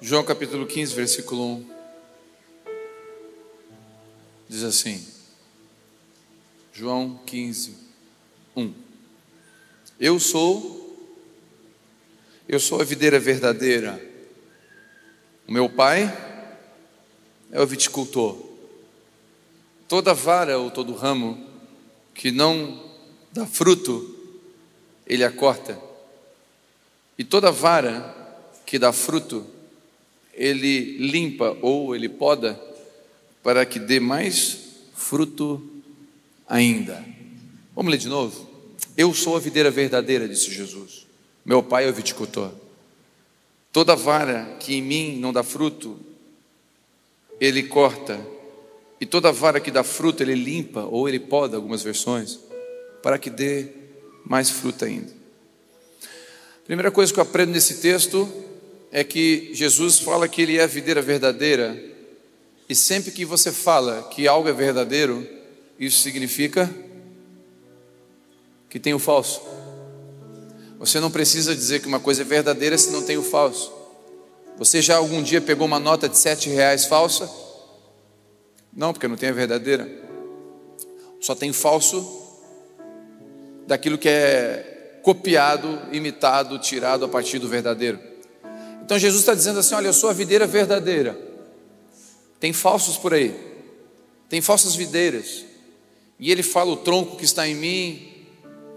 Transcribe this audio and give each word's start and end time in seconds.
João 0.00 0.22
capítulo 0.22 0.64
15, 0.64 0.94
versículo 0.94 1.44
1. 1.56 1.70
Diz 4.48 4.62
assim: 4.62 5.04
João 6.72 7.18
15, 7.26 7.74
1. 8.56 8.74
Eu 9.98 10.20
sou, 10.20 10.96
eu 12.48 12.60
sou 12.60 12.80
a 12.80 12.84
videira 12.84 13.18
verdadeira. 13.18 14.00
O 15.48 15.52
meu 15.52 15.68
pai 15.68 16.04
é 17.50 17.60
o 17.60 17.66
viticultor. 17.66 18.38
Toda 19.88 20.14
vara 20.14 20.58
ou 20.58 20.70
todo 20.70 20.94
ramo 20.94 21.44
que 22.14 22.30
não 22.30 22.88
dá 23.32 23.44
fruto, 23.44 24.16
ele 25.04 25.24
a 25.24 25.32
corta. 25.32 25.76
E 27.18 27.24
toda 27.24 27.50
vara 27.50 28.14
que 28.64 28.78
dá 28.78 28.92
fruto, 28.92 29.57
ele 30.38 30.96
limpa 30.98 31.56
ou 31.60 31.96
ele 31.96 32.08
poda 32.08 32.58
para 33.42 33.66
que 33.66 33.80
dê 33.80 33.98
mais 33.98 34.56
fruto 34.94 35.60
ainda. 36.48 37.04
Vamos 37.74 37.90
ler 37.90 37.98
de 37.98 38.08
novo? 38.08 38.48
Eu 38.96 39.12
sou 39.12 39.36
a 39.36 39.40
videira 39.40 39.70
verdadeira, 39.70 40.28
disse 40.28 40.50
Jesus. 40.52 41.06
Meu 41.44 41.60
pai 41.60 41.86
é 41.86 41.90
o 41.90 41.92
viticultor. 41.92 42.52
Toda 43.72 43.96
vara 43.96 44.56
que 44.60 44.74
em 44.74 44.82
mim 44.82 45.18
não 45.18 45.32
dá 45.32 45.42
fruto, 45.42 45.98
ele 47.40 47.64
corta. 47.64 48.18
E 49.00 49.06
toda 49.06 49.32
vara 49.32 49.60
que 49.60 49.70
dá 49.70 49.82
fruto, 49.82 50.22
ele 50.22 50.34
limpa 50.34 50.82
ou 50.82 51.08
ele 51.08 51.20
poda, 51.20 51.56
algumas 51.56 51.82
versões, 51.82 52.38
para 53.02 53.18
que 53.18 53.30
dê 53.30 53.68
mais 54.24 54.50
fruto 54.50 54.84
ainda. 54.84 55.12
Primeira 56.64 56.90
coisa 56.90 57.12
que 57.12 57.18
eu 57.18 57.22
aprendo 57.22 57.52
nesse 57.52 57.80
texto 57.80 58.28
é 58.90 59.04
que 59.04 59.50
Jesus 59.52 59.98
fala 59.98 60.28
que 60.28 60.42
ele 60.42 60.58
é 60.58 60.62
a 60.62 60.66
videira 60.66 61.02
verdadeira, 61.02 61.80
e 62.68 62.74
sempre 62.74 63.10
que 63.10 63.24
você 63.24 63.50
fala 63.50 64.08
que 64.10 64.28
algo 64.28 64.48
é 64.48 64.52
verdadeiro, 64.52 65.26
isso 65.78 66.00
significa 66.00 66.68
que 68.68 68.78
tem 68.78 68.92
o 68.94 68.98
falso. 68.98 69.40
Você 70.78 71.00
não 71.00 71.10
precisa 71.10 71.54
dizer 71.54 71.80
que 71.80 71.88
uma 71.88 71.98
coisa 71.98 72.22
é 72.22 72.24
verdadeira 72.24 72.76
se 72.76 72.90
não 72.90 73.02
tem 73.02 73.16
o 73.16 73.22
falso. 73.22 73.72
Você 74.58 74.82
já 74.82 74.96
algum 74.96 75.22
dia 75.22 75.40
pegou 75.40 75.66
uma 75.66 75.78
nota 75.78 76.08
de 76.08 76.18
sete 76.18 76.48
reais 76.48 76.84
falsa? 76.84 77.30
Não, 78.72 78.92
porque 78.92 79.08
não 79.08 79.16
tem 79.16 79.28
a 79.28 79.32
verdadeira. 79.32 79.88
Só 81.20 81.34
tem 81.34 81.52
falso 81.52 82.26
daquilo 83.66 83.98
que 83.98 84.08
é 84.08 85.00
copiado, 85.02 85.80
imitado, 85.90 86.58
tirado 86.58 87.04
a 87.04 87.08
partir 87.08 87.38
do 87.38 87.48
verdadeiro. 87.48 87.98
Então 88.88 88.98
Jesus 88.98 89.20
está 89.20 89.34
dizendo 89.34 89.58
assim: 89.58 89.74
olha, 89.74 89.88
eu 89.88 89.92
sou 89.92 90.08
a 90.08 90.14
videira 90.14 90.46
verdadeira. 90.46 91.14
Tem 92.40 92.54
falsos 92.54 92.96
por 92.96 93.12
aí, 93.12 93.34
tem 94.30 94.40
falsas 94.40 94.74
videiras. 94.74 95.44
E 96.18 96.32
ele 96.32 96.42
fala: 96.42 96.72
o 96.72 96.76
tronco 96.76 97.16
que 97.16 97.24
está 97.26 97.46
em 97.46 97.54
mim 97.54 98.08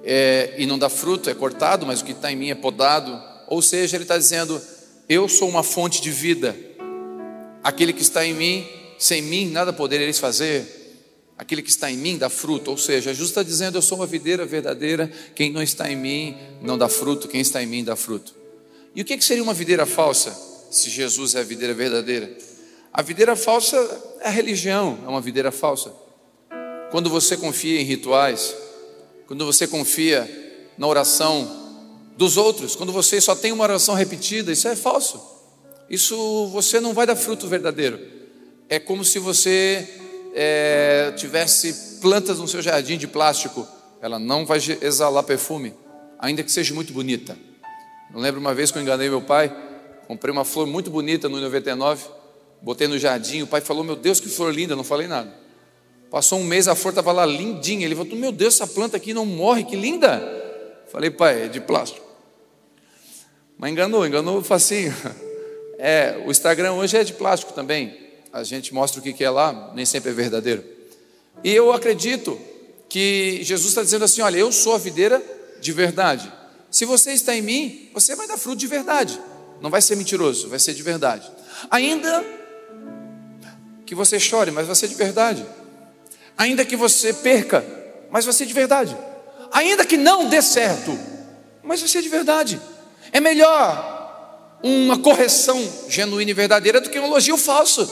é, 0.04 0.54
e 0.58 0.66
não 0.66 0.78
dá 0.78 0.90
fruto 0.90 1.30
é 1.30 1.34
cortado, 1.34 1.86
mas 1.86 2.02
o 2.02 2.04
que 2.04 2.12
está 2.12 2.30
em 2.30 2.36
mim 2.36 2.50
é 2.50 2.56
podado. 2.56 3.18
Ou 3.48 3.62
seja, 3.62 3.96
ele 3.96 4.04
está 4.04 4.18
dizendo: 4.18 4.62
eu 5.08 5.30
sou 5.30 5.48
uma 5.48 5.64
fonte 5.64 6.02
de 6.02 6.12
vida. 6.12 6.58
Aquele 7.64 7.94
que 7.94 8.02
está 8.02 8.26
em 8.26 8.34
mim, 8.34 8.68
sem 9.00 9.22
mim 9.22 9.50
nada 9.50 9.72
podereis 9.72 10.20
fazer 10.20 10.80
aquele 11.38 11.62
que 11.62 11.70
está 11.70 11.90
em 11.90 11.96
mim 11.96 12.18
dá 12.18 12.30
fruto. 12.30 12.70
Ou 12.70 12.78
seja, 12.78 13.14
Jesus 13.14 13.30
está 13.30 13.44
dizendo: 13.44 13.78
Eu 13.78 13.82
sou 13.82 13.98
uma 14.00 14.06
videira 14.06 14.46
verdadeira, 14.46 15.10
quem 15.34 15.54
não 15.54 15.64
está 15.64 15.90
em 15.90 15.96
mim 15.96 16.38
não 16.62 16.78
dá 16.78 16.90
fruto, 16.90 17.30
quem 17.30 17.40
está 17.40 17.64
em 17.64 17.66
mim 17.66 17.82
dá 17.82 17.96
fruto. 17.96 18.41
E 18.96 19.02
o 19.02 19.06
que 19.06 19.22
seria 19.22 19.44
uma 19.44 19.54
videira 19.54 19.86
falsa, 19.86 20.36
se 20.70 20.90
Jesus 20.90 21.36
é 21.36 21.40
a 21.40 21.44
videira 21.44 21.74
verdadeira? 21.74 22.36
A 22.94 23.02
videira 23.02 23.36
falsa 23.36 23.78
é 24.20 24.28
a 24.28 24.32
religião, 24.32 25.00
é 25.06 25.08
uma 25.08 25.22
videira 25.22 25.52
falsa. 25.52 25.94
Quando 26.92 27.10
você 27.10 27.38
confia 27.38 27.80
em 27.80 27.86
rituais, 27.86 28.54
quando 29.28 29.46
você 29.46 29.66
confia 29.66 30.30
na 30.78 30.88
oração 30.88 31.60
dos 32.18 32.36
outros, 32.36 32.76
quando 32.76 32.92
você 32.92 33.22
só 33.22 33.34
tem 33.34 33.54
uma 33.54 33.64
oração 33.64 33.96
repetida, 33.96 34.52
isso 34.52 34.68
é 34.68 34.76
falso. 34.76 35.22
Isso 35.90 36.48
você 36.48 36.82
não 36.82 36.94
vai 36.94 37.06
dar 37.06 37.16
fruto 37.16 37.48
verdadeiro. 37.48 38.00
É 38.68 38.78
como 38.78 39.06
se 39.06 39.20
você 39.20 39.88
é, 40.34 41.14
tivesse 41.16 42.00
plantas 42.02 42.40
no 42.40 42.48
seu 42.48 42.62
jardim 42.62 42.98
de 42.98 43.08
plástico, 43.08 43.66
ela 44.02 44.20
não 44.20 44.46
vai 44.46 44.60
exalar 44.82 45.24
perfume, 45.24 45.74
ainda 46.20 46.44
que 46.44 46.52
seja 46.52 46.74
muito 46.74 46.92
bonita. 46.92 47.38
Eu 48.14 48.20
lembro 48.20 48.40
uma 48.40 48.54
vez 48.54 48.72
que 48.72 48.78
eu 48.78 48.82
enganei 48.82 49.10
meu 49.10 49.22
pai, 49.22 49.56
comprei 50.08 50.32
uma 50.32 50.46
flor 50.46 50.68
muito 50.68 50.90
bonita 50.90 51.30
no 51.30 51.40
99, 51.40 52.06
botei 52.62 52.88
no 52.88 52.98
jardim, 52.98 53.42
o 53.42 53.48
pai 53.48 53.62
falou: 53.62 53.84
Meu 53.84 53.96
Deus, 53.96 54.20
que 54.20 54.30
flor 54.30 54.54
linda, 54.54 54.76
não 54.76 54.84
falei 54.84 55.08
nada. 55.08 55.34
Passou 56.10 56.40
um 56.40 56.44
mês, 56.44 56.68
a 56.68 56.76
flor 56.76 56.92
estava 56.92 57.12
lá 57.12 57.26
lindinha. 57.26 57.86
Ele 57.86 57.96
falou: 57.96 58.16
Meu 58.16 58.32
Deus, 58.32 58.56
essa 58.56 58.68
planta 58.68 58.98
aqui 58.98 59.14
não 59.14 59.26
morre, 59.26 59.64
que 59.64 59.76
linda. 59.76 60.22
Falei, 60.92 61.10
pai, 61.10 61.44
é 61.44 61.48
de 61.48 61.62
plástico. 61.62 62.06
Mas 63.58 63.72
enganou, 63.72 64.06
enganou 64.06 64.42
facinho. 64.42 64.94
É, 65.84 66.22
o 66.28 66.30
Instagram 66.30 66.74
hoje 66.74 66.96
é 66.96 67.04
de 67.04 67.12
plástico 67.12 67.54
também 67.54 68.02
a 68.32 68.44
gente 68.44 68.74
mostra 68.74 69.00
o 69.00 69.04
que 69.04 69.24
é 69.24 69.30
lá, 69.30 69.72
nem 69.76 69.86
sempre 69.86 70.12
é 70.12 70.14
verdadeiro. 70.14 70.64
E 71.44 71.52
eu 71.52 71.72
acredito 71.72 72.40
que 72.88 73.40
Jesus 73.44 73.70
está 73.70 73.84
dizendo 73.84 74.06
assim: 74.06 74.22
olha, 74.22 74.38
eu 74.38 74.52
sou 74.52 74.76
a 74.76 74.78
videira 74.78 75.22
de 75.60 75.72
verdade. 75.72 76.32
Se 76.72 76.86
você 76.86 77.12
está 77.12 77.36
em 77.36 77.42
mim, 77.42 77.90
você 77.94 78.16
vai 78.16 78.28
dar 78.28 78.38
fruto 78.38 78.58
de 78.58 78.68
verdade. 78.68 79.20
Não 79.62 79.70
vai 79.70 79.82
ser 79.82 79.96
mentiroso, 79.96 80.50
vai 80.50 80.58
ser 80.58 80.74
de 80.74 80.82
verdade. 80.82 81.30
Ainda 81.70 82.26
que 83.86 83.94
você 83.94 84.20
chore, 84.20 84.50
mas 84.50 84.66
vai 84.66 84.76
ser 84.76 84.88
de 84.88 84.96
verdade. 84.96 85.46
Ainda 86.38 86.66
que 86.66 86.76
você 86.76 87.14
perca, 87.14 87.64
mas 88.10 88.26
vai 88.26 88.34
ser 88.34 88.46
de 88.46 88.54
verdade. 88.54 88.98
Ainda 89.52 89.86
que 89.86 89.98
não 89.98 90.30
dê 90.30 90.42
certo, 90.42 90.98
mas 91.62 91.82
vai 91.82 91.90
ser 91.90 92.02
de 92.02 92.10
verdade. 92.10 92.60
É 93.12 93.20
melhor 93.20 94.60
uma 94.64 94.98
correção 94.98 95.62
genuína 95.90 96.32
e 96.32 96.34
verdadeira 96.34 96.80
do 96.80 96.90
que 96.90 97.00
um 97.00 97.06
elogio 97.06 97.38
falso 97.38 97.88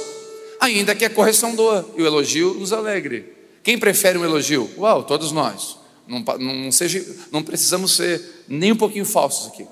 ainda 0.59 0.93
que 0.93 1.05
a 1.05 1.09
correção 1.09 1.55
doa 1.55 1.89
e 1.95 2.01
o 2.01 2.05
elogio 2.05 2.53
nos 2.55 2.73
alegre. 2.73 3.33
Quem 3.63 3.77
prefere 3.77 4.17
um 4.17 4.25
elogio? 4.25 4.69
Uau, 4.77 5.03
todos 5.03 5.31
nós. 5.31 5.78
Não, 6.09 6.23
não, 6.39 6.71
seja, 6.71 7.05
não 7.31 7.43
precisamos 7.43 7.95
ser 7.95 8.43
nem 8.47 8.71
um 8.71 8.75
pouquinho 8.75 9.05
falsos 9.05 9.47
aqui. 9.47 9.67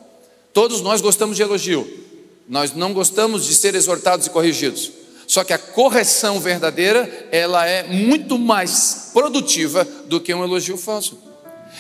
Todos 0.54 0.82
nós 0.82 1.02
gostamos 1.02 1.36
de 1.36 1.42
elogio. 1.42 2.06
Nós 2.48 2.74
não 2.74 2.94
gostamos 2.94 3.46
de 3.46 3.56
ser 3.56 3.74
exortados 3.74 4.28
e 4.28 4.30
corrigidos. 4.30 4.92
Só 5.26 5.44
que 5.44 5.52
a 5.52 5.58
correção 5.58 6.40
verdadeira, 6.40 7.28
ela 7.32 7.66
é 7.66 7.84
muito 7.84 8.38
mais 8.38 9.10
produtiva 9.12 9.84
do 10.06 10.22
que 10.22 10.34
um 10.34 10.44
elogio 10.44 10.78
falso. 10.78 11.20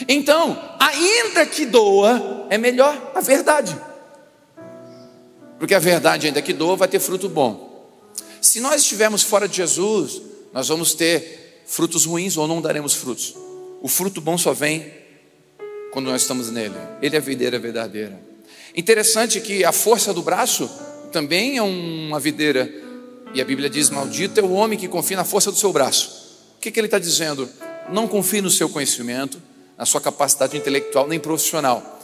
Então, 0.07 0.59
ainda 0.79 1.45
que 1.45 1.65
doa, 1.65 2.47
é 2.49 2.57
melhor 2.57 3.11
a 3.15 3.21
verdade. 3.21 3.79
Porque 5.59 5.73
a 5.73 5.79
verdade, 5.79 6.27
ainda 6.27 6.41
que 6.41 6.51
doa, 6.51 6.75
vai 6.75 6.87
ter 6.87 6.99
fruto 6.99 7.29
bom. 7.29 7.87
Se 8.41 8.59
nós 8.59 8.81
estivermos 8.81 9.23
fora 9.23 9.47
de 9.47 9.57
Jesus, 9.57 10.21
nós 10.51 10.67
vamos 10.67 10.93
ter 10.93 11.63
frutos 11.67 12.05
ruins 12.05 12.37
ou 12.37 12.47
não 12.47 12.61
daremos 12.61 12.93
frutos. 12.93 13.35
O 13.81 13.87
fruto 13.87 14.19
bom 14.19 14.37
só 14.37 14.53
vem 14.53 14.91
quando 15.91 16.07
nós 16.07 16.21
estamos 16.21 16.49
nele. 16.51 16.75
Ele 17.01 17.15
é 17.15 17.19
a 17.19 17.21
videira 17.21 17.59
verdadeira. 17.59 18.19
Interessante 18.75 19.39
que 19.39 19.63
a 19.63 19.71
força 19.71 20.13
do 20.13 20.21
braço 20.21 20.69
também 21.11 21.57
é 21.57 21.61
uma 21.61 22.19
videira. 22.19 22.71
E 23.33 23.41
a 23.41 23.45
Bíblia 23.45 23.69
diz: 23.69 23.89
Maldito 23.89 24.39
é 24.39 24.43
o 24.43 24.51
homem 24.51 24.77
que 24.77 24.87
confia 24.87 25.17
na 25.17 25.23
força 25.23 25.51
do 25.51 25.57
seu 25.57 25.71
braço. 25.71 26.27
O 26.57 26.59
que, 26.59 26.71
que 26.71 26.79
ele 26.79 26.87
está 26.87 26.99
dizendo? 26.99 27.49
Não 27.89 28.07
confie 28.07 28.41
no 28.41 28.49
seu 28.49 28.67
conhecimento, 28.67 29.41
na 29.77 29.85
sua 29.85 30.01
capacidade 30.01 30.57
intelectual 30.57 31.07
nem 31.07 31.19
profissional. 31.19 31.99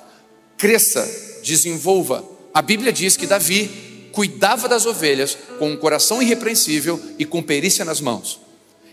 Cresça, 0.58 1.06
desenvolva. 1.44 2.24
A 2.54 2.62
Bíblia 2.62 2.94
diz 2.94 3.18
que 3.18 3.26
Davi 3.26 4.10
cuidava 4.12 4.70
das 4.70 4.86
ovelhas 4.86 5.38
com 5.58 5.72
um 5.72 5.78
coração 5.78 6.22
irrepreensível 6.22 7.02
e 7.18 7.26
com 7.26 7.42
perícia 7.42 7.84
nas 7.84 8.00
mãos. 8.00 8.40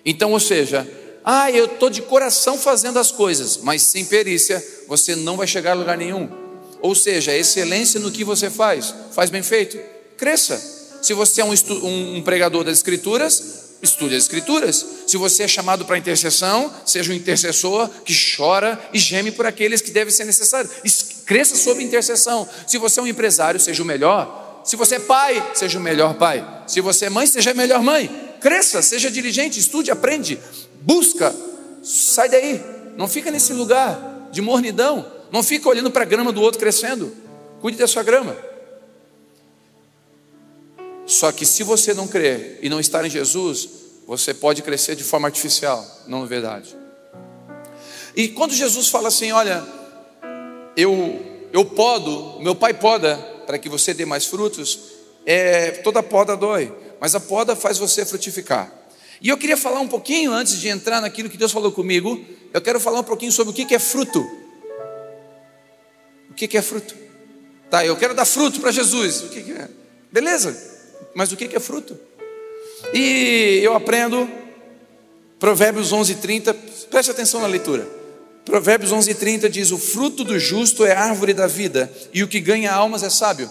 Então, 0.05 0.33
ou 0.33 0.41
seja, 0.41 0.89
ah, 1.25 1.51
eu 1.51 1.67
estou 1.67 1.91
de 1.91 2.03
coração 2.03 2.59
fazendo 2.59 2.99
as 2.99 3.11
coisas, 3.11 3.59
mas 3.59 3.83
sem 3.83 4.05
perícia 4.05 4.65
você 4.89 5.15
não 5.15 5.37
vai 5.37 5.47
chegar 5.47 5.73
a 5.73 5.75
lugar 5.75 5.97
nenhum. 5.97 6.29
Ou 6.81 6.95
seja, 6.95 7.37
excelência 7.37 8.01
no 8.01 8.11
que 8.11 8.25
você 8.25 8.49
faz, 8.49 8.95
faz 9.13 9.29
bem 9.29 9.43
feito, 9.43 9.79
cresça. 10.17 10.59
Se 11.03 11.13
você 11.15 11.41
é 11.41 11.45
um, 11.45 11.55
um 12.17 12.23
pregador 12.23 12.65
das 12.65 12.79
Escrituras, 12.79 13.61
estude 13.83 14.15
as 14.15 14.25
Escrituras. 14.25 14.85
Se 15.07 15.17
você 15.17 15.43
é 15.43 15.49
chamado 15.49 15.85
para 15.85 15.99
intercessão, 15.99 16.73
seja 16.87 17.13
um 17.13 17.15
intercessor 17.15 17.89
que 18.05 18.15
chora 18.37 18.79
e 18.93 18.99
geme 18.99 19.31
por 19.31 19.47
aqueles 19.47 19.81
que 19.81 19.91
devem 19.91 20.13
ser 20.13 20.25
necessários. 20.25 20.73
Cresça 21.27 21.57
sob 21.57 21.83
intercessão. 21.83 22.49
Se 22.67 22.79
você 22.79 23.01
é 23.01 23.03
um 23.03 23.07
empresário, 23.07 23.61
seja 23.61 23.83
o 23.83 23.87
melhor. 23.87 24.63
Se 24.65 24.77
você 24.77 24.97
é 24.97 25.01
pai, 25.01 25.53
seja 25.55 25.79
o 25.79 25.83
melhor 25.83 26.15
pai. 26.15 26.47
Se 26.67 26.81
você 26.81 27.07
é 27.07 27.11
mãe, 27.11 27.27
seja 27.27 27.53
a 27.53 27.55
melhor 27.55 27.83
mãe. 27.83 28.11
Cresça, 28.41 28.81
seja 28.83 29.11
diligente, 29.11 29.59
estude, 29.59 29.91
aprende, 29.91 30.39
busca. 30.81 31.35
Sai 31.83 32.29
daí. 32.29 32.63
Não 32.97 33.09
fica 33.09 33.31
nesse 33.31 33.53
lugar 33.53 34.29
de 34.31 34.41
mornidão. 34.41 35.05
Não 35.31 35.43
fica 35.43 35.69
olhando 35.69 35.91
para 35.91 36.03
a 36.03 36.07
grama 36.07 36.33
do 36.33 36.43
outro 36.43 36.59
crescendo. 36.59 37.15
Cuide 37.61 37.79
da 37.79 37.87
sua 37.87 38.03
grama. 38.03 38.37
Só 41.07 41.33
que 41.33 41.45
se 41.45 41.63
você 41.63 41.93
não 41.93 42.07
crer 42.07 42.59
e 42.63 42.69
não 42.69 42.79
estar 42.79 43.05
em 43.05 43.11
Jesus, 43.11 43.69
você 44.07 44.33
pode 44.33 44.63
crescer 44.63 44.95
de 44.95 45.03
forma 45.03 45.27
artificial, 45.27 45.85
não 46.07 46.23
é 46.23 46.27
verdade. 46.27 46.77
E 48.15 48.29
quando 48.29 48.53
Jesus 48.53 48.89
fala 48.89 49.09
assim, 49.09 49.33
olha, 49.33 49.65
eu 50.77 51.21
eu 51.53 51.65
podo, 51.65 52.41
meu 52.41 52.55
pai 52.55 52.75
poda 52.75 53.17
para 53.47 53.59
que 53.59 53.69
você 53.69 53.93
dê 53.93 54.05
mais 54.05 54.27
frutos, 54.27 54.79
é, 55.27 55.73
toda 55.83 56.03
poda 56.03 56.37
dói, 56.37 56.73
mas 57.01 57.15
a 57.15 57.21
poda 57.21 57.57
faz 57.57 57.77
você 57.77 58.05
frutificar. 58.05 58.73
E 59.21 59.29
eu 59.29 59.37
queria 59.37 59.57
falar 59.57 59.81
um 59.81 59.89
pouquinho, 59.89 60.33
antes 60.33 60.59
de 60.59 60.69
entrar 60.69 61.01
naquilo 61.01 61.29
que 61.29 61.37
Deus 61.37 61.53
falou 61.53 61.71
comigo, 61.71 62.25
eu 62.53 62.61
quero 62.61 62.81
falar 62.81 63.01
um 63.01 63.05
pouquinho 63.05 63.31
sobre 63.31 63.53
o 63.53 63.55
que 63.55 63.75
é 63.75 63.79
fruto. 63.79 64.27
O 66.31 66.35
que 66.35 66.57
é 66.57 66.63
fruto? 66.63 66.95
Tá, 67.69 67.85
eu 67.85 67.97
quero 67.97 68.15
dar 68.15 68.25
fruto 68.25 68.61
para 68.61 68.73
Jesus. 68.73 69.23
O 69.23 69.29
que 69.29 69.53
é? 69.53 69.69
Beleza, 70.11 70.57
mas 71.15 71.31
o 71.31 71.37
que 71.37 71.55
é 71.55 71.61
fruto? 71.61 71.99
E 72.95 73.61
eu 73.63 73.75
aprendo 73.75 74.29
Provérbios 75.39 75.93
11, 75.93 76.17
30, 76.17 76.55
preste 76.91 77.11
atenção 77.11 77.41
na 77.41 77.47
leitura. 77.47 77.87
Provérbios 78.45 78.91
11, 78.91 79.15
30 79.15 79.49
diz: 79.49 79.71
O 79.71 79.79
fruto 79.79 80.25
do 80.25 80.39
justo 80.39 80.85
é 80.85 80.93
árvore 80.93 81.33
da 81.33 81.47
vida, 81.47 81.93
e 82.13 82.23
o 82.23 82.29
que 82.29 82.41
ganha 82.41 82.73
almas 82.73 83.03
é 83.03 83.11
sábio. 83.11 83.51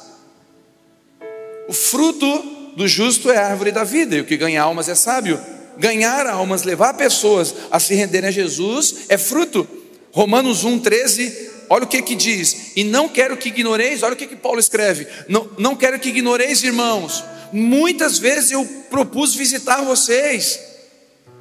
O 1.68 1.74
fruto 1.74 2.28
do 2.76 2.88
justo 2.88 3.32
é 3.32 3.38
árvore 3.38 3.72
da 3.72 3.84
vida, 3.84 4.16
e 4.16 4.22
o 4.22 4.26
que 4.26 4.36
ganha 4.36 4.62
almas 4.62 4.90
é 4.90 4.96
sábio. 4.96 5.40
Ganhar 5.80 6.28
almas, 6.28 6.64
levar 6.64 6.94
pessoas 6.94 7.56
a 7.72 7.80
se 7.80 7.96
renderem 7.96 8.28
a 8.28 8.32
Jesus 8.32 9.06
é 9.08 9.18
fruto. 9.18 9.68
Romanos 10.12 10.66
1, 10.66 10.80
13, 10.80 11.50
olha 11.70 11.86
o 11.86 11.88
que 11.88 12.02
que 12.02 12.16
diz. 12.16 12.74
E 12.76 12.84
não 12.84 13.08
quero 13.08 13.38
que 13.38 13.48
ignoreis, 13.48 14.04
olha 14.04 14.14
o 14.14 14.18
que 14.18 14.28
que 14.28 14.36
Paulo 14.36 14.60
escreve. 14.60 15.08
Não, 15.28 15.50
não 15.58 15.76
quero 15.76 15.98
que 16.00 16.10
ignoreis, 16.10 16.64
irmãos. 16.64 17.24
Muitas 17.54 18.20
vezes 18.20 18.52
eu 18.52 18.66
propus 18.90 19.34
visitar 19.34 19.82
vocês 19.82 20.60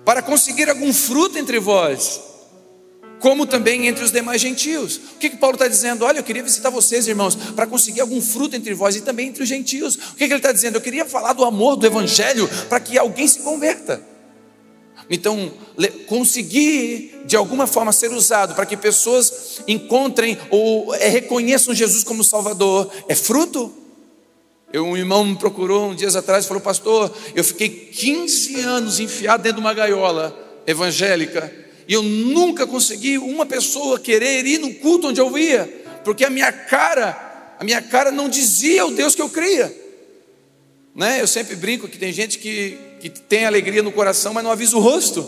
para 0.05 0.23
conseguir 0.23 0.71
algum 0.71 0.93
fruto 0.95 1.37
entre 1.37 1.59
vós 1.59 2.29
como 3.21 3.47
também 3.47 3.87
entre 3.87 4.05
os 4.05 4.13
demais 4.13 4.41
gentios. 4.41 4.97
O 4.97 5.19
que, 5.19 5.31
que 5.31 5.37
Paulo 5.37 5.57
está 5.57 5.67
dizendo? 5.67 6.05
Olha, 6.05 6.19
eu 6.19 6.25
queria 6.25 6.43
visitar 6.43 6.71
vocês, 6.71 7.09
irmãos, 7.09 7.35
para 7.35 7.67
conseguir 7.67 8.01
algum 8.01 8.21
fruto 8.21 8.55
entre 8.55 8.75
vós 8.75 8.97
e 8.97 9.01
também 9.01 9.29
entre 9.29 9.43
os 9.43 9.49
gentios. 9.49 9.97
O 9.97 10.15
que, 10.15 10.27
que 10.27 10.33
ele 10.33 10.37
está 10.37 10.53
dizendo? 10.53 10.77
Eu 10.77 10.81
queria 10.81 11.05
falar 11.05 11.33
do 11.33 11.45
amor, 11.45 11.77
do 11.77 11.87
evangelho, 11.87 12.49
para 12.69 12.81
que 12.81 12.97
alguém 12.97 13.27
se 13.27 13.41
converta. 13.41 14.01
Então, 15.11 15.51
conseguir 16.07 17.23
de 17.25 17.37
alguma 17.37 17.67
forma 17.67 17.93
ser 17.93 18.11
usado 18.11 18.55
para 18.55 18.67
que 18.67 18.77
pessoas 18.77 19.61
encontrem 19.67 20.39
ou 20.51 20.95
é, 20.95 21.09
reconheçam 21.09 21.75
Jesus 21.75 22.05
como 22.05 22.23
Salvador 22.23 22.91
é 23.09 23.15
fruto. 23.15 23.73
Eu, 24.73 24.85
um 24.85 24.97
irmão 24.97 25.25
me 25.25 25.37
procurou 25.37 25.91
um 25.91 25.95
dias 25.95 26.15
atrás 26.15 26.45
e 26.45 26.49
falou: 26.49 26.63
Pastor, 26.63 27.11
eu 27.35 27.43
fiquei 27.43 27.69
15 27.69 28.61
anos 28.61 29.01
enfiado 29.01 29.43
dentro 29.43 29.61
de 29.61 29.67
uma 29.67 29.73
gaiola 29.73 30.37
evangélica 30.67 31.51
e 31.89 31.95
eu 31.95 32.03
nunca 32.03 32.67
consegui 32.67 33.17
uma 33.17 33.47
pessoa 33.47 33.99
querer 33.99 34.45
ir 34.45 34.59
no 34.59 34.75
culto 34.75 35.09
onde 35.09 35.19
eu 35.19 35.31
via, 35.31 35.67
porque 36.05 36.23
a 36.23 36.29
minha 36.29 36.53
cara, 36.53 37.55
a 37.59 37.65
minha 37.65 37.81
cara 37.81 38.13
não 38.13 38.29
dizia 38.29 38.85
o 38.85 38.91
Deus 38.91 39.15
que 39.15 39.23
eu 39.23 39.31
cria. 39.31 39.75
Né? 40.95 41.23
Eu 41.23 41.27
sempre 41.27 41.57
brinco 41.57 41.89
que 41.89 41.97
tem 41.97 42.13
gente 42.13 42.39
que, 42.39 42.77
que 43.01 43.09
tem 43.09 43.47
alegria 43.47 43.83
no 43.83 43.93
coração, 43.93 44.33
mas 44.33 44.45
não 44.45 44.51
avisa 44.51 44.77
o 44.77 44.81
rosto. 44.81 45.27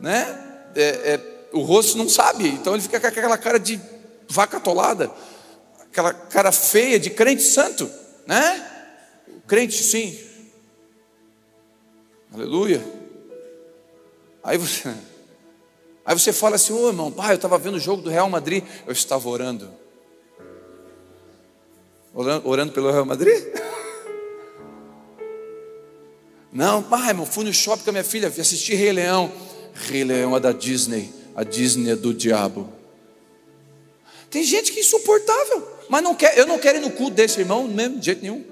Né? 0.00 0.26
É, 0.74 0.82
é, 0.82 1.20
o 1.52 1.60
rosto 1.60 1.98
não 1.98 2.08
sabe, 2.08 2.48
então 2.48 2.74
ele 2.74 2.82
fica 2.82 3.00
com 3.00 3.06
aquela 3.06 3.38
cara 3.38 3.58
de 3.58 3.80
vaca 4.28 4.56
atolada, 4.56 5.10
aquela 5.80 6.12
cara 6.14 6.50
feia 6.50 6.98
de 6.98 7.10
crente 7.10 7.42
santo, 7.42 7.90
né? 8.26 8.68
Crente 9.46 9.82
sim. 9.82 10.18
Aleluia. 12.32 12.82
Aí 14.42 14.56
você 14.56 14.94
Aí 16.04 16.18
você 16.18 16.32
fala 16.32 16.56
assim, 16.56 16.72
ô 16.72 16.84
oh, 16.84 16.88
irmão, 16.88 17.12
pai, 17.12 17.32
eu 17.32 17.36
estava 17.36 17.56
vendo 17.58 17.76
o 17.76 17.80
jogo 17.80 18.02
do 18.02 18.10
Real 18.10 18.28
Madrid. 18.28 18.64
Eu 18.86 18.92
estava 18.92 19.28
orando. 19.28 19.70
Orando, 22.12 22.48
orando 22.48 22.72
pelo 22.72 22.90
Real 22.90 23.04
Madrid? 23.04 23.40
Não, 26.52 26.82
pai, 26.82 27.08
irmão, 27.08 27.24
fui 27.24 27.44
no 27.44 27.52
shopping 27.52 27.84
com 27.84 27.90
a 27.90 27.92
minha 27.92 28.04
filha, 28.04 28.28
assisti 28.28 28.74
Rei 28.74 28.92
Leão. 28.92 29.32
Rei 29.74 30.04
Leão 30.04 30.36
é 30.36 30.40
da 30.40 30.52
Disney, 30.52 31.12
a 31.34 31.42
Disney 31.42 31.92
é 31.92 31.96
do 31.96 32.12
diabo. 32.12 32.70
Tem 34.30 34.44
gente 34.44 34.72
que 34.72 34.78
é 34.78 34.82
insuportável, 34.82 35.66
mas 35.88 36.02
não 36.02 36.14
quer, 36.14 36.36
eu 36.38 36.46
não 36.46 36.58
quero 36.58 36.78
ir 36.78 36.80
no 36.80 36.90
culto 36.90 37.14
desse 37.14 37.40
irmão, 37.40 37.66
mesmo, 37.66 37.98
de 37.98 38.06
jeito 38.06 38.22
nenhum. 38.22 38.44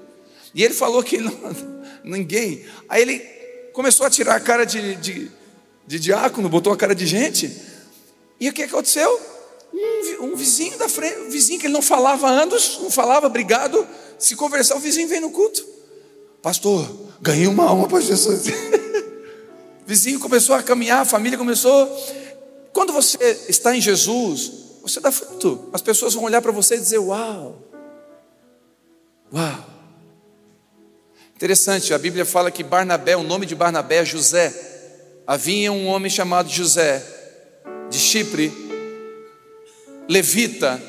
E 0.53 0.63
ele 0.63 0.73
falou 0.73 1.03
que 1.03 1.17
não, 1.19 1.31
ninguém. 2.03 2.65
Aí 2.89 3.03
ele 3.03 3.19
começou 3.73 4.05
a 4.05 4.09
tirar 4.09 4.35
a 4.35 4.39
cara 4.39 4.65
de, 4.65 4.95
de 4.95 5.31
de 5.91 5.99
diácono, 5.99 6.47
botou 6.47 6.71
a 6.71 6.77
cara 6.77 6.95
de 6.95 7.05
gente. 7.05 7.53
E 8.39 8.47
o 8.47 8.53
que 8.53 8.63
aconteceu? 8.63 9.19
Um, 9.73 10.25
um, 10.25 10.35
vizinho 10.37 10.77
da 10.77 10.87
frente, 10.87 11.19
um 11.19 11.29
vizinho 11.29 11.59
que 11.59 11.65
ele 11.65 11.73
não 11.73 11.81
falava 11.81 12.29
anos, 12.29 12.79
não 12.81 12.89
falava, 12.89 13.27
obrigado, 13.27 13.85
se 14.17 14.35
conversar, 14.35 14.75
o 14.75 14.79
vizinho 14.79 15.09
vem 15.09 15.19
no 15.19 15.31
culto. 15.31 15.65
Pastor, 16.41 16.89
ganhei 17.21 17.47
uma 17.47 17.65
alma 17.65 17.87
para 17.87 18.01
Jesus. 18.01 18.45
vizinho 19.85 20.19
começou 20.19 20.55
a 20.55 20.63
caminhar, 20.63 21.01
a 21.01 21.05
família 21.05 21.37
começou. 21.37 21.87
Quando 22.73 22.93
você 22.93 23.17
está 23.49 23.75
em 23.75 23.81
Jesus, 23.81 24.51
você 24.81 24.99
dá 24.99 25.11
fruto. 25.11 25.69
As 25.73 25.81
pessoas 25.81 26.13
vão 26.13 26.23
olhar 26.23 26.41
para 26.41 26.51
você 26.51 26.75
e 26.75 26.79
dizer: 26.79 26.99
Uau, 26.99 27.61
uau. 29.33 29.65
Interessante, 31.35 31.93
a 31.93 31.97
Bíblia 31.97 32.25
fala 32.25 32.51
que 32.51 32.63
Barnabé, 32.63 33.17
o 33.17 33.23
nome 33.23 33.45
de 33.45 33.55
Barnabé 33.55 33.97
é 33.97 34.05
José 34.05 34.69
havia 35.25 35.71
um 35.71 35.87
homem 35.87 36.09
chamado 36.09 36.49
José, 36.49 37.01
de 37.89 37.97
Chipre, 37.97 38.51
levita, 40.07 40.81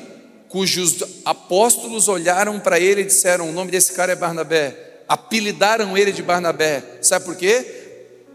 cujos 0.49 1.01
apóstolos 1.23 2.07
olharam 2.07 2.59
para 2.59 2.79
ele 2.79 3.01
e 3.01 3.05
disseram: 3.05 3.49
O 3.49 3.53
nome 3.53 3.71
desse 3.71 3.93
cara 3.93 4.11
é 4.11 4.15
Barnabé. 4.15 4.92
Apelidaram 5.13 5.95
ele 5.95 6.11
de 6.11 6.23
Barnabé. 6.23 6.83
Sabe 6.99 7.23
por 7.23 7.35
quê? 7.35 7.63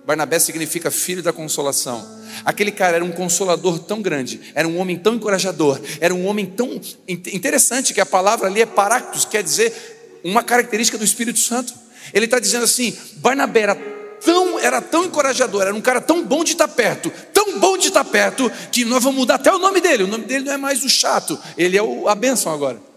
Barnabé 0.07 0.39
significa 0.39 0.93
filho 0.93 1.25
da 1.25 1.33
consolação. 1.33 2.09
Aquele 2.45 2.71
cara 2.71 2.95
era 2.95 3.05
um 3.05 3.11
consolador 3.11 3.81
tão 3.81 4.01
grande, 4.01 4.41
era 4.55 4.69
um 4.69 4.79
homem 4.79 4.97
tão 4.97 5.17
encorajador, 5.17 5.81
era 6.01 6.15
um 6.15 6.25
homem 6.25 6.47
tão 6.47 6.81
interessante 7.09 7.93
que 7.93 8.01
a 8.01 8.07
palavra 8.07 8.47
ali 8.47 8.63
é 8.63 8.67
paractus, 8.67 9.25
quer 9.25 9.43
dizer 9.43 10.21
uma 10.23 10.45
característica 10.45 10.97
do 10.97 11.03
Espírito 11.03 11.41
Santo. 11.41 11.75
Ele 12.15 12.27
está 12.27 12.39
dizendo 12.39 12.63
assim: 12.63 12.97
Barnabé 13.17 13.63
era 13.63 13.75
tão, 13.75 14.61
era 14.61 14.81
tão 14.81 15.05
encorajador, 15.05 15.63
era 15.63 15.75
um 15.75 15.81
cara 15.81 16.01
tão 16.01 16.25
bom 16.25 16.45
de 16.45 16.53
estar 16.53 16.69
perto, 16.69 17.13
tão 17.35 17.59
bom 17.59 17.77
de 17.77 17.89
estar 17.89 18.05
perto, 18.05 18.49
que 18.71 18.85
nós 18.85 19.03
vamos 19.03 19.19
mudar 19.19 19.35
até 19.35 19.53
o 19.53 19.59
nome 19.59 19.81
dele. 19.81 20.05
O 20.05 20.07
nome 20.07 20.27
dele 20.27 20.45
não 20.45 20.53
é 20.53 20.57
mais 20.57 20.85
o 20.85 20.89
chato, 20.89 21.37
ele 21.57 21.77
é 21.77 21.83
o, 21.83 22.09
a 22.09 22.15
bênção 22.15 22.55
agora. 22.55 22.88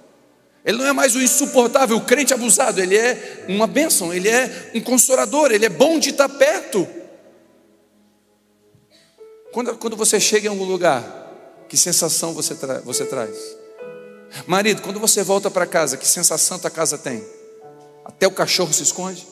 Ele 0.63 0.77
não 0.77 0.85
é 0.85 0.93
mais 0.93 1.15
o 1.15 1.21
insuportável, 1.21 1.97
o 1.97 2.05
crente 2.05 2.33
abusado, 2.33 2.79
ele 2.79 2.95
é 2.95 3.45
uma 3.47 3.65
bênção, 3.65 4.13
ele 4.13 4.29
é 4.29 4.71
um 4.75 4.81
consolador, 4.81 5.51
ele 5.51 5.65
é 5.65 5.69
bom 5.69 5.97
de 5.97 6.11
estar 6.11 6.29
perto. 6.29 6.87
Quando, 9.51 9.75
quando 9.77 9.97
você 9.97 10.19
chega 10.19 10.47
em 10.47 10.49
algum 10.49 10.63
lugar, 10.63 11.65
que 11.67 11.75
sensação 11.75 12.33
você, 12.33 12.53
tra 12.53 12.79
você 12.81 13.05
traz? 13.05 13.35
Marido, 14.45 14.81
quando 14.81 14.99
você 14.99 15.23
volta 15.23 15.49
para 15.49 15.65
casa, 15.65 15.97
que 15.97 16.07
sensação 16.07 16.59
tua 16.59 16.69
casa 16.69 16.97
tem? 16.97 17.25
Até 18.05 18.27
o 18.27 18.31
cachorro 18.31 18.71
se 18.71 18.83
esconde? 18.83 19.25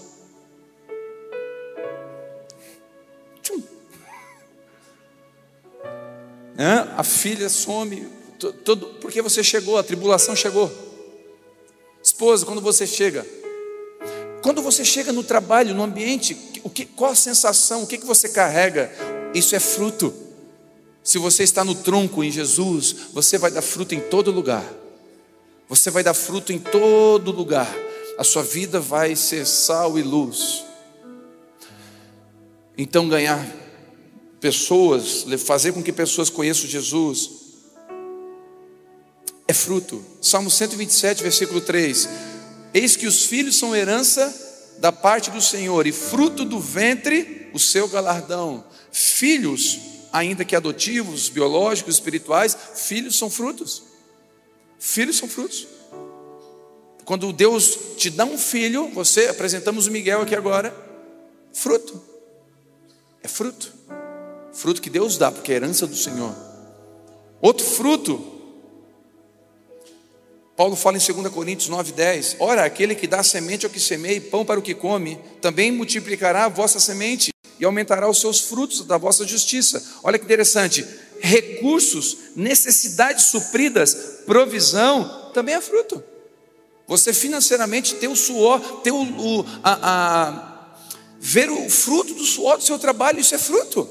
a 6.97 7.03
filha 7.03 7.47
some, 7.47 8.05
todo, 8.65 8.87
porque 8.99 9.21
você 9.21 9.41
chegou, 9.41 9.77
a 9.77 9.83
tribulação 9.83 10.35
chegou. 10.35 10.88
Esposa, 12.19 12.45
quando 12.45 12.59
você 12.59 12.85
chega, 12.85 13.25
quando 14.41 14.61
você 14.61 14.83
chega 14.83 15.13
no 15.13 15.23
trabalho, 15.23 15.73
no 15.73 15.81
ambiente, 15.81 16.35
o 16.65 16.69
que, 16.69 16.83
qual 16.83 17.11
a 17.11 17.15
sensação, 17.15 17.83
o 17.83 17.87
que, 17.87 17.97
que 17.97 18.05
você 18.05 18.27
carrega? 18.27 18.91
Isso 19.33 19.55
é 19.55 19.59
fruto. 19.61 20.13
Se 21.01 21.17
você 21.17 21.43
está 21.43 21.63
no 21.63 21.73
tronco 21.73 22.21
em 22.21 22.29
Jesus, 22.29 22.93
você 23.13 23.37
vai 23.37 23.49
dar 23.49 23.61
fruto 23.61 23.95
em 23.95 24.01
todo 24.01 24.31
lugar. 24.31 24.69
Você 25.69 25.89
vai 25.89 26.03
dar 26.03 26.13
fruto 26.13 26.51
em 26.51 26.59
todo 26.59 27.31
lugar. 27.31 27.73
A 28.17 28.23
sua 28.25 28.43
vida 28.43 28.81
vai 28.81 29.15
ser 29.15 29.45
sal 29.45 29.97
e 29.97 30.03
luz. 30.03 30.65
Então 32.77 33.07
ganhar 33.07 33.49
pessoas, 34.41 35.25
fazer 35.37 35.71
com 35.71 35.81
que 35.81 35.93
pessoas 35.93 36.29
conheçam 36.29 36.67
Jesus, 36.67 37.38
é 39.49 39.53
fruto. 39.53 40.05
Salmo 40.21 40.51
127, 40.51 41.23
versículo 41.23 41.59
3: 41.59 42.07
Eis 42.71 42.95
que 42.95 43.07
os 43.07 43.25
filhos 43.25 43.57
são 43.57 43.75
herança 43.75 44.31
da 44.77 44.91
parte 44.91 45.31
do 45.31 45.41
Senhor, 45.41 45.87
e 45.87 45.91
fruto 45.91 46.45
do 46.45 46.59
ventre 46.59 47.49
o 47.51 47.57
seu 47.57 47.87
galardão. 47.87 48.63
Filhos, 48.91 49.79
ainda 50.13 50.45
que 50.45 50.55
adotivos, 50.55 51.29
biológicos, 51.29 51.95
espirituais, 51.95 52.55
filhos 52.75 53.17
são 53.17 53.27
frutos. 53.27 53.81
Filhos 54.77 55.17
são 55.17 55.27
frutos. 55.27 55.67
Quando 57.03 57.33
Deus 57.33 57.75
te 57.97 58.11
dá 58.11 58.25
um 58.25 58.37
filho, 58.37 58.87
você, 58.89 59.29
apresentamos 59.29 59.87
o 59.87 59.91
Miguel 59.91 60.21
aqui 60.21 60.35
agora, 60.35 60.71
fruto. 61.51 61.99
É 63.23 63.27
fruto. 63.27 63.73
Fruto 64.53 64.79
que 64.79 64.91
Deus 64.91 65.17
dá, 65.17 65.31
porque 65.31 65.51
é 65.51 65.55
herança 65.55 65.87
do 65.87 65.95
Senhor. 65.95 66.35
Outro 67.41 67.65
fruto. 67.65 68.38
Paulo 70.59 70.75
fala 70.75 70.97
em 70.97 71.13
2 71.13 71.33
Coríntios 71.33 71.69
9,10: 71.69 72.35
Ora, 72.37 72.65
aquele 72.65 72.93
que 72.93 73.07
dá 73.07 73.23
semente 73.23 73.65
ao 73.65 73.71
que 73.71 73.79
semeia 73.79 74.17
e 74.17 74.19
pão 74.19 74.43
para 74.43 74.59
o 74.59 74.61
que 74.61 74.75
come, 74.75 75.17
também 75.41 75.71
multiplicará 75.71 76.43
a 76.43 76.49
vossa 76.49 76.81
semente 76.81 77.33
e 77.57 77.63
aumentará 77.63 78.09
os 78.09 78.19
seus 78.19 78.41
frutos 78.41 78.81
da 78.81 78.97
vossa 78.97 79.25
justiça. 79.25 79.81
Olha 80.03 80.19
que 80.19 80.25
interessante. 80.25 80.85
Recursos, 81.21 82.17
necessidades 82.35 83.27
supridas, 83.27 83.95
provisão, 84.25 85.31
também 85.33 85.55
é 85.55 85.61
fruto. 85.61 86.03
Você 86.89 87.13
financeiramente 87.13 87.95
ter 87.95 88.09
o 88.09 88.15
suor, 88.17 88.59
ter 88.81 88.91
o, 88.91 89.01
o 89.01 89.45
a, 89.63 90.27
a, 90.27 90.75
ver 91.21 91.49
o 91.49 91.69
fruto 91.69 92.13
do 92.13 92.25
suor 92.25 92.57
do 92.57 92.65
seu 92.65 92.77
trabalho, 92.77 93.21
isso 93.21 93.33
é 93.33 93.37
fruto 93.37 93.89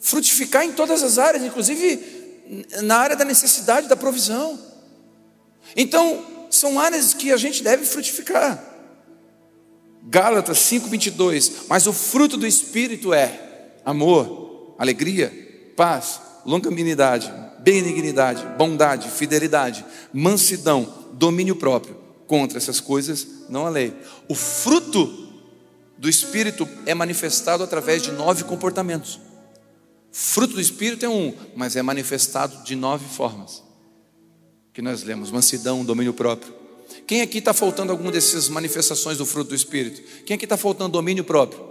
frutificar 0.00 0.64
em 0.64 0.72
todas 0.72 1.02
as 1.04 1.18
áreas, 1.18 1.44
inclusive 1.44 2.64
na 2.82 2.96
área 2.96 3.14
da 3.14 3.24
necessidade, 3.24 3.86
da 3.86 3.94
provisão. 3.94 4.69
Então, 5.76 6.24
são 6.50 6.78
áreas 6.78 7.14
que 7.14 7.32
a 7.32 7.36
gente 7.36 7.62
deve 7.62 7.84
frutificar. 7.84 8.62
Gálatas 10.02 10.58
5:22, 10.58 11.66
mas 11.68 11.86
o 11.86 11.92
fruto 11.92 12.36
do 12.36 12.46
espírito 12.46 13.12
é 13.12 13.74
amor, 13.84 14.74
alegria, 14.78 15.32
paz, 15.76 16.20
longanimidade, 16.44 17.32
benignidade, 17.60 18.44
bondade, 18.56 19.10
fidelidade, 19.10 19.84
mansidão, 20.12 21.06
domínio 21.12 21.56
próprio. 21.56 21.96
Contra 22.26 22.58
essas 22.58 22.80
coisas 22.80 23.26
não 23.48 23.66
há 23.66 23.70
lei. 23.70 23.94
O 24.28 24.34
fruto 24.34 25.28
do 25.98 26.08
espírito 26.08 26.68
é 26.86 26.94
manifestado 26.94 27.62
através 27.62 28.02
de 28.02 28.10
nove 28.12 28.44
comportamentos. 28.44 29.20
Fruto 30.12 30.54
do 30.54 30.60
Espírito 30.60 31.06
é 31.06 31.08
um, 31.08 31.32
mas 31.54 31.76
é 31.76 31.82
manifestado 31.82 32.64
de 32.64 32.74
nove 32.74 33.06
formas. 33.06 33.62
Que 34.80 34.84
nós 34.84 35.02
lemos: 35.02 35.30
mansidão, 35.30 35.84
domínio 35.84 36.14
próprio. 36.14 36.54
Quem 37.06 37.20
aqui 37.20 37.36
está 37.36 37.52
faltando 37.52 37.92
alguma 37.92 38.10
dessas 38.10 38.48
manifestações 38.48 39.18
do 39.18 39.26
fruto 39.26 39.50
do 39.50 39.54
Espírito? 39.54 40.00
Quem 40.24 40.36
aqui 40.36 40.46
está 40.46 40.56
faltando 40.56 40.92
domínio 40.92 41.22
próprio? 41.22 41.62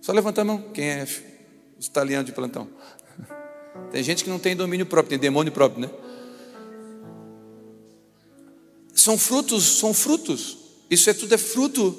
Só 0.00 0.12
levanta 0.12 0.42
a 0.42 0.44
mão. 0.44 0.70
Quem 0.72 0.84
é 0.84 1.02
os 1.76 1.86
italianos 1.86 2.26
de 2.26 2.32
plantão? 2.32 2.68
Tem 3.90 4.04
gente 4.04 4.22
que 4.22 4.30
não 4.30 4.38
tem 4.38 4.54
domínio 4.54 4.86
próprio, 4.86 5.10
tem 5.10 5.18
demônio 5.18 5.50
próprio, 5.50 5.80
né? 5.80 5.90
São 8.94 9.18
frutos, 9.18 9.64
são 9.64 9.92
frutos. 9.92 10.58
Isso 10.88 11.10
é 11.10 11.12
tudo 11.12 11.34
é 11.34 11.38
fruto 11.38 11.98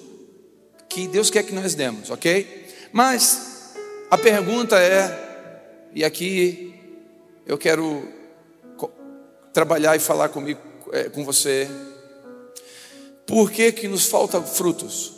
que 0.87 1.05
Deus 1.05 1.29
quer 1.29 1.43
que 1.43 1.53
nós 1.53 1.75
demos, 1.75 2.09
ok? 2.09 2.65
Mas 2.93 3.73
a 4.09 4.17
pergunta 4.17 4.79
é, 4.79 5.89
e 5.93 6.05
aqui 6.05 6.73
eu 7.45 7.57
quero 7.57 8.15
trabalhar 9.57 9.95
e 9.95 9.99
falar 9.99 10.29
comigo, 10.29 10.61
é, 10.91 11.09
com 11.09 11.25
você, 11.25 11.67
por 13.25 13.49
que 13.49 13.71
que 13.71 13.87
nos 13.87 14.05
falta 14.05 14.39
frutos? 14.39 15.13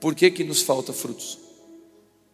Por 0.00 0.14
que 0.14 0.30
que 0.30 0.44
nos 0.44 0.62
falta 0.62 0.92
frutos? 0.92 1.40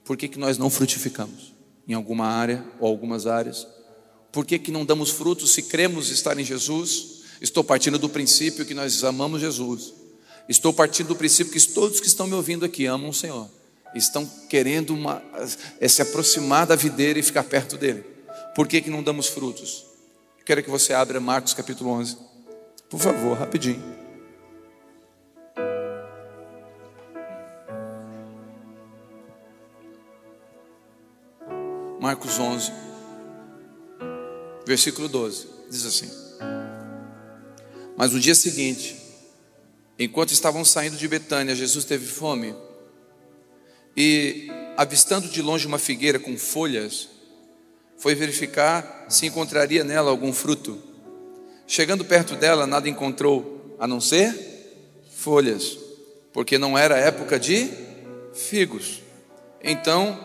Por 0.05 0.19
que 0.19 0.29
que 0.29 0.39
nós 0.39 0.59
não 0.59 0.69
frutificamos 0.69 1.55
em 1.89 1.95
alguma 1.95 2.27
área 2.27 2.63
ou 2.79 2.87
algumas 2.87 3.27
áreas? 3.27 3.67
Por 4.31 4.45
que 4.45 4.59
que 4.59 4.71
não 4.71 4.85
damos 4.85 5.09
frutos 5.09 5.55
se 5.55 5.63
cremos 5.63 6.11
estar 6.11 6.39
em 6.39 6.45
Jesus? 6.45 7.23
Estou 7.41 7.65
partindo 7.65 7.99
do 7.99 8.11
princípio 8.11 8.67
que 8.67 8.75
nós 8.75 9.03
amamos 9.03 9.41
Jesus. 9.41 9.95
Estou 10.47 10.75
partindo 10.75 11.07
do 11.07 11.17
princípio 11.17 11.55
que 11.55 11.69
todos 11.73 12.01
que 12.01 12.07
estão 12.07 12.27
me 12.27 12.35
ouvindo 12.35 12.67
aqui 12.67 12.85
amam 12.85 13.09
o 13.09 13.15
Senhor 13.15 13.49
estão 13.95 14.27
querendo 14.51 14.93
uma, 14.93 15.23
é, 15.81 15.89
se 15.89 16.03
aproximar 16.03 16.67
da 16.67 16.77
videira 16.77 17.19
e 17.19 17.23
ficar 17.23 17.45
perto 17.45 17.79
dele. 17.79 18.14
Por 18.55 18.69
que, 18.69 18.81
que 18.81 18.91
não 18.91 19.03
damos 19.03 19.27
frutos? 19.27 19.85
Quero 20.45 20.63
que 20.63 20.71
você 20.71 20.93
abra 20.93 21.19
Marcos 21.19 21.55
capítulo 21.55 21.91
11. 21.91 22.17
Por 22.89 23.01
favor, 23.01 23.37
rapidinho. 23.37 23.83
Marcos 31.99 32.39
11, 32.39 32.71
versículo 34.67 35.09
12, 35.09 35.49
diz 35.71 35.87
assim: 35.87 36.11
Mas 37.97 38.13
no 38.13 38.21
dia 38.21 38.35
seguinte, 38.35 38.95
enquanto 39.99 40.31
estavam 40.31 40.67
saindo 40.67 40.99
de 40.99 41.09
Betânia, 41.09 41.57
Jesus 41.57 41.87
teve 41.87 42.07
fome 42.07 42.55
e, 43.97 44.49
avistando 44.77 45.29
de 45.29 45.41
longe 45.41 45.67
uma 45.67 45.79
figueira 45.79 46.19
com 46.19 46.37
folhas, 46.37 47.09
foi 48.05 48.15
verificar 48.15 49.07
se 49.09 49.25
encontraria 49.25 49.83
nela 49.83 50.11
algum 50.11 50.31
fruto. 50.31 50.79
Chegando 51.67 52.05
perto 52.05 52.37
dela, 52.37 52.67
nada 52.67 52.87
encontrou, 52.87 53.75
a 53.81 53.87
não 53.87 53.99
ser 53.99 55.01
folhas, 55.17 55.79
porque 56.31 56.59
não 56.59 56.77
era 56.77 56.99
época 56.99 57.41
de 57.41 57.67
figos. 58.35 59.01
Então, 59.63 60.21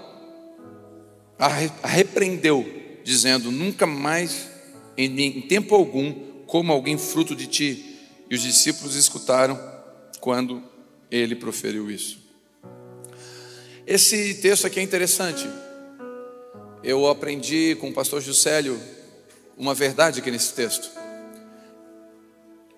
a 1.39 1.47
repreendeu, 1.87 2.69
dizendo: 3.01 3.49
Nunca 3.49 3.85
mais, 3.85 4.49
em 4.97 5.39
tempo 5.43 5.73
algum, 5.73 6.11
coma 6.45 6.73
alguém 6.73 6.97
fruto 6.97 7.33
de 7.33 7.47
ti. 7.47 7.97
E 8.29 8.35
os 8.35 8.41
discípulos 8.41 8.97
escutaram 8.97 9.57
quando 10.19 10.61
ele 11.09 11.33
proferiu 11.33 11.89
isso. 11.89 12.19
Esse 13.87 14.33
texto 14.33 14.67
aqui 14.67 14.81
é 14.81 14.83
interessante. 14.83 15.47
Eu 16.83 17.07
aprendi 17.07 17.75
com 17.79 17.89
o 17.89 17.93
pastor 17.93 18.21
Juscelio 18.21 18.79
uma 19.57 19.73
verdade 19.73 20.19
aqui 20.19 20.31
nesse 20.31 20.53
texto. 20.53 20.89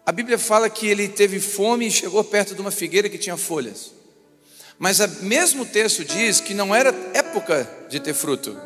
A 0.04 0.12
Bíblia 0.12 0.40
fala 0.40 0.70
que 0.70 0.88
ele 0.88 1.08
teve 1.08 1.40
fome 1.40 1.88
e 1.88 1.92
chegou 1.92 2.24
perto 2.24 2.56
de 2.56 2.62
uma 2.62 2.72
figueira 2.72 3.08
que 3.08 3.20
tinha 3.20 3.38
folhas. 3.38 3.92
Mas 4.80 5.00
o 5.00 5.08
mesmo 5.24 5.64
texto 5.64 6.04
diz 6.04 6.40
que 6.40 6.56
não 6.56 6.74
era 6.74 6.90
época 7.14 7.70
de 7.88 8.00
ter 8.00 8.16
fruto. 8.16 8.60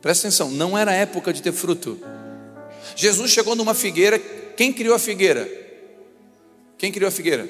Presta 0.00 0.26
atenção, 0.26 0.50
não 0.50 0.76
era 0.78 0.94
época 0.94 1.30
de 1.30 1.42
ter 1.42 1.52
fruto. 1.52 2.00
Jesus 2.96 3.30
chegou 3.30 3.54
numa 3.54 3.74
figueira, 3.74 4.18
quem 4.56 4.72
criou 4.72 4.94
a 4.94 4.98
figueira? 4.98 5.46
Quem 6.78 6.90
criou 6.90 7.08
a 7.08 7.12
figueira? 7.12 7.46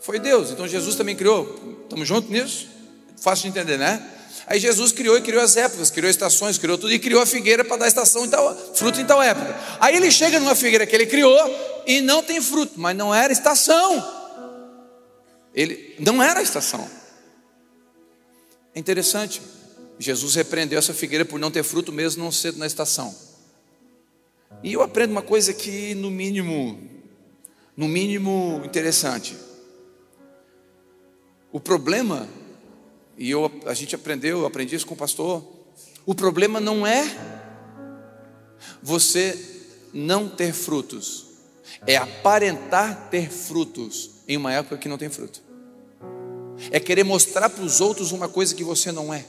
Foi 0.00 0.18
Deus, 0.18 0.50
então 0.50 0.66
Jesus 0.66 0.96
também 0.96 1.14
criou. 1.14 1.78
Estamos 1.84 2.08
juntos 2.08 2.28
nisso? 2.28 2.68
Fácil 3.16 3.44
de 3.44 3.56
entender, 3.56 3.78
né? 3.78 4.17
Aí 4.48 4.58
Jesus 4.58 4.92
criou 4.92 5.18
e 5.18 5.20
criou 5.20 5.42
as 5.42 5.58
épocas, 5.58 5.90
criou 5.90 6.08
estações, 6.08 6.56
criou 6.56 6.78
tudo 6.78 6.90
e 6.92 6.98
criou 6.98 7.20
a 7.20 7.26
figueira 7.26 7.62
para 7.62 7.76
dar 7.76 7.88
estação 7.88 8.24
em 8.24 8.30
tal, 8.30 8.56
fruto 8.74 8.98
em 8.98 9.04
tal 9.04 9.22
época. 9.22 9.54
Aí 9.78 9.94
ele 9.94 10.10
chega 10.10 10.40
numa 10.40 10.54
figueira 10.54 10.86
que 10.86 10.96
ele 10.96 11.04
criou 11.04 11.38
e 11.86 12.00
não 12.00 12.22
tem 12.22 12.40
fruto, 12.40 12.72
mas 12.76 12.96
não 12.96 13.14
era 13.14 13.30
estação. 13.30 14.16
Ele 15.54 15.94
não 15.98 16.22
era 16.22 16.40
estação. 16.40 16.88
É 18.74 18.78
interessante. 18.80 19.42
Jesus 19.98 20.34
repreendeu 20.34 20.78
essa 20.78 20.94
figueira 20.94 21.26
por 21.26 21.38
não 21.38 21.50
ter 21.50 21.62
fruto 21.62 21.92
mesmo 21.92 22.24
não 22.24 22.32
ser 22.32 22.54
na 22.56 22.66
estação. 22.66 23.14
E 24.62 24.72
eu 24.72 24.80
aprendo 24.80 25.10
uma 25.10 25.22
coisa 25.22 25.52
que 25.52 25.94
no 25.94 26.10
mínimo, 26.10 26.80
no 27.76 27.86
mínimo 27.86 28.62
interessante. 28.64 29.36
O 31.52 31.60
problema 31.60 32.26
e 33.18 33.30
eu, 33.32 33.50
a 33.66 33.74
gente 33.74 33.96
aprendeu, 33.96 34.40
eu 34.40 34.46
aprendi 34.46 34.76
isso 34.76 34.86
com 34.86 34.94
o 34.94 34.96
pastor. 34.96 35.44
O 36.06 36.14
problema 36.14 36.60
não 36.60 36.86
é 36.86 37.04
você 38.80 39.36
não 39.92 40.28
ter 40.28 40.52
frutos, 40.52 41.26
é 41.86 41.96
aparentar 41.96 43.08
ter 43.10 43.28
frutos 43.28 44.10
em 44.28 44.36
uma 44.36 44.52
época 44.52 44.78
que 44.78 44.88
não 44.88 44.96
tem 44.96 45.08
fruto. 45.08 45.42
É 46.70 46.78
querer 46.78 47.04
mostrar 47.04 47.50
para 47.50 47.64
os 47.64 47.80
outros 47.80 48.12
uma 48.12 48.28
coisa 48.28 48.54
que 48.54 48.64
você 48.64 48.92
não 48.92 49.12
é. 49.12 49.24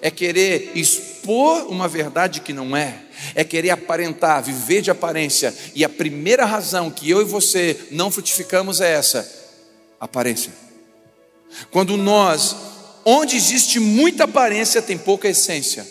É 0.00 0.10
querer 0.10 0.72
expor 0.74 1.66
uma 1.66 1.88
verdade 1.88 2.40
que 2.40 2.52
não 2.52 2.76
é. 2.76 3.02
É 3.34 3.44
querer 3.44 3.70
aparentar, 3.70 4.42
viver 4.42 4.80
de 4.80 4.90
aparência. 4.90 5.54
E 5.74 5.84
a 5.84 5.88
primeira 5.88 6.44
razão 6.44 6.90
que 6.90 7.08
eu 7.10 7.20
e 7.20 7.24
você 7.24 7.88
não 7.90 8.10
frutificamos 8.10 8.80
é 8.80 8.92
essa: 8.92 9.30
aparência. 10.00 10.52
Quando 11.70 11.96
nós 11.96 12.73
onde 13.04 13.36
existe 13.36 13.78
muita 13.78 14.24
aparência, 14.24 14.80
tem 14.80 14.96
pouca 14.96 15.28
essência. 15.28 15.86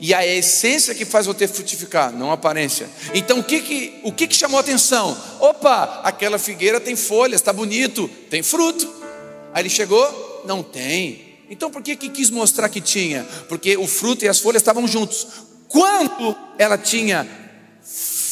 E 0.00 0.12
a 0.12 0.26
essência 0.26 0.94
que 0.94 1.04
faz 1.04 1.24
você 1.24 1.48
frutificar, 1.48 2.12
não 2.12 2.30
a 2.30 2.34
aparência. 2.34 2.88
Então 3.14 3.38
o 3.38 3.44
que 3.44 3.60
que, 3.60 4.00
o 4.02 4.12
que, 4.12 4.26
que 4.26 4.36
chamou 4.36 4.58
a 4.58 4.60
atenção? 4.60 5.16
Opa, 5.40 6.02
aquela 6.04 6.38
figueira 6.38 6.78
tem 6.78 6.94
folhas, 6.94 7.40
está 7.40 7.52
bonito, 7.52 8.08
tem 8.28 8.42
fruto. 8.42 8.92
Aí 9.54 9.62
ele 9.62 9.70
chegou, 9.70 10.42
não 10.44 10.62
tem. 10.62 11.38
Então 11.48 11.70
por 11.70 11.82
que, 11.82 11.96
que 11.96 12.10
quis 12.10 12.28
mostrar 12.28 12.68
que 12.68 12.82
tinha? 12.82 13.24
Porque 13.48 13.76
o 13.78 13.86
fruto 13.86 14.24
e 14.24 14.28
as 14.28 14.38
folhas 14.38 14.60
estavam 14.60 14.86
juntos. 14.86 15.26
Quando 15.68 16.36
ela 16.58 16.76
tinha 16.76 17.26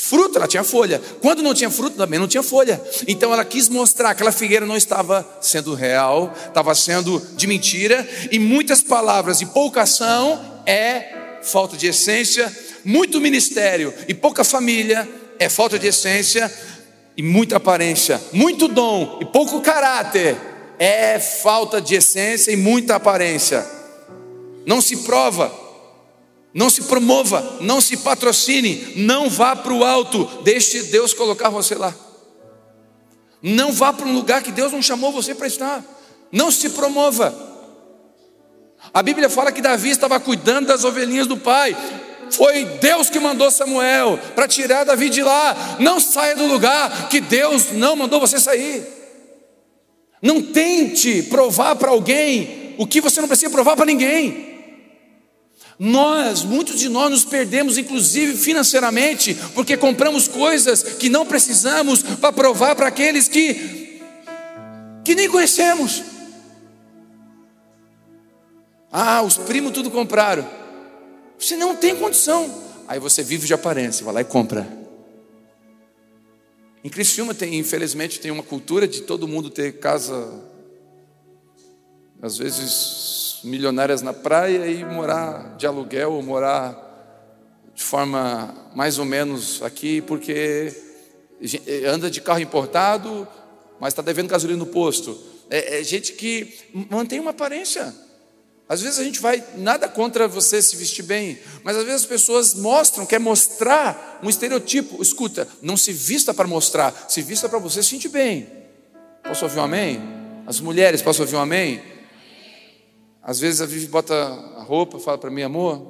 Fruto, 0.09 0.39
ela 0.39 0.47
tinha 0.47 0.63
folha. 0.63 1.03
Quando 1.21 1.43
não 1.43 1.53
tinha 1.53 1.69
fruto, 1.69 1.97
também 1.97 2.17
não 2.17 2.29
tinha 2.29 2.43
folha. 2.43 2.81
Então 3.09 3.33
ela 3.33 3.45
quis 3.45 3.69
mostrar 3.69 4.11
que 4.11 4.23
aquela 4.23 4.31
figueira 4.31 4.65
não 4.65 4.77
estava 4.77 5.27
sendo 5.41 5.75
real, 5.75 6.33
estava 6.47 6.73
sendo 6.77 7.21
de 7.35 7.45
mentira. 7.49 8.09
E 8.31 8.39
muitas 8.39 8.81
palavras 8.81 9.41
e 9.41 9.47
pouca 9.47 9.83
ação 9.83 10.63
é 10.65 11.41
falta 11.43 11.77
de 11.77 11.89
essência. 11.89 12.57
Muito 12.85 13.21
ministério 13.21 13.93
e 14.07 14.15
pouca 14.15 14.45
família 14.45 15.09
é 15.41 15.49
falta 15.49 15.77
de 15.77 15.89
essência 15.89 16.53
e 17.17 17.23
muita 17.23 17.57
aparência. 17.57 18.21
Muito 18.33 18.69
dom 18.69 19.19
e 19.21 19.25
pouco 19.25 19.61
caráter 19.61 20.37
é 20.79 21.19
falta 21.19 21.81
de 21.81 21.97
essência 21.97 22.53
e 22.53 22.57
muita 22.57 22.95
aparência. 22.95 23.67
Não 24.65 24.81
se 24.81 24.99
prova 24.99 25.66
não 26.57 26.71
se 26.71 26.85
promova, 26.85 27.59
não 27.61 27.83
se 27.83 27.99
patrocine, 27.99 28.95
não 28.97 29.29
vá 29.29 29.55
para 29.55 29.75
o 29.75 29.85
alto, 29.85 30.25
deixe 30.43 30.85
Deus 30.85 31.13
colocar 31.13 31.51
você 31.51 31.75
lá. 31.75 31.95
Não 33.43 33.75
vá 33.75 33.93
para 33.93 34.07
um 34.07 34.15
lugar 34.15 34.43
que 34.43 34.51
Deus 34.51 34.73
não 34.73 34.81
chamou 34.81 35.13
você 35.13 35.35
para 35.35 35.47
estar. 35.47 35.85
Não 36.33 36.51
se 36.51 36.71
promova. 36.71 37.35
A 38.95 39.03
Bíblia 39.03 39.29
fala 39.29 39.53
que 39.53 39.61
Davi 39.61 39.91
estava 39.91 40.19
cuidando 40.19 40.69
das 40.69 40.83
ovelhinhas 40.83 41.27
do 41.27 41.37
pai. 41.37 41.77
Foi 42.31 42.65
Deus 42.65 43.11
que 43.11 43.21
mandou 43.21 43.51
Samuel 43.51 44.19
para 44.35 44.49
tirar 44.49 44.85
Davi 44.85 45.11
de 45.11 45.23
lá. 45.23 45.77
Não 45.79 46.01
saia 46.01 46.35
do 46.35 46.47
lugar 46.47 47.11
que 47.11 47.21
Deus 47.21 47.73
não 47.73 47.97
mandou 47.97 48.19
você 48.19 48.41
sair. 48.41 48.83
Não 50.23 50.41
tente 50.41 51.23
provar 51.25 51.77
para 51.77 51.91
alguém 51.91 52.75
o 52.79 52.87
que 52.87 53.03
você 53.03 53.21
não 53.21 53.29
precisa 53.29 53.51
provar 53.51 53.77
para 53.77 53.85
ninguém. 53.85 54.56
Nós, 55.79 56.43
muitos 56.43 56.79
de 56.79 56.89
nós 56.89 57.11
nos 57.11 57.25
perdemos, 57.25 57.77
inclusive 57.77 58.37
financeiramente, 58.37 59.35
porque 59.55 59.77
compramos 59.77 60.27
coisas 60.27 60.83
que 60.83 61.11
não 61.11 61.27
precisamos 61.27 62.03
para 62.03 62.33
provar 62.33 62.75
para 62.75 62.89
aqueles 62.89 63.29
que, 63.29 64.01
que 65.05 65.15
nem 65.15 65.29
conhecemos. 65.29 66.03
Ah, 68.91 69.21
os 69.23 69.37
primos 69.37 69.73
tudo 69.73 69.91
compraram. 69.91 70.49
Você 71.39 71.57
não 71.57 71.77
tem 71.77 71.95
condição. 71.95 72.65
Aí 72.89 72.99
você 72.99 73.23
vive 73.23 73.47
de 73.47 73.53
aparência, 73.53 74.05
vai 74.05 74.15
lá 74.15 74.21
e 74.23 74.25
compra. 74.25 74.67
Em 76.83 76.89
Criciúma 76.89 77.35
tem, 77.35 77.59
infelizmente, 77.59 78.21
tem 78.21 78.31
uma 78.31 78.45
cultura 78.45 78.87
de 78.87 79.03
todo 79.03 79.27
mundo 79.27 79.51
ter 79.51 79.79
casa, 79.81 80.43
às 82.23 82.39
vezes 82.39 83.26
milionárias 83.47 84.03
na 84.03 84.13
praia 84.13 84.67
e 84.67 84.85
morar 84.85 85.57
de 85.57 85.67
aluguel 85.67 86.13
ou 86.13 86.23
morar 86.23 86.83
de 87.75 87.83
forma 87.83 88.55
mais 88.75 88.99
ou 88.99 89.05
menos 89.05 89.63
aqui, 89.63 90.01
porque 90.01 90.75
anda 91.87 92.11
de 92.11 92.21
carro 92.21 92.41
importado, 92.41 93.29
mas 93.79 93.93
está 93.93 94.03
devendo 94.03 94.29
gasolina 94.29 94.59
no 94.59 94.67
posto. 94.67 95.19
É, 95.51 95.81
é, 95.81 95.85
gente 95.85 96.13
que 96.13 96.55
mantém 96.91 97.21
uma 97.21 97.31
aparência. 97.31 97.95
Às 98.69 98.83
vezes 98.83 98.99
a 98.99 99.05
gente 99.05 99.21
vai, 99.21 99.45
nada 99.59 99.89
contra 99.89 100.27
você 100.27 100.61
se 100.61 100.75
vestir 100.75 101.05
bem, 101.05 101.39
mas 101.63 101.77
às 101.77 101.85
vezes 101.85 102.03
as 102.03 102.07
pessoas 102.07 102.55
mostram, 102.55 103.07
quer 103.07 103.21
mostrar 103.21 104.19
um 104.23 104.29
estereotipo. 104.29 105.01
Escuta, 105.01 105.47
não 105.63 105.77
se 105.77 105.93
vista 105.93 106.35
para 106.35 106.49
mostrar, 106.49 107.07
se 107.09 107.23
vista 107.23 107.49
para 107.49 107.61
você 107.61 107.83
se 107.83 107.91
sentir 107.91 108.09
bem. 108.09 108.49
Posso 109.23 109.45
ouvir 109.45 109.61
um 109.61 109.65
amém? 109.65 110.01
As 110.47 110.59
mulheres, 110.61 111.01
posso 111.01 111.23
ouvir 111.23 111.37
um 111.37 111.41
amém? 111.41 111.96
Às 113.27 113.41
vezes 113.41 113.61
a 113.61 113.67
Vivi 113.67 113.89
bota 113.89 114.15
a 114.15 114.63
roupa, 114.63 115.01
fala 115.01 115.19
para 115.19 115.31
mim, 115.31 115.43
amor, 115.43 115.85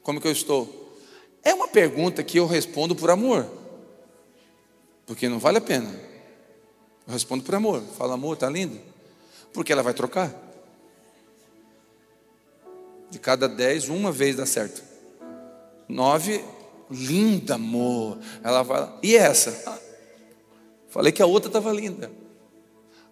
como 0.00 0.20
que 0.20 0.28
eu 0.28 0.32
estou? 0.32 0.96
É 1.42 1.52
uma 1.52 1.66
pergunta 1.66 2.22
que 2.22 2.38
eu 2.38 2.46
respondo 2.46 2.94
por 2.94 3.10
amor, 3.10 3.50
porque 5.04 5.28
não 5.28 5.40
vale 5.40 5.58
a 5.58 5.60
pena. 5.60 5.92
Eu 7.04 7.12
respondo 7.12 7.42
por 7.42 7.52
amor, 7.56 7.82
falo, 7.98 8.12
amor, 8.12 8.36
tá 8.36 8.48
lindo? 8.48 8.78
Porque 9.52 9.72
ela 9.72 9.82
vai 9.82 9.92
trocar. 9.92 10.32
De 13.10 13.18
cada 13.18 13.48
dez, 13.48 13.88
uma 13.88 14.12
vez 14.12 14.36
dá 14.36 14.46
certo. 14.46 14.84
Nove, 15.88 16.44
linda, 16.88 17.56
amor. 17.56 18.18
Ela 18.44 18.62
vai, 18.62 18.88
e 19.02 19.16
essa? 19.16 19.80
Falei 20.90 21.10
que 21.10 21.22
a 21.22 21.26
outra 21.26 21.48
estava 21.48 21.72
linda. 21.72 22.08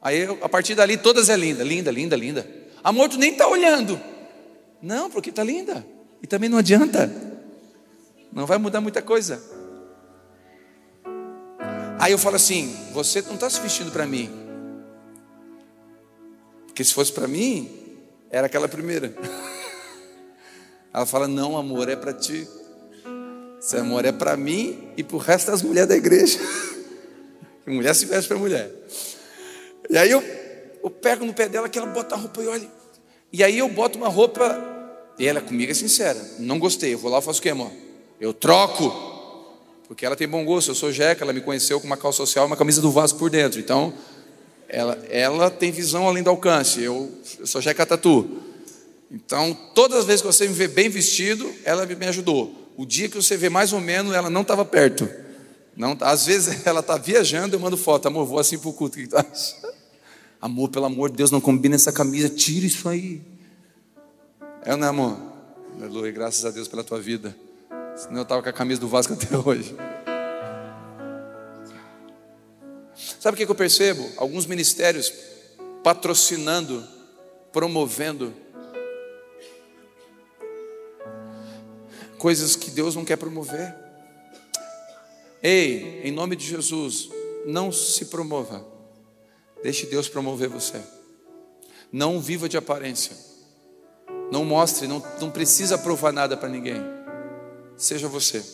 Aí, 0.01 0.23
a 0.41 0.49
partir 0.49 0.77
dali, 0.77 0.97
todas 0.97 1.29
é 1.29 1.37
linda, 1.37 1.65
linda, 1.65 1.91
linda, 1.91 2.15
linda. 2.15 2.64
Amor, 2.85 3.09
tu 3.09 3.17
nem 3.17 3.33
está 3.33 3.49
olhando. 3.49 3.99
Não, 4.83 5.11
porque 5.11 5.31
está 5.31 5.43
linda. 5.43 5.85
E 6.23 6.27
também 6.27 6.51
não 6.51 6.59
adianta. 6.59 7.11
Não 8.31 8.45
vai 8.45 8.59
mudar 8.59 8.83
muita 8.83 9.01
coisa. 9.01 9.43
Aí 11.99 12.13
eu 12.13 12.19
falo 12.19 12.37
assim: 12.37 12.77
você 12.93 13.23
não 13.23 13.35
está 13.35 13.49
se 13.49 13.59
vestindo 13.61 13.91
para 13.91 14.07
mim. 14.07 14.31
Porque 16.67 16.85
se 16.85 16.93
fosse 16.93 17.11
para 17.11 17.27
mim, 17.27 17.71
era 18.31 18.47
aquela 18.47 18.69
primeira. 18.69 19.15
Ela 20.93 21.07
fala: 21.07 21.27
não, 21.27 21.57
amor, 21.57 21.89
é 21.89 21.97
para 21.97 22.13
ti. 22.13 22.47
Esse 23.59 23.79
amor 23.79 24.05
é 24.05 24.13
para 24.13 24.37
mim 24.37 24.93
e 24.95 25.03
para 25.03 25.17
o 25.17 25.19
resto 25.19 25.51
das 25.51 25.63
mulheres 25.63 25.89
da 25.89 25.97
igreja. 25.97 26.39
mulher 27.67 27.95
se 27.95 28.05
veste 28.05 28.29
para 28.29 28.37
mulher. 28.37 28.71
E 29.89 29.97
aí 29.97 30.11
eu 30.11 30.23
eu 30.85 30.91
pego 30.91 31.25
no 31.25 31.33
pé 31.33 31.49
dela 31.49 31.67
que 31.67 31.79
ela 31.79 31.87
bota 31.87 32.15
a 32.15 32.19
roupa 32.19 32.43
e 32.43 32.47
olha. 32.47 32.69
E 33.33 33.43
aí 33.43 33.59
eu 33.59 33.69
boto 33.71 33.97
uma 33.97 34.09
roupa, 34.09 34.63
e 35.19 35.27
ela 35.27 35.41
comigo 35.41 35.73
é 35.73 35.75
sincera, 35.75 36.21
não 36.39 36.59
gostei, 36.59 36.93
eu 36.93 36.99
vou 36.99 37.11
lá 37.11 37.19
e 37.19 37.23
faço 37.23 37.41
o 37.41 37.43
quê, 37.43 37.49
amor? 37.49 37.73
Eu 38.21 38.35
troco, 38.35 38.93
porque 39.89 40.05
ela 40.05 40.15
tem 40.15 40.29
bom 40.29 40.45
gosto, 40.45 40.71
eu 40.71 40.75
sou 40.75 40.93
jeca, 40.93 41.25
ela 41.25 41.33
me 41.33 41.41
conheceu 41.41 41.81
com 41.81 41.87
uma 41.87 41.97
calça 41.97 42.19
social 42.19 42.45
e 42.45 42.47
uma 42.49 42.57
camisa 42.57 42.83
do 42.83 42.91
Vasco 42.91 43.19
por 43.19 43.31
dentro, 43.31 43.59
então 43.59 43.95
ela, 44.69 44.99
ela 45.09 45.51
tem 45.51 45.73
visão 45.73 46.07
além 46.07 46.23
do 46.23 46.31
alcance, 46.31 46.83
eu, 46.83 47.11
eu 47.39 47.47
sou 47.47 47.63
jeca 47.63 47.87
tatu. 47.87 48.43
Então, 49.11 49.57
todas 49.75 50.01
as 50.01 50.05
vezes 50.05 50.21
que 50.21 50.27
você 50.27 50.47
me 50.47 50.55
vê 50.55 50.69
bem 50.69 50.89
vestido, 50.89 51.51
ela 51.65 51.87
me 51.87 52.07
ajudou. 52.07 52.53
O 52.77 52.85
dia 52.85 53.09
que 53.09 53.17
você 53.17 53.37
vê 53.37 53.49
mais 53.49 53.73
ou 53.73 53.81
menos, 53.81 54.13
ela 54.15 54.29
não 54.29 54.43
estava 54.43 54.65
perto. 54.65 55.09
Não, 55.77 55.97
às 56.01 56.27
vezes 56.27 56.65
ela 56.67 56.81
está 56.81 56.97
viajando, 56.99 57.57
eu 57.57 57.61
mando 57.61 57.77
foto, 57.77 58.07
amor, 58.07 58.27
vou 58.27 58.39
assim 58.39 58.59
para 58.59 58.69
o 58.69 58.73
culto. 58.73 58.99
Que? 58.99 59.09
Amor, 60.45 60.69
pelo 60.69 60.85
amor 60.85 61.11
de 61.11 61.17
Deus, 61.17 61.31
não 61.31 61.41
combina 61.41 61.75
essa 61.75 61.91
camisa, 61.91 62.29
tira 62.29 62.67
isso 62.67 62.87
aí. 62.87 63.23
É 64.63 64.73
ou 64.73 64.77
não 64.77 64.87
é, 64.87 64.91
amor? 64.91 65.19
Aleluia, 65.81 66.13
graças 66.13 66.45
a 66.45 66.51
Deus 66.51 66.69
pela 66.69 66.85
tua 66.85 67.01
vida. 67.01 67.35
Senão 67.97 68.19
eu 68.19 68.23
estava 68.25 68.43
com 68.43 68.49
a 68.51 68.53
camisa 68.53 68.79
do 68.79 68.87
Vasco 68.87 69.15
até 69.17 69.39
hoje. 69.39 69.75
Sabe 73.19 73.43
o 73.43 73.47
que 73.47 73.51
eu 73.51 73.55
percebo? 73.55 74.07
Alguns 74.19 74.45
ministérios 74.45 75.11
patrocinando, 75.83 76.87
promovendo 77.51 78.31
coisas 82.19 82.55
que 82.55 82.71
Deus 82.71 82.95
não 82.95 83.03
quer 83.03 83.17
promover. 83.17 83.75
Ei, 85.43 86.03
em 86.05 86.13
nome 86.13 86.37
de 86.37 86.47
Jesus, 86.47 87.09
não 87.47 87.73
se 87.73 88.05
promova. 88.05 88.74
Deixe 89.65 89.87
Deus 89.87 90.11
promover 90.11 90.51
você. 90.51 90.79
Não 91.91 92.21
viva 92.21 92.51
de 92.51 92.57
aparência. 92.59 93.17
Não 94.31 94.45
mostre, 94.45 94.87
não, 94.87 95.03
não 95.19 95.31
precisa 95.31 95.79
provar 95.79 96.13
nada 96.13 96.37
para 96.37 96.51
ninguém. 96.51 96.83
Seja 97.75 98.07
você. 98.07 98.45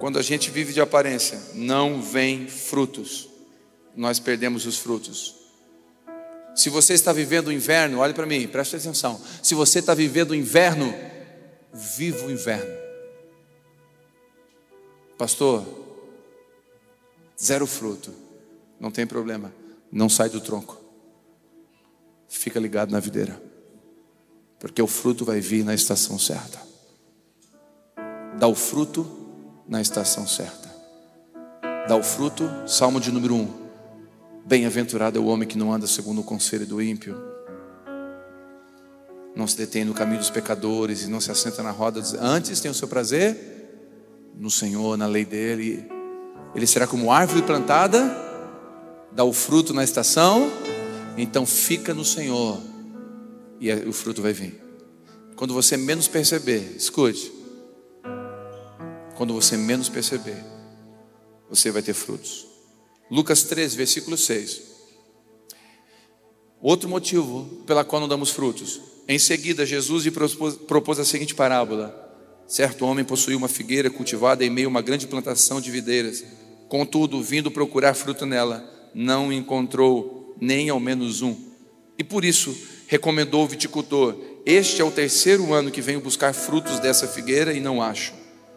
Quando 0.00 0.18
a 0.18 0.22
gente 0.22 0.50
vive 0.50 0.72
de 0.72 0.80
aparência, 0.80 1.40
não 1.54 2.02
vem 2.02 2.48
frutos. 2.48 3.28
Nós 3.94 4.18
perdemos 4.18 4.66
os 4.66 4.78
frutos. 4.78 5.36
Se 6.56 6.68
você 6.68 6.94
está 6.94 7.12
vivendo 7.12 7.46
o 7.46 7.52
inverno, 7.52 8.00
olhe 8.00 8.12
para 8.12 8.26
mim, 8.26 8.48
preste 8.48 8.74
atenção. 8.74 9.20
Se 9.40 9.54
você 9.54 9.78
está 9.78 9.94
vivendo 9.94 10.32
o 10.32 10.34
inverno, 10.34 10.92
viva 11.72 12.26
o 12.26 12.32
inverno. 12.32 12.74
Pastor, 15.16 15.64
zero 17.40 17.64
fruto, 17.64 18.12
não 18.80 18.90
tem 18.90 19.06
problema 19.06 19.59
não 19.92 20.08
sai 20.08 20.28
do 20.28 20.40
tronco. 20.40 20.78
Fica 22.28 22.60
ligado 22.60 22.90
na 22.90 23.00
videira. 23.00 23.40
Porque 24.58 24.80
o 24.80 24.86
fruto 24.86 25.24
vai 25.24 25.40
vir 25.40 25.64
na 25.64 25.74
estação 25.74 26.18
certa. 26.18 26.60
Dá 28.38 28.46
o 28.46 28.54
fruto 28.54 29.06
na 29.66 29.80
estação 29.80 30.26
certa. 30.26 30.70
Dá 31.88 31.96
o 31.96 32.02
fruto, 32.02 32.48
Salmo 32.66 33.00
de 33.00 33.10
número 33.10 33.34
1. 33.34 33.60
Bem-aventurado 34.46 35.18
é 35.18 35.20
o 35.20 35.26
homem 35.26 35.48
que 35.48 35.58
não 35.58 35.72
anda 35.72 35.86
segundo 35.86 36.20
o 36.20 36.24
conselho 36.24 36.66
do 36.66 36.80
ímpio. 36.80 37.16
Não 39.34 39.46
se 39.46 39.56
detém 39.56 39.84
no 39.84 39.94
caminho 39.94 40.18
dos 40.18 40.30
pecadores 40.30 41.02
e 41.02 41.08
não 41.08 41.20
se 41.20 41.30
assenta 41.30 41.62
na 41.62 41.70
roda. 41.70 42.00
Antes 42.20 42.60
tem 42.60 42.70
o 42.70 42.74
seu 42.74 42.86
prazer 42.86 43.36
no 44.36 44.50
Senhor, 44.50 44.96
na 44.96 45.06
lei 45.06 45.24
dele. 45.24 45.88
Ele 46.54 46.66
será 46.66 46.86
como 46.86 47.10
árvore 47.10 47.42
plantada 47.42 48.29
dá 49.12 49.24
o 49.24 49.32
fruto 49.32 49.72
na 49.72 49.84
estação, 49.84 50.50
então 51.16 51.44
fica 51.44 51.92
no 51.92 52.04
Senhor 52.04 52.60
e 53.60 53.72
o 53.72 53.92
fruto 53.92 54.22
vai 54.22 54.32
vir. 54.32 54.60
Quando 55.36 55.54
você 55.54 55.76
menos 55.76 56.08
perceber, 56.08 56.74
escute. 56.76 57.32
quando 59.16 59.34
você 59.34 59.56
menos 59.56 59.88
perceber, 59.88 60.42
você 61.48 61.70
vai 61.70 61.82
ter 61.82 61.92
frutos. 61.92 62.46
Lucas 63.10 63.42
13, 63.42 63.76
versículo 63.76 64.16
6. 64.16 64.62
Outro 66.60 66.88
motivo 66.88 67.62
pela 67.66 67.84
qual 67.84 68.00
não 68.00 68.08
damos 68.08 68.30
frutos. 68.30 68.80
Em 69.08 69.18
seguida, 69.18 69.66
Jesus 69.66 70.04
lhe 70.04 70.10
propôs, 70.10 70.54
propôs 70.54 70.98
a 70.98 71.04
seguinte 71.04 71.34
parábola: 71.34 71.92
Certo 72.46 72.84
homem 72.84 73.04
possuía 73.04 73.36
uma 73.36 73.48
figueira 73.48 73.90
cultivada 73.90 74.44
em 74.44 74.50
meio 74.50 74.68
a 74.68 74.70
uma 74.70 74.82
grande 74.82 75.06
plantação 75.06 75.60
de 75.60 75.70
videiras. 75.70 76.24
Contudo, 76.68 77.22
vindo 77.22 77.50
procurar 77.50 77.94
fruto 77.94 78.24
nela, 78.24 78.79
não 78.94 79.32
encontrou 79.32 80.34
nem 80.40 80.68
ao 80.68 80.80
menos 80.80 81.22
um. 81.22 81.36
E 81.98 82.04
por 82.04 82.24
isso 82.24 82.56
recomendou 82.86 83.44
o 83.44 83.48
viticultor: 83.48 84.16
Este 84.44 84.80
é 84.80 84.84
o 84.84 84.90
terceiro 84.90 85.52
ano 85.52 85.70
que 85.70 85.82
venho 85.82 86.00
buscar 86.00 86.32
frutos 86.32 86.80
dessa 86.80 87.06
figueira 87.06 87.52
e 87.52 87.60
não 87.60 87.82
acho. 87.82 88.14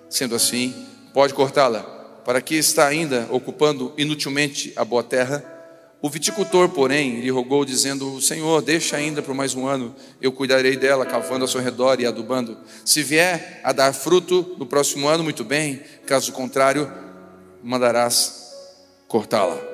Sendo 0.09 0.35
assim, 0.35 0.73
pode 1.13 1.33
cortá-la. 1.33 1.81
Para 2.23 2.41
que 2.41 2.55
está 2.55 2.87
ainda 2.87 3.27
ocupando 3.29 3.93
inutilmente 3.97 4.71
a 4.75 4.85
boa 4.85 5.03
terra? 5.03 5.53
O 6.01 6.09
viticultor, 6.09 6.67
porém, 6.69 7.21
lhe 7.21 7.29
rogou, 7.29 7.63
dizendo: 7.63 8.21
Senhor, 8.21 8.61
deixa 8.61 8.97
ainda 8.97 9.21
por 9.21 9.33
mais 9.33 9.55
um 9.55 9.67
ano, 9.67 9.95
eu 10.21 10.31
cuidarei 10.31 10.75
dela, 10.75 11.05
cavando 11.05 11.43
ao 11.43 11.47
seu 11.47 11.61
redor 11.61 11.99
e 11.99 12.05
adubando. 12.05 12.57
Se 12.83 13.01
vier 13.01 13.61
a 13.63 13.71
dar 13.71 13.93
fruto 13.93 14.55
no 14.57 14.65
próximo 14.65 15.07
ano, 15.07 15.23
muito 15.23 15.43
bem, 15.43 15.81
caso 16.05 16.31
contrário, 16.31 16.91
mandarás 17.61 18.51
cortá-la. 19.07 19.72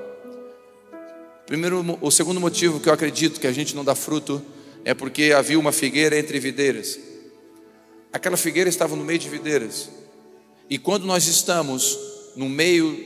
Primeiro, 1.50 1.98
o 2.00 2.12
segundo 2.12 2.40
motivo 2.40 2.80
que 2.80 2.88
eu 2.88 2.94
acredito 2.94 3.40
que 3.40 3.48
a 3.48 3.52
gente 3.52 3.76
não 3.76 3.84
dá 3.84 3.96
fruto 3.96 4.40
é 4.86 4.94
porque 4.94 5.34
havia 5.36 5.58
uma 5.58 5.72
figueira 5.72 6.16
entre 6.16 6.40
videiras. 6.40 7.00
Aquela 8.14 8.38
figueira 8.38 8.70
estava 8.70 8.96
no 8.96 9.04
meio 9.04 9.18
de 9.18 9.28
videiras. 9.30 9.90
E 10.70 10.78
quando 10.78 11.08
nós 11.08 11.26
estamos 11.26 11.98
no 12.36 12.48
meio 12.48 13.04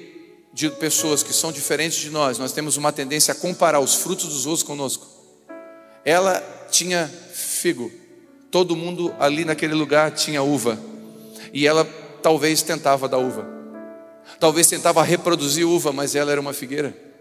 de 0.52 0.70
pessoas 0.72 1.24
que 1.24 1.32
são 1.32 1.54
diferentes 1.54 2.00
de 2.00 2.10
nós, 2.10 2.38
nós 2.38 2.52
temos 2.52 2.76
uma 2.76 2.92
tendência 2.92 3.32
a 3.32 3.36
comparar 3.36 3.80
os 3.80 3.96
frutos 3.96 4.28
dos 4.28 4.46
outros 4.46 4.64
conosco. 4.64 5.08
Ela 6.04 6.42
tinha 6.70 7.08
figo, 7.32 7.90
todo 8.52 8.76
mundo 8.76 9.16
ali 9.20 9.46
naquele 9.46 9.74
lugar 9.74 10.12
tinha 10.12 10.44
uva, 10.44 10.78
e 11.54 11.66
ela 11.66 11.86
talvez 12.22 12.62
tentava 12.62 13.08
dar 13.08 13.20
uva, 13.20 13.48
talvez 14.38 14.68
tentava 14.68 15.02
reproduzir 15.02 15.66
uva, 15.66 15.94
mas 15.94 16.14
ela 16.14 16.30
era 16.30 16.42
uma 16.42 16.52
figueira. 16.52 17.13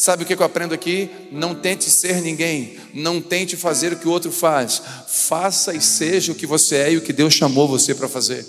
Sabe 0.00 0.22
o 0.22 0.26
que 0.26 0.32
eu 0.32 0.46
aprendo 0.46 0.72
aqui? 0.72 1.10
Não 1.30 1.54
tente 1.54 1.90
ser 1.90 2.22
ninguém, 2.22 2.78
não 2.94 3.20
tente 3.20 3.54
fazer 3.54 3.92
o 3.92 3.96
que 3.96 4.08
o 4.08 4.10
outro 4.10 4.32
faz, 4.32 4.80
faça 5.06 5.74
e 5.74 5.80
seja 5.82 6.32
o 6.32 6.34
que 6.34 6.46
você 6.46 6.76
é 6.76 6.92
e 6.92 6.96
o 6.96 7.02
que 7.02 7.12
Deus 7.12 7.34
chamou 7.34 7.68
você 7.68 7.94
para 7.94 8.08
fazer. 8.08 8.46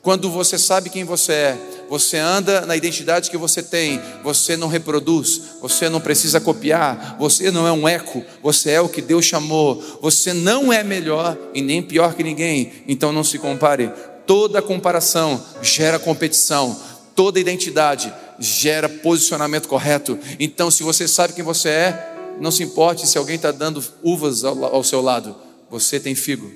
Quando 0.00 0.30
você 0.30 0.56
sabe 0.56 0.88
quem 0.88 1.04
você 1.04 1.32
é, 1.32 1.58
você 1.90 2.16
anda 2.16 2.62
na 2.62 2.74
identidade 2.74 3.28
que 3.28 3.36
você 3.36 3.62
tem, 3.62 4.00
você 4.24 4.56
não 4.56 4.68
reproduz, 4.68 5.42
você 5.60 5.90
não 5.90 6.00
precisa 6.00 6.40
copiar, 6.40 7.16
você 7.18 7.50
não 7.50 7.66
é 7.66 7.72
um 7.72 7.86
eco, 7.86 8.24
você 8.42 8.70
é 8.70 8.80
o 8.80 8.88
que 8.88 9.02
Deus 9.02 9.26
chamou, 9.26 9.98
você 10.00 10.32
não 10.32 10.72
é 10.72 10.82
melhor 10.82 11.36
e 11.52 11.60
nem 11.60 11.82
pior 11.82 12.14
que 12.14 12.22
ninguém, 12.22 12.72
então 12.88 13.12
não 13.12 13.22
se 13.22 13.38
compare. 13.38 13.92
Toda 14.26 14.62
comparação 14.62 15.44
gera 15.60 15.98
competição, 15.98 16.74
toda 17.14 17.38
identidade 17.38 18.10
gera 18.38 18.88
posicionamento 18.88 19.68
correto. 19.68 20.18
Então, 20.38 20.70
se 20.70 20.82
você 20.82 21.08
sabe 21.08 21.32
quem 21.32 21.44
você 21.44 21.68
é, 21.68 22.36
não 22.40 22.50
se 22.50 22.62
importe 22.62 23.06
se 23.06 23.16
alguém 23.16 23.36
está 23.36 23.50
dando 23.50 23.82
uvas 24.02 24.44
ao, 24.44 24.64
ao, 24.64 24.84
seu 24.84 25.00
lado, 25.00 25.36
você 25.70 25.98
tem 25.98 26.14
figo. 26.14 26.52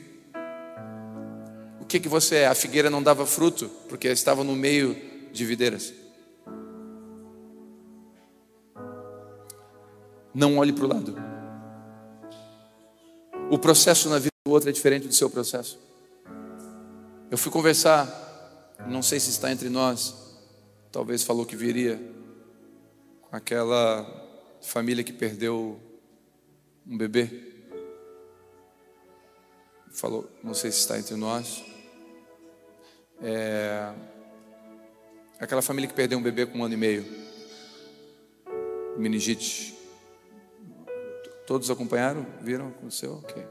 O 1.80 1.84
que, 1.86 1.98
que 1.98 2.08
você 2.08 2.36
é? 2.36 2.46
A 2.46 2.54
figueira 2.54 2.90
não 2.90 3.02
dava 3.02 3.26
fruto, 3.26 3.70
porque 3.88 4.08
estava 4.08 4.44
no 4.44 4.54
meio 4.54 4.96
de 5.32 5.44
videiras. 5.44 5.92
Não 10.34 10.58
olhe 10.58 10.72
para 10.72 10.84
o 10.84 10.88
lado. 10.88 11.16
O 13.50 13.58
processo 13.58 14.08
na 14.08 14.18
vida 14.18 14.30
do 14.46 14.52
outro 14.52 14.70
é 14.70 14.72
diferente 14.72 15.08
do 15.08 15.14
seu 15.14 15.28
processo. 15.28 15.78
Eu 17.30 17.38
fui 17.38 17.50
conversar, 17.50 18.76
não 18.88 19.02
sei 19.02 19.18
se 19.18 19.30
está 19.30 19.50
entre 19.50 19.68
nós, 19.68 20.29
Talvez 20.92 21.22
falou 21.22 21.46
que 21.46 21.54
viria 21.54 22.00
com 23.22 23.36
aquela 23.36 24.04
família 24.60 25.04
que 25.04 25.12
perdeu 25.12 25.80
um 26.84 26.98
bebê. 26.98 27.28
Falou, 29.92 30.28
não 30.42 30.52
sei 30.52 30.72
se 30.72 30.78
está 30.78 30.98
entre 30.98 31.14
nós. 31.14 31.64
É, 33.22 33.92
aquela 35.38 35.62
família 35.62 35.88
que 35.88 35.94
perdeu 35.94 36.18
um 36.18 36.22
bebê 36.22 36.44
com 36.44 36.58
um 36.58 36.64
ano 36.64 36.74
e 36.74 36.76
meio. 36.76 37.06
Meningite. 38.98 39.78
Todos 41.46 41.70
acompanharam? 41.70 42.26
Viram? 42.40 42.68
Aconteceu? 42.68 43.14
Ok. 43.14 43.46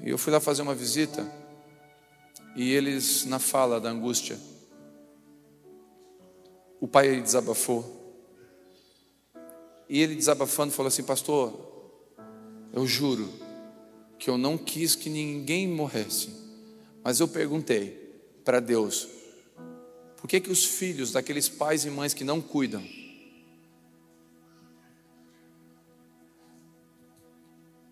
E 0.00 0.08
eu 0.08 0.16
fui 0.16 0.32
lá 0.32 0.40
fazer 0.40 0.62
uma 0.62 0.74
visita. 0.74 1.30
E 2.56 2.72
eles, 2.72 3.26
na 3.26 3.38
fala 3.38 3.78
da 3.80 3.90
angústia, 3.90 4.38
o 6.82 6.88
pai 6.88 7.22
desabafou. 7.22 8.00
E 9.88 10.00
ele 10.00 10.16
desabafando 10.16 10.72
falou 10.72 10.88
assim: 10.88 11.04
Pastor, 11.04 11.54
eu 12.72 12.84
juro 12.88 13.32
que 14.18 14.28
eu 14.28 14.36
não 14.36 14.58
quis 14.58 14.96
que 14.96 15.08
ninguém 15.08 15.68
morresse, 15.68 16.30
mas 17.04 17.20
eu 17.20 17.28
perguntei 17.28 17.90
para 18.44 18.58
Deus: 18.58 19.06
por 20.16 20.26
que, 20.26 20.40
que 20.40 20.50
os 20.50 20.64
filhos 20.64 21.12
daqueles 21.12 21.48
pais 21.48 21.84
e 21.84 21.90
mães 21.90 22.12
que 22.12 22.24
não 22.24 22.40
cuidam, 22.40 22.82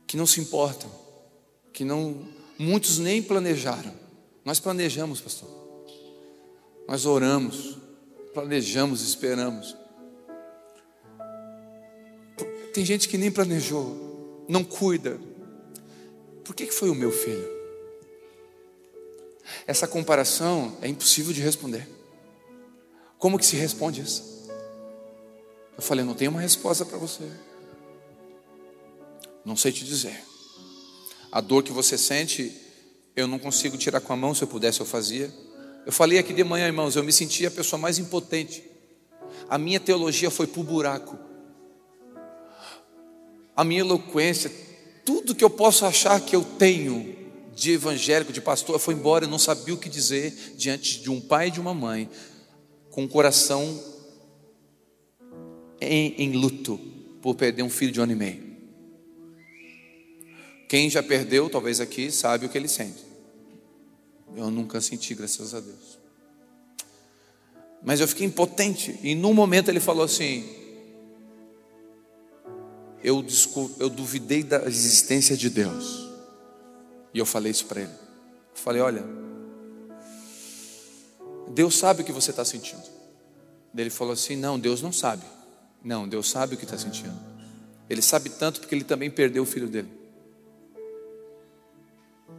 que 0.04 0.16
não 0.16 0.26
se 0.26 0.40
importam, 0.40 0.90
que 1.72 1.84
não, 1.84 2.26
muitos 2.58 2.98
nem 2.98 3.22
planejaram, 3.22 3.94
nós 4.44 4.58
planejamos, 4.58 5.20
pastor, 5.20 5.48
nós 6.88 7.06
oramos, 7.06 7.78
planejamos, 8.32 9.02
esperamos. 9.02 9.76
Tem 12.72 12.84
gente 12.84 13.08
que 13.08 13.18
nem 13.18 13.30
planejou, 13.30 14.44
não 14.48 14.62
cuida. 14.62 15.18
Por 16.44 16.54
que, 16.54 16.66
foi 16.70 16.90
o 16.90 16.94
meu 16.94 17.10
filho? 17.10 17.48
Essa 19.66 19.86
comparação 19.86 20.76
é 20.80 20.88
impossível 20.88 21.32
de 21.32 21.40
responder. 21.40 21.88
Como 23.18 23.38
que 23.38 23.44
se 23.44 23.56
responde 23.56 24.00
isso? 24.00 24.48
Eu 25.76 25.82
falei, 25.82 26.04
não 26.04 26.14
tenho 26.14 26.30
uma 26.30 26.40
resposta 26.40 26.84
para 26.84 26.98
você. 26.98 27.24
Não 29.44 29.56
sei 29.56 29.72
te 29.72 29.84
dizer. 29.84 30.22
A 31.32 31.40
dor 31.40 31.62
que 31.62 31.72
você 31.72 31.96
sente, 31.96 32.54
eu 33.16 33.26
não 33.26 33.38
consigo 33.38 33.76
tirar 33.76 34.00
com 34.00 34.12
a 34.12 34.16
mão, 34.16 34.34
se 34.34 34.42
eu 34.42 34.48
pudesse 34.48 34.80
eu 34.80 34.86
fazia. 34.86 35.32
Eu 35.86 35.92
falei 35.92 36.18
aqui 36.18 36.32
de 36.32 36.44
manhã, 36.44 36.66
irmãos, 36.66 36.96
eu 36.96 37.02
me 37.02 37.12
senti 37.12 37.46
a 37.46 37.50
pessoa 37.50 37.80
mais 37.80 37.98
impotente. 37.98 38.62
A 39.48 39.58
minha 39.58 39.80
teologia 39.80 40.30
foi 40.30 40.46
para 40.46 40.60
o 40.60 40.64
buraco. 40.64 41.18
A 43.56 43.64
minha 43.64 43.80
eloquência, 43.80 44.50
tudo 45.04 45.34
que 45.34 45.44
eu 45.44 45.50
posso 45.50 45.84
achar 45.84 46.20
que 46.20 46.36
eu 46.36 46.44
tenho 46.44 47.16
de 47.54 47.72
evangélico, 47.72 48.32
de 48.32 48.40
pastor, 48.40 48.78
foi 48.78 48.94
embora. 48.94 49.24
Eu 49.24 49.28
não 49.28 49.38
sabia 49.38 49.74
o 49.74 49.78
que 49.78 49.88
dizer 49.88 50.54
diante 50.56 51.00
de 51.00 51.10
um 51.10 51.20
pai 51.20 51.48
e 51.48 51.50
de 51.50 51.60
uma 51.60 51.74
mãe, 51.74 52.08
com 52.90 53.04
o 53.04 53.08
coração 53.08 53.82
em, 55.80 56.14
em 56.18 56.32
luto 56.32 56.78
por 57.20 57.34
perder 57.34 57.62
um 57.62 57.70
filho 57.70 57.92
de 57.92 58.00
um 58.00 58.02
ano 58.04 58.12
e 58.12 58.16
meio. 58.16 58.50
Quem 60.68 60.88
já 60.88 61.02
perdeu, 61.02 61.50
talvez 61.50 61.80
aqui, 61.80 62.10
sabe 62.10 62.46
o 62.46 62.48
que 62.48 62.56
ele 62.56 62.68
sente. 62.68 63.09
Eu 64.36 64.50
nunca 64.50 64.80
senti, 64.80 65.14
graças 65.14 65.54
a 65.54 65.60
Deus. 65.60 65.98
Mas 67.82 68.00
eu 68.00 68.08
fiquei 68.08 68.26
impotente. 68.26 68.98
E 69.02 69.14
num 69.14 69.34
momento 69.34 69.68
ele 69.68 69.80
falou 69.80 70.04
assim: 70.04 70.44
eu, 73.02 73.24
eu 73.78 73.88
duvidei 73.88 74.42
da 74.42 74.64
existência 74.66 75.36
de 75.36 75.48
Deus. 75.48 76.08
E 77.12 77.18
eu 77.18 77.26
falei 77.26 77.50
isso 77.50 77.66
para 77.66 77.80
ele. 77.80 77.92
Eu 77.92 78.56
falei: 78.56 78.82
olha, 78.82 79.04
Deus 81.48 81.76
sabe 81.76 82.02
o 82.02 82.04
que 82.04 82.12
você 82.12 82.30
está 82.30 82.44
sentindo. 82.44 82.84
Ele 83.74 83.90
falou 83.90 84.12
assim: 84.12 84.36
não, 84.36 84.58
Deus 84.58 84.82
não 84.82 84.92
sabe. 84.92 85.24
Não, 85.82 86.06
Deus 86.06 86.28
sabe 86.28 86.54
o 86.54 86.58
que 86.58 86.64
está 86.64 86.76
sentindo. 86.76 87.18
Ele 87.88 88.02
sabe 88.02 88.28
tanto 88.30 88.60
porque 88.60 88.74
ele 88.74 88.84
também 88.84 89.10
perdeu 89.10 89.42
o 89.42 89.46
filho 89.46 89.68
dele. 89.68 89.88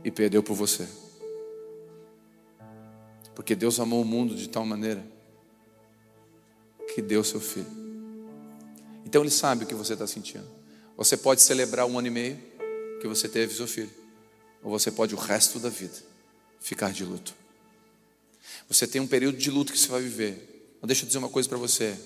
E 0.04 0.12
perdeu 0.12 0.42
por 0.42 0.56
você. 0.56 0.88
Porque 3.36 3.56
Deus 3.56 3.80
amou 3.80 4.02
o 4.02 4.06
mundo 4.06 4.36
de 4.36 4.50
tal 4.50 4.66
maneira 4.66 5.06
que 6.94 7.02
deu 7.02 7.24
seu 7.24 7.40
filho. 7.40 7.68
Então 9.06 9.22
Ele 9.22 9.32
sabe 9.32 9.64
o 9.64 9.68
que 9.68 9.76
você 9.76 9.94
está 9.94 10.06
sentindo. 10.06 10.48
Você 10.98 11.18
pode 11.18 11.42
celebrar 11.42 11.86
um 11.86 11.98
ano 11.98 12.08
e 12.08 12.12
meio 12.12 12.40
que 13.00 13.08
você 13.08 13.28
teve 13.28 13.54
seu 13.54 13.68
filho, 13.68 13.90
ou 14.62 14.70
você 14.70 14.92
pode 14.92 15.16
o 15.16 15.18
resto 15.18 15.60
da 15.60 15.70
vida 15.70 15.98
ficar 16.60 16.92
de 16.92 17.04
luto. 17.04 17.34
Você 18.68 18.86
tem 18.86 19.02
um 19.02 19.08
período 19.08 19.38
de 19.38 19.50
luto 19.50 19.74
que 19.74 19.80
você 19.80 19.88
vai 19.88 20.02
viver. 20.02 20.78
Mas 20.80 20.88
deixa 20.88 21.04
eu 21.04 21.08
dizer 21.08 21.18
uma 21.18 21.30
coisa 21.30 21.50
para 21.50 21.58
você. 21.58 21.98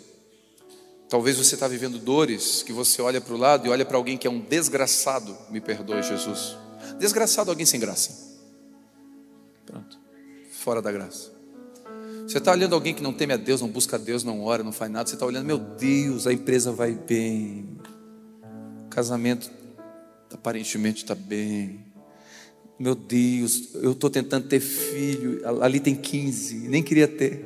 Talvez 1.10 1.38
você 1.38 1.56
está 1.56 1.68
vivendo 1.68 2.00
dores 2.00 2.64
que 2.64 2.74
você 2.74 3.02
olha 3.02 3.22
para 3.22 3.34
o 3.34 3.38
lado 3.38 3.68
e 3.68 3.70
olha 3.70 3.86
para 3.86 3.98
alguém 3.98 4.18
que 4.18 4.28
é 4.28 4.30
um 4.30 4.40
desgraçado. 4.40 5.38
Me 5.50 5.62
perdoe, 5.62 6.02
Jesus. 6.02 6.58
Desgraçado, 6.98 7.50
alguém 7.50 7.66
sem 7.66 7.80
graça. 7.80 8.36
Pronto. 9.66 10.05
Fora 10.66 10.82
da 10.82 10.92
graça. 10.92 11.32
Você 12.28 12.40
está 12.40 12.52
olhando 12.52 12.74
alguém 12.74 12.92
que 12.92 13.04
não 13.04 13.14
teme 13.14 13.34
a 13.34 13.38
Deus, 13.38 13.62
não 13.62 13.68
busca 13.68 13.98
a 13.98 14.00
Deus, 14.00 14.24
não 14.24 14.42
ora, 14.42 14.64
não 14.64 14.72
faz 14.72 14.92
nada. 14.92 15.08
Você 15.08 15.14
está 15.14 15.24
olhando, 15.24 15.46
meu 15.46 15.60
Deus, 15.60 16.26
a 16.26 16.34
empresa 16.34 16.72
vai 16.72 16.92
bem. 16.92 17.78
O 18.88 18.90
casamento 18.90 19.52
aparentemente 20.34 21.04
está 21.04 21.14
bem. 21.14 21.86
Meu 22.80 22.96
Deus, 22.96 23.76
eu 23.76 23.92
estou 23.92 24.10
tentando 24.10 24.48
ter 24.48 24.60
filho. 24.60 25.40
Ali 25.62 25.80
tem 25.80 25.94
15, 25.94 26.68
nem 26.68 26.82
queria 26.82 27.08
ter. 27.08 27.46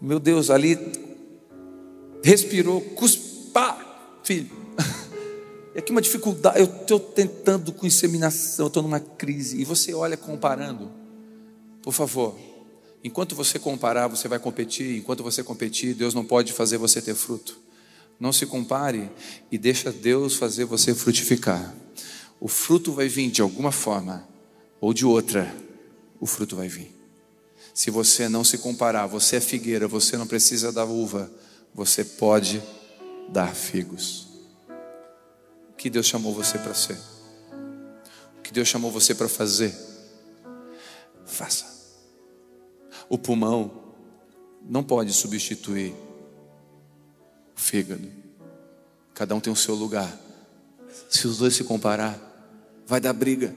Meu 0.00 0.20
Deus, 0.20 0.50
ali 0.50 0.78
respirou, 2.22 2.80
cuspa, 2.80 3.76
filho. 4.22 4.48
É 5.74 5.78
aqui 5.78 5.90
uma 5.90 6.02
dificuldade, 6.02 6.58
eu 6.60 6.66
estou 6.66 7.00
tentando 7.00 7.72
com 7.72 7.86
inseminação, 7.86 8.66
estou 8.66 8.82
numa 8.82 9.00
crise. 9.00 9.58
E 9.58 9.64
você 9.64 9.94
olha 9.94 10.18
comparando. 10.18 11.01
Por 11.82 11.92
favor, 11.92 12.38
enquanto 13.02 13.34
você 13.34 13.58
comparar, 13.58 14.06
você 14.06 14.28
vai 14.28 14.38
competir. 14.38 14.98
Enquanto 14.98 15.22
você 15.22 15.42
competir, 15.42 15.94
Deus 15.94 16.14
não 16.14 16.24
pode 16.24 16.52
fazer 16.52 16.78
você 16.78 17.02
ter 17.02 17.14
fruto. 17.14 17.58
Não 18.18 18.32
se 18.32 18.46
compare 18.46 19.10
e 19.50 19.58
deixa 19.58 19.90
Deus 19.90 20.36
fazer 20.36 20.64
você 20.64 20.94
frutificar. 20.94 21.74
O 22.38 22.46
fruto 22.48 22.92
vai 22.92 23.08
vir 23.08 23.30
de 23.30 23.42
alguma 23.42 23.72
forma 23.72 24.26
ou 24.80 24.94
de 24.94 25.04
outra. 25.04 25.52
O 26.20 26.26
fruto 26.26 26.54
vai 26.54 26.68
vir. 26.68 26.92
Se 27.74 27.90
você 27.90 28.28
não 28.28 28.44
se 28.44 28.58
comparar, 28.58 29.06
você 29.06 29.36
é 29.36 29.40
figueira, 29.40 29.88
você 29.88 30.16
não 30.16 30.26
precisa 30.26 30.70
da 30.70 30.84
uva, 30.84 31.30
você 31.74 32.04
pode 32.04 32.62
dar 33.28 33.54
figos. 33.54 34.28
O 35.70 35.74
que 35.76 35.88
Deus 35.88 36.06
chamou 36.06 36.34
você 36.34 36.58
para 36.58 36.74
ser? 36.74 36.98
O 38.38 38.42
que 38.42 38.52
Deus 38.52 38.68
chamou 38.68 38.90
você 38.90 39.14
para 39.14 39.28
fazer? 39.28 39.74
Faça. 41.24 41.71
O 43.12 43.18
pulmão 43.18 43.70
não 44.66 44.82
pode 44.82 45.12
substituir 45.12 45.92
o 47.54 47.60
fígado. 47.60 48.08
Cada 49.12 49.34
um 49.34 49.40
tem 49.40 49.52
o 49.52 49.56
seu 49.56 49.74
lugar. 49.74 50.18
Se 51.10 51.26
os 51.26 51.36
dois 51.36 51.54
se 51.54 51.62
comparar, 51.62 52.18
vai 52.86 53.02
dar 53.02 53.12
briga. 53.12 53.54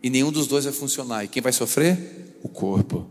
E 0.00 0.08
nenhum 0.08 0.30
dos 0.30 0.46
dois 0.46 0.64
vai 0.64 0.72
funcionar. 0.72 1.24
E 1.24 1.28
quem 1.28 1.42
vai 1.42 1.52
sofrer? 1.52 2.36
O 2.40 2.48
corpo. 2.48 3.04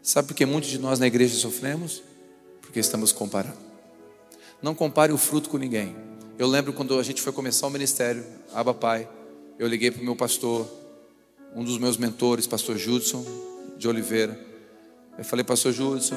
Sabe 0.00 0.28
por 0.28 0.34
que 0.34 0.46
muitos 0.46 0.70
de 0.70 0.78
nós 0.78 0.98
na 0.98 1.06
igreja 1.06 1.36
sofremos? 1.36 2.02
Porque 2.62 2.80
estamos 2.80 3.12
comparando. 3.12 3.58
Não 4.62 4.74
compare 4.74 5.12
o 5.12 5.18
fruto 5.18 5.50
com 5.50 5.58
ninguém. 5.58 5.94
Eu 6.38 6.46
lembro 6.46 6.72
quando 6.72 6.98
a 6.98 7.02
gente 7.02 7.20
foi 7.20 7.30
começar 7.30 7.66
o 7.66 7.70
ministério, 7.70 8.24
Aba 8.54 8.72
Pai, 8.72 9.06
eu 9.58 9.68
liguei 9.68 9.90
para 9.90 10.00
o 10.00 10.04
meu 10.04 10.16
pastor, 10.16 10.66
um 11.54 11.62
dos 11.62 11.76
meus 11.76 11.98
mentores, 11.98 12.46
pastor 12.46 12.78
Judson 12.78 13.52
de 13.84 13.88
Oliveira. 13.88 14.38
Eu 15.18 15.24
falei, 15.24 15.44
pastor 15.44 15.70
Judson, 15.70 16.16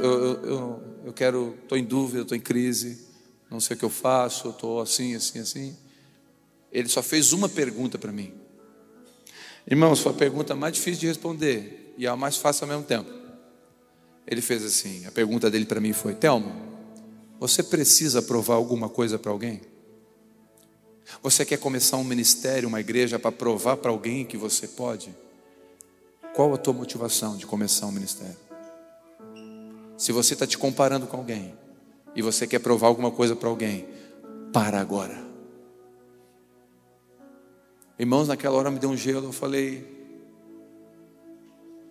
eu, 0.00 0.04
eu, 0.04 0.44
eu, 0.44 0.82
eu 1.06 1.12
quero, 1.12 1.58
estou 1.62 1.76
em 1.76 1.84
dúvida, 1.84 2.22
estou 2.22 2.36
em 2.36 2.40
crise, 2.40 3.04
não 3.50 3.58
sei 3.58 3.74
o 3.74 3.78
que 3.78 3.84
eu 3.84 3.90
faço, 3.90 4.50
estou 4.50 4.80
assim, 4.80 5.16
assim, 5.16 5.40
assim. 5.40 5.76
Ele 6.70 6.88
só 6.88 7.02
fez 7.02 7.32
uma 7.32 7.48
pergunta 7.48 7.98
para 7.98 8.12
mim. 8.12 8.32
Irmãos, 9.68 9.98
foi 9.98 10.12
a 10.12 10.14
pergunta 10.14 10.54
mais 10.54 10.72
difícil 10.74 11.00
de 11.00 11.06
responder 11.08 11.94
e 11.98 12.06
a 12.06 12.14
mais 12.14 12.36
fácil 12.36 12.64
ao 12.64 12.68
mesmo 12.68 12.84
tempo. 12.84 13.10
Ele 14.24 14.40
fez 14.40 14.64
assim: 14.64 15.04
a 15.04 15.10
pergunta 15.10 15.50
dele 15.50 15.66
para 15.66 15.80
mim 15.80 15.92
foi: 15.92 16.14
Telmo, 16.14 16.54
você 17.40 17.60
precisa 17.60 18.22
provar 18.22 18.54
alguma 18.54 18.88
coisa 18.88 19.18
para 19.18 19.32
alguém? 19.32 19.60
Você 21.24 21.44
quer 21.44 21.58
começar 21.58 21.96
um 21.96 22.04
ministério, 22.04 22.68
uma 22.68 22.78
igreja 22.78 23.18
para 23.18 23.32
provar 23.32 23.78
para 23.78 23.90
alguém 23.90 24.24
que 24.24 24.36
você 24.36 24.68
pode? 24.68 25.12
Qual 26.34 26.54
a 26.54 26.56
tua 26.56 26.72
motivação 26.72 27.36
de 27.36 27.46
começar 27.46 27.86
um 27.86 27.92
ministério? 27.92 28.36
Se 29.96 30.12
você 30.12 30.34
está 30.34 30.46
te 30.46 30.56
comparando 30.56 31.06
com 31.06 31.16
alguém 31.16 31.54
e 32.14 32.22
você 32.22 32.46
quer 32.46 32.60
provar 32.60 32.88
alguma 32.88 33.10
coisa 33.10 33.34
para 33.36 33.48
alguém, 33.48 33.88
para 34.52 34.80
agora. 34.80 35.30
Irmãos, 37.98 38.28
naquela 38.28 38.56
hora 38.56 38.70
me 38.70 38.78
deu 38.78 38.88
um 38.88 38.96
gelo, 38.96 39.26
eu 39.26 39.32
falei, 39.32 39.86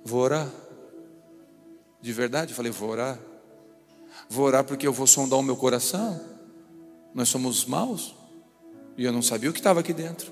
vou 0.04 0.22
orar. 0.22 0.50
De 2.02 2.12
verdade, 2.12 2.52
eu 2.52 2.56
falei, 2.56 2.72
vou 2.72 2.90
orar. 2.90 3.20
Vou 4.28 4.46
orar 4.46 4.64
porque 4.64 4.88
eu 4.88 4.94
vou 4.94 5.06
sondar 5.06 5.38
o 5.38 5.44
meu 5.44 5.56
coração. 5.56 6.20
Nós 7.14 7.30
somos 7.30 7.66
maus. 7.66 8.16
E 8.98 9.06
eu 9.06 9.12
não 9.12 9.22
sabia 9.22 9.50
o 9.50 9.54
que 9.54 9.60
estava 9.60 9.82
aqui 9.82 9.94
dentro. 9.94 10.32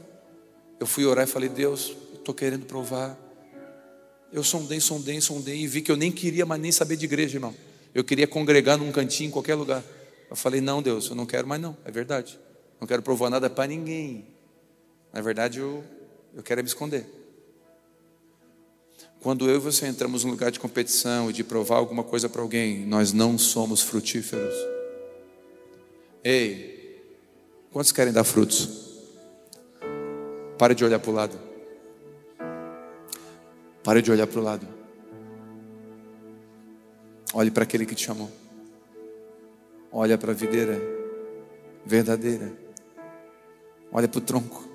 Eu 0.80 0.88
fui 0.88 1.06
orar 1.06 1.26
e 1.26 1.32
falei, 1.32 1.50
Deus, 1.50 1.96
eu 2.12 2.20
estou 2.20 2.34
querendo 2.34 2.65
provar. 2.65 3.27
Eu 4.32 4.44
sondei, 4.44 4.80
sondei, 4.80 5.22
sondei 5.22 5.62
e 5.62 5.68
vi 5.68 5.82
que 5.82 5.92
eu 5.92 5.96
nem 5.96 6.12
queria 6.12 6.46
mais 6.46 6.62
nem 6.62 6.72
saber 6.72 6.96
de 6.96 7.06
igreja, 7.06 7.38
irmão. 7.38 7.56
Eu 7.94 8.04
queria 8.04 8.28
congregar 8.28 8.78
num 8.78 8.92
cantinho, 8.92 9.30
em 9.30 9.32
qualquer 9.32 9.56
lugar. 9.56 9.84
Eu 10.30 10.36
falei, 10.36 10.62
não, 10.62 10.82
Deus, 10.82 11.10
eu 11.10 11.16
não 11.16 11.26
quero 11.26 11.48
mais 11.48 11.62
não. 11.62 11.78
É 11.86 11.92
verdade. 11.92 12.38
Não 12.80 12.88
quero 12.88 13.02
provar 13.02 13.30
nada 13.30 13.50
para 13.50 13.68
ninguém. 13.68 14.28
Na 15.13 15.22
verdade, 15.22 15.60
eu, 15.60 15.84
eu 16.36 16.44
quero 16.44 16.60
é 16.60 16.63
me 16.63 16.68
esconder. 16.68 17.06
Quando 19.20 19.50
eu 19.50 19.56
e 19.56 19.60
você 19.60 19.88
entramos 19.88 20.24
num 20.24 20.32
lugar 20.32 20.52
de 20.52 20.60
competição 20.60 21.30
e 21.30 21.34
de 21.34 21.44
provar 21.44 21.78
alguma 21.78 22.04
coisa 22.04 22.30
para 22.30 22.42
alguém, 22.42 22.86
nós 22.86 23.13
não 23.13 23.38
somos 23.38 23.82
frutíferos. 23.82 24.54
Ei, 26.24 27.02
quantos 27.72 27.92
querem 27.92 28.13
dar 28.13 28.24
frutos? 28.24 28.88
Pare 30.58 30.76
de 30.76 30.86
olhar 30.86 31.00
para 31.00 31.12
o 31.12 31.13
lado. 31.13 31.47
Pare 33.88 34.02
de 34.02 34.12
olhar 34.12 34.28
para 34.28 34.41
o 34.41 34.43
lado. 34.43 34.67
Olhe 37.34 37.50
para 37.50 37.63
aquele 37.63 37.86
que 37.86 37.95
te 37.95 38.04
chamou. 38.04 38.30
Olha 39.89 40.17
para 40.17 40.34
a 40.34 40.36
videira 40.36 40.78
verdadeira. 41.86 42.52
Olha 43.89 44.10
para 44.10 44.17
o 44.17 44.21
tronco. 44.21 44.67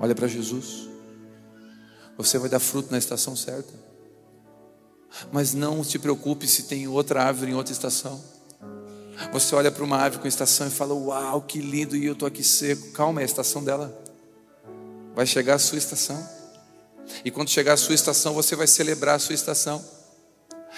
Olha 0.00 0.12
para 0.12 0.26
Jesus. 0.26 0.88
Você 2.18 2.36
vai 2.36 2.48
dar 2.48 2.58
fruto 2.58 2.90
na 2.90 2.98
estação 2.98 3.36
certa. 3.36 3.72
Mas 5.30 5.54
não 5.54 5.84
se 5.84 6.00
preocupe 6.00 6.48
se 6.48 6.64
tem 6.64 6.88
outra 6.88 7.22
árvore 7.22 7.52
em 7.52 7.54
outra 7.54 7.72
estação. 7.72 8.20
Você 9.32 9.54
olha 9.54 9.70
para 9.70 9.84
uma 9.84 9.98
árvore 9.98 10.22
com 10.22 10.26
estação 10.26 10.66
e 10.66 10.70
fala: 10.70 10.94
Uau, 10.94 11.42
que 11.42 11.60
lindo, 11.60 11.94
e 11.94 12.06
eu 12.06 12.14
estou 12.14 12.26
aqui 12.26 12.42
seco. 12.42 12.90
Calma, 12.90 13.20
é 13.20 13.22
a 13.22 13.24
estação 13.24 13.62
dela. 13.62 13.96
Vai 15.14 15.26
chegar 15.26 15.54
a 15.54 15.60
sua 15.60 15.78
estação. 15.78 16.35
E 17.24 17.30
quando 17.30 17.50
chegar 17.50 17.74
a 17.74 17.76
sua 17.76 17.94
estação, 17.94 18.34
você 18.34 18.54
vai 18.56 18.66
celebrar 18.66 19.16
a 19.16 19.18
sua 19.18 19.34
estação. 19.34 19.84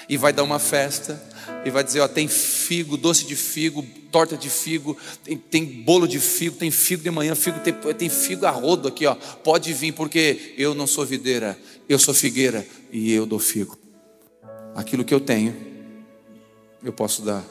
E 0.09 0.17
vai 0.17 0.33
dar 0.33 0.43
uma 0.43 0.59
festa. 0.59 1.21
E 1.65 1.71
vai 1.71 1.83
dizer: 1.83 2.01
Ó, 2.01 2.09
tem 2.09 2.29
figo, 2.29 2.97
doce 2.97 3.27
de 3.27 3.35
figo, 3.35 3.85
torta 4.11 4.37
de 4.37 4.49
figo, 4.49 4.97
tem, 5.25 5.37
tem, 5.37 5.65
bolo 5.65 6.07
de 6.07 6.21
figo, 6.21 6.57
tem 6.57 6.71
figo 6.71 7.03
de 7.03 7.11
manhã, 7.11 7.35
figo, 7.35 7.59
tem, 7.61 7.73
tem 7.73 8.09
figo 8.09 8.47
a 8.47 8.51
rodo 8.51 8.89
aqui, 8.89 9.07
ó. 9.07 9.15
Pode 9.15 9.73
vir, 9.73 9.93
porque 9.93 10.55
eu 10.57 10.75
não 10.75 10.87
sou 10.87 11.05
videira, 11.05 11.59
eu 11.89 11.99
sou 11.99 12.15
figueira 12.15 12.67
e 12.93 13.13
eu 13.13 13.27
dou 13.27 13.39
figo. 13.39 13.79
Aquilo 14.75 15.05
que 15.05 15.13
eu 15.13 15.21
tenho, 15.21 15.57
eu 16.83 16.93
posso 16.93 17.23
dar. 17.23 17.45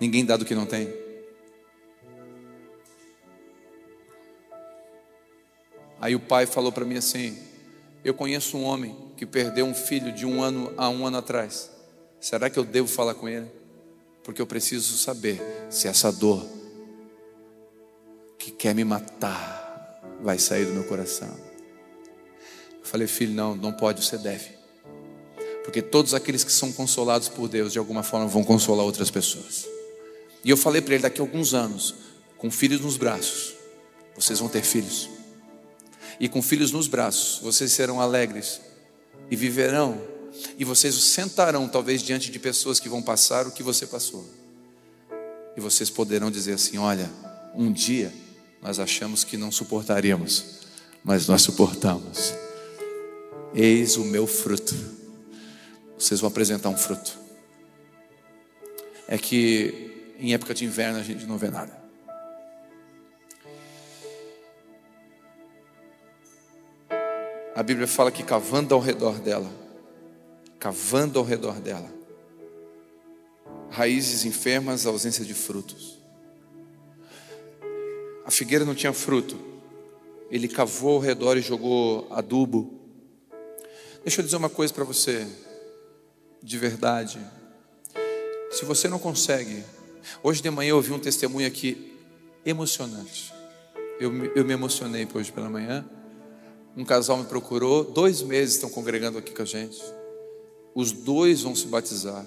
Ninguém 0.00 0.24
dá 0.24 0.36
do 0.36 0.44
que 0.44 0.54
não 0.54 0.66
tem. 0.66 0.88
Aí 6.00 6.14
o 6.14 6.20
pai 6.20 6.46
falou 6.46 6.70
para 6.70 6.84
mim 6.84 6.96
assim: 6.96 7.36
Eu 8.04 8.14
conheço 8.14 8.56
um 8.56 8.64
homem 8.64 8.96
que 9.16 9.26
perdeu 9.26 9.66
um 9.66 9.74
filho 9.74 10.12
de 10.12 10.24
um 10.24 10.42
ano 10.42 10.72
a 10.76 10.88
um 10.88 11.06
ano 11.06 11.18
atrás. 11.18 11.70
Será 12.20 12.48
que 12.48 12.58
eu 12.58 12.64
devo 12.64 12.88
falar 12.88 13.14
com 13.14 13.28
ele? 13.28 13.48
porque 14.28 14.42
eu 14.42 14.46
preciso 14.46 14.98
saber 14.98 15.40
se 15.70 15.88
essa 15.88 16.12
dor 16.12 16.46
que 18.38 18.50
quer 18.50 18.74
me 18.74 18.84
matar 18.84 20.02
vai 20.20 20.38
sair 20.38 20.66
do 20.66 20.72
meu 20.74 20.84
coração. 20.84 21.34
Eu 22.78 22.84
falei, 22.84 23.06
filho, 23.06 23.32
não, 23.32 23.56
não 23.56 23.72
pode, 23.72 24.04
você 24.04 24.18
deve. 24.18 24.50
Porque 25.64 25.80
todos 25.80 26.12
aqueles 26.12 26.44
que 26.44 26.52
são 26.52 26.70
consolados 26.70 27.30
por 27.30 27.48
Deus, 27.48 27.72
de 27.72 27.78
alguma 27.78 28.02
forma, 28.02 28.26
vão 28.26 28.44
consolar 28.44 28.84
outras 28.84 29.10
pessoas. 29.10 29.66
E 30.44 30.50
eu 30.50 30.58
falei 30.58 30.82
para 30.82 30.92
ele: 30.92 31.04
daqui 31.04 31.22
a 31.22 31.24
alguns 31.24 31.54
anos, 31.54 31.94
com 32.36 32.50
filhos 32.50 32.82
nos 32.82 32.98
braços, 32.98 33.54
vocês 34.14 34.40
vão 34.40 34.48
ter 34.50 34.62
filhos. 34.62 35.08
E 36.20 36.28
com 36.28 36.42
filhos 36.42 36.72
nos 36.72 36.86
braços, 36.86 37.40
vocês 37.40 37.72
serão 37.72 38.00
alegres 38.00 38.60
e 39.30 39.36
viverão 39.36 40.00
e 40.58 40.64
vocês 40.64 40.94
sentarão, 40.94 41.68
talvez, 41.68 42.02
diante 42.02 42.30
de 42.30 42.38
pessoas 42.38 42.78
que 42.78 42.88
vão 42.88 43.02
passar 43.02 43.46
o 43.46 43.52
que 43.52 43.62
você 43.62 43.86
passou. 43.86 44.28
E 45.56 45.60
vocês 45.60 45.90
poderão 45.90 46.30
dizer 46.30 46.54
assim: 46.54 46.78
Olha, 46.78 47.10
um 47.54 47.72
dia 47.72 48.12
nós 48.62 48.78
achamos 48.78 49.24
que 49.24 49.36
não 49.36 49.50
suportaríamos, 49.50 50.60
mas 51.02 51.26
nós 51.26 51.42
suportamos. 51.42 52.34
Eis 53.54 53.96
o 53.96 54.04
meu 54.04 54.26
fruto. 54.26 54.74
Vocês 55.98 56.20
vão 56.20 56.28
apresentar 56.28 56.68
um 56.68 56.76
fruto. 56.76 57.18
É 59.08 59.16
que 59.16 60.14
em 60.18 60.34
época 60.34 60.54
de 60.54 60.64
inverno 60.64 60.98
a 60.98 61.02
gente 61.02 61.24
não 61.24 61.38
vê 61.38 61.50
nada. 61.50 61.77
A 67.58 67.62
Bíblia 67.64 67.88
fala 67.88 68.12
que 68.12 68.22
cavando 68.22 68.72
ao 68.72 68.80
redor 68.80 69.18
dela, 69.18 69.50
cavando 70.60 71.18
ao 71.18 71.24
redor 71.24 71.58
dela, 71.58 71.92
raízes 73.68 74.24
enfermas, 74.24 74.86
ausência 74.86 75.24
de 75.24 75.34
frutos. 75.34 75.98
A 78.24 78.30
figueira 78.30 78.64
não 78.64 78.76
tinha 78.76 78.92
fruto. 78.92 79.36
Ele 80.30 80.46
cavou 80.46 80.94
ao 80.94 81.00
redor 81.00 81.36
e 81.36 81.40
jogou 81.40 82.06
adubo. 82.12 82.78
Deixa 84.04 84.20
eu 84.20 84.24
dizer 84.24 84.36
uma 84.36 84.48
coisa 84.48 84.72
para 84.72 84.84
você, 84.84 85.26
de 86.40 86.58
verdade. 86.58 87.18
Se 88.52 88.64
você 88.64 88.86
não 88.86 89.00
consegue, 89.00 89.64
hoje 90.22 90.40
de 90.40 90.48
manhã 90.48 90.70
eu 90.70 90.76
ouvi 90.76 90.92
um 90.92 91.00
testemunho 91.00 91.48
aqui 91.48 91.92
emocionante. 92.46 93.34
Eu, 93.98 94.14
eu 94.26 94.44
me 94.44 94.52
emocionei 94.52 95.08
hoje 95.12 95.32
pela 95.32 95.50
manhã. 95.50 95.84
Um 96.78 96.84
casal 96.84 97.18
me 97.18 97.24
procurou, 97.24 97.84
dois 97.84 98.22
meses 98.22 98.54
estão 98.54 98.70
congregando 98.70 99.18
aqui 99.18 99.32
com 99.32 99.42
a 99.42 99.44
gente. 99.44 99.78
Os 100.74 100.92
dois 100.92 101.42
vão 101.42 101.54
se 101.54 101.66
batizar 101.66 102.24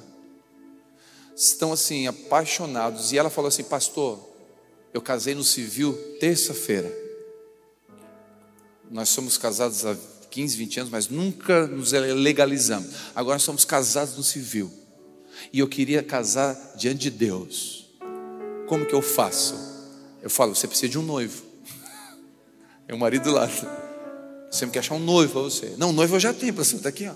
estão 1.36 1.74
assim 1.74 2.08
apaixonados. 2.08 3.12
E 3.12 3.18
ela 3.18 3.30
falou 3.30 3.48
assim: 3.48 3.64
Pastor, 3.64 4.20
eu 4.94 5.02
casei 5.02 5.34
no 5.34 5.44
civil 5.44 5.94
terça-feira. 6.20 6.92
Nós 8.90 9.10
somos 9.10 9.38
casados 9.38 9.86
há 9.86 9.96
15, 10.30 10.58
20 10.58 10.80
anos, 10.82 10.92
mas 10.92 11.08
nunca 11.08 11.66
nos 11.68 11.92
legalizamos. 11.92 12.94
Agora 13.16 13.40
somos 13.40 13.64
casados 13.64 14.18
no 14.18 14.24
civil. 14.24 14.72
E 15.52 15.60
eu 15.60 15.68
queria 15.68 16.04
casar 16.04 16.76
diante 16.76 17.00
de 17.00 17.10
Deus. 17.10 17.90
Como 18.68 18.86
que 18.86 18.94
eu 18.94 19.02
faço? 19.02 19.56
Eu 20.22 20.30
falo: 20.30 20.56
Você 20.56 20.68
precisa 20.68 20.90
de 20.90 21.00
um 21.00 21.04
noivo. 21.04 21.44
É 22.88 22.94
o 22.94 22.98
marido 22.98 23.32
lá. 23.32 23.48
Você 24.52 24.66
me 24.66 24.72
quer 24.72 24.80
achar 24.80 24.96
um 24.96 25.00
noivo 25.00 25.32
para 25.32 25.42
você. 25.44 25.74
Não, 25.78 25.94
noivo 25.94 26.16
eu 26.16 26.20
já 26.20 26.34
tenho, 26.34 26.54
você 26.54 26.76
está 26.76 26.90
aqui, 26.90 27.08
ó. 27.08 27.14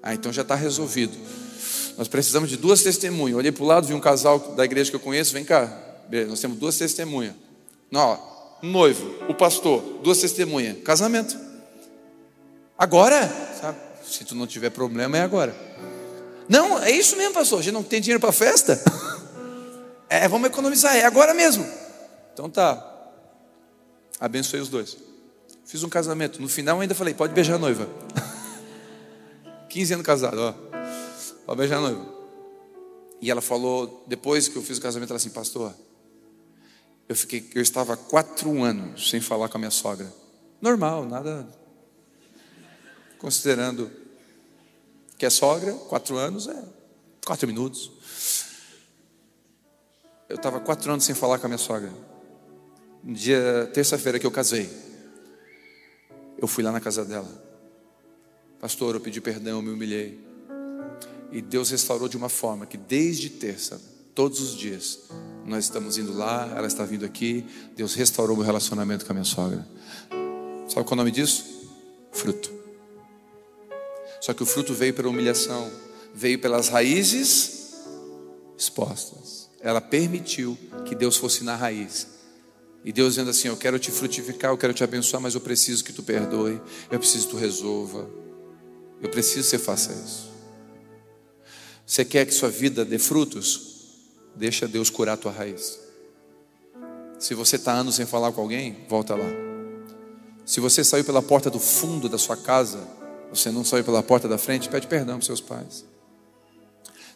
Ah, 0.00 0.14
então 0.14 0.32
já 0.32 0.42
está 0.42 0.54
resolvido. 0.54 1.16
Nós 1.98 2.06
precisamos 2.06 2.48
de 2.48 2.56
duas 2.56 2.82
testemunhas. 2.82 3.36
olhei 3.36 3.50
para 3.50 3.62
o 3.62 3.66
lado, 3.66 3.86
vi 3.86 3.94
um 3.94 4.00
casal 4.00 4.38
da 4.56 4.64
igreja 4.64 4.90
que 4.90 4.96
eu 4.96 5.00
conheço, 5.00 5.32
vem 5.32 5.44
cá. 5.44 5.66
Beleza, 6.08 6.30
nós 6.30 6.40
temos 6.40 6.58
duas 6.58 6.78
testemunhas. 6.78 7.34
Não, 7.90 8.18
um 8.62 8.70
noivo, 8.70 9.14
o 9.28 9.34
pastor, 9.34 9.82
duas 10.02 10.18
testemunhas. 10.18 10.78
Casamento. 10.84 11.36
Agora, 12.78 13.28
sabe? 13.60 13.78
Se 14.04 14.24
tu 14.24 14.34
não 14.34 14.46
tiver 14.46 14.70
problema, 14.70 15.18
é 15.18 15.22
agora. 15.22 15.54
Não, 16.48 16.78
é 16.82 16.90
isso 16.90 17.16
mesmo, 17.16 17.34
pastor. 17.34 17.58
A 17.58 17.62
gente 17.62 17.74
não 17.74 17.82
tem 17.82 18.00
dinheiro 18.00 18.20
para 18.20 18.32
festa. 18.32 18.80
É, 20.08 20.28
vamos 20.28 20.46
economizar, 20.46 20.94
é 20.94 21.06
agora 21.06 21.32
mesmo. 21.32 21.66
Então 22.34 22.50
tá. 22.50 22.86
Abençoei 24.20 24.60
os 24.60 24.68
dois. 24.68 24.98
Fiz 25.64 25.82
um 25.82 25.88
casamento. 25.88 26.40
No 26.40 26.48
final 26.48 26.80
ainda 26.80 26.94
falei, 26.94 27.14
pode 27.14 27.32
beijar 27.32 27.54
a 27.54 27.58
noiva. 27.58 27.88
15 29.68 29.94
anos 29.94 30.06
casado, 30.06 30.38
ó 30.40 30.72
para 31.46 31.54
beijar 31.54 31.78
a 31.78 31.80
noiva. 31.80 32.06
E 33.20 33.30
ela 33.30 33.40
falou, 33.40 34.04
depois 34.06 34.48
que 34.48 34.56
eu 34.56 34.62
fiz 34.62 34.78
o 34.78 34.80
casamento, 34.80 35.10
ela 35.10 35.16
assim, 35.16 35.30
pastor, 35.30 35.74
eu 37.08 37.14
fiquei, 37.14 37.48
eu 37.54 37.62
estava 37.62 37.96
quatro 37.96 38.62
anos 38.62 39.10
sem 39.10 39.20
falar 39.20 39.48
com 39.48 39.58
a 39.58 39.60
minha 39.60 39.70
sogra. 39.70 40.12
Normal, 40.60 41.04
nada. 41.04 41.46
Considerando 43.18 43.90
que 45.16 45.26
é 45.26 45.30
sogra, 45.30 45.72
quatro 45.72 46.16
anos 46.16 46.48
é 46.48 46.64
quatro 47.24 47.46
minutos. 47.46 47.92
Eu 50.28 50.36
estava 50.36 50.58
quatro 50.58 50.90
anos 50.90 51.04
sem 51.04 51.14
falar 51.14 51.38
com 51.38 51.46
a 51.46 51.48
minha 51.48 51.58
sogra. 51.58 51.92
Um 53.04 53.12
dia, 53.12 53.70
terça-feira 53.72 54.18
que 54.18 54.26
eu 54.26 54.30
casei, 54.30 54.68
eu 56.42 56.48
fui 56.48 56.64
lá 56.64 56.72
na 56.72 56.80
casa 56.80 57.04
dela. 57.04 57.28
Pastor, 58.60 58.96
eu 58.96 59.00
pedi 59.00 59.20
perdão, 59.20 59.58
eu 59.58 59.62
me 59.62 59.70
humilhei. 59.70 60.20
E 61.30 61.40
Deus 61.40 61.70
restaurou 61.70 62.08
de 62.08 62.16
uma 62.16 62.28
forma 62.28 62.66
que 62.66 62.76
desde 62.76 63.30
terça, 63.30 63.80
todos 64.12 64.40
os 64.40 64.56
dias, 64.56 64.98
nós 65.46 65.64
estamos 65.64 65.98
indo 65.98 66.12
lá, 66.12 66.52
ela 66.56 66.66
está 66.66 66.84
vindo 66.84 67.06
aqui. 67.06 67.46
Deus 67.76 67.94
restaurou 67.94 68.36
meu 68.36 68.44
relacionamento 68.44 69.06
com 69.06 69.12
a 69.12 69.14
minha 69.14 69.24
sogra. 69.24 69.66
Sabe 70.68 70.84
qual 70.84 70.90
é 70.90 70.94
o 70.94 70.96
nome 70.96 71.12
disso? 71.12 71.70
Fruto. 72.10 72.52
Só 74.20 74.34
que 74.34 74.42
o 74.42 74.46
fruto 74.46 74.74
veio 74.74 74.94
pela 74.94 75.08
humilhação, 75.08 75.70
veio 76.12 76.40
pelas 76.40 76.68
raízes 76.68 77.84
expostas. 78.58 79.48
Ela 79.60 79.80
permitiu 79.80 80.58
que 80.84 80.94
Deus 80.96 81.16
fosse 81.16 81.44
na 81.44 81.54
raiz. 81.54 82.11
E 82.84 82.92
Deus 82.92 83.14
dizendo 83.14 83.30
assim: 83.30 83.48
Eu 83.48 83.56
quero 83.56 83.78
te 83.78 83.90
frutificar, 83.90 84.50
eu 84.50 84.58
quero 84.58 84.74
te 84.74 84.82
abençoar, 84.82 85.22
mas 85.22 85.34
eu 85.34 85.40
preciso 85.40 85.84
que 85.84 85.92
tu 85.92 86.02
perdoe, 86.02 86.60
eu 86.90 86.98
preciso 86.98 87.26
que 87.26 87.30
tu 87.32 87.36
resolva, 87.36 88.08
eu 89.00 89.08
preciso 89.08 89.42
que 89.42 89.56
você 89.56 89.58
faça 89.58 89.92
isso. 89.92 90.32
Você 91.86 92.04
quer 92.04 92.24
que 92.26 92.32
sua 92.32 92.48
vida 92.48 92.84
dê 92.84 92.98
frutos? 92.98 93.70
Deixa 94.34 94.66
Deus 94.66 94.88
curar 94.88 95.14
a 95.14 95.16
tua 95.16 95.32
raiz. 95.32 95.78
Se 97.18 97.34
você 97.34 97.56
está 97.56 97.72
anos 97.72 97.96
sem 97.96 98.06
falar 98.06 98.32
com 98.32 98.40
alguém, 98.40 98.84
volta 98.88 99.14
lá. 99.14 99.28
Se 100.44 100.58
você 100.58 100.82
saiu 100.82 101.04
pela 101.04 101.22
porta 101.22 101.48
do 101.50 101.60
fundo 101.60 102.08
da 102.08 102.18
sua 102.18 102.36
casa, 102.36 102.80
você 103.30 103.50
não 103.50 103.64
saiu 103.64 103.84
pela 103.84 104.02
porta 104.02 104.26
da 104.26 104.38
frente, 104.38 104.68
pede 104.68 104.86
perdão 104.86 105.18
para 105.18 105.26
seus 105.26 105.40
pais. 105.40 105.84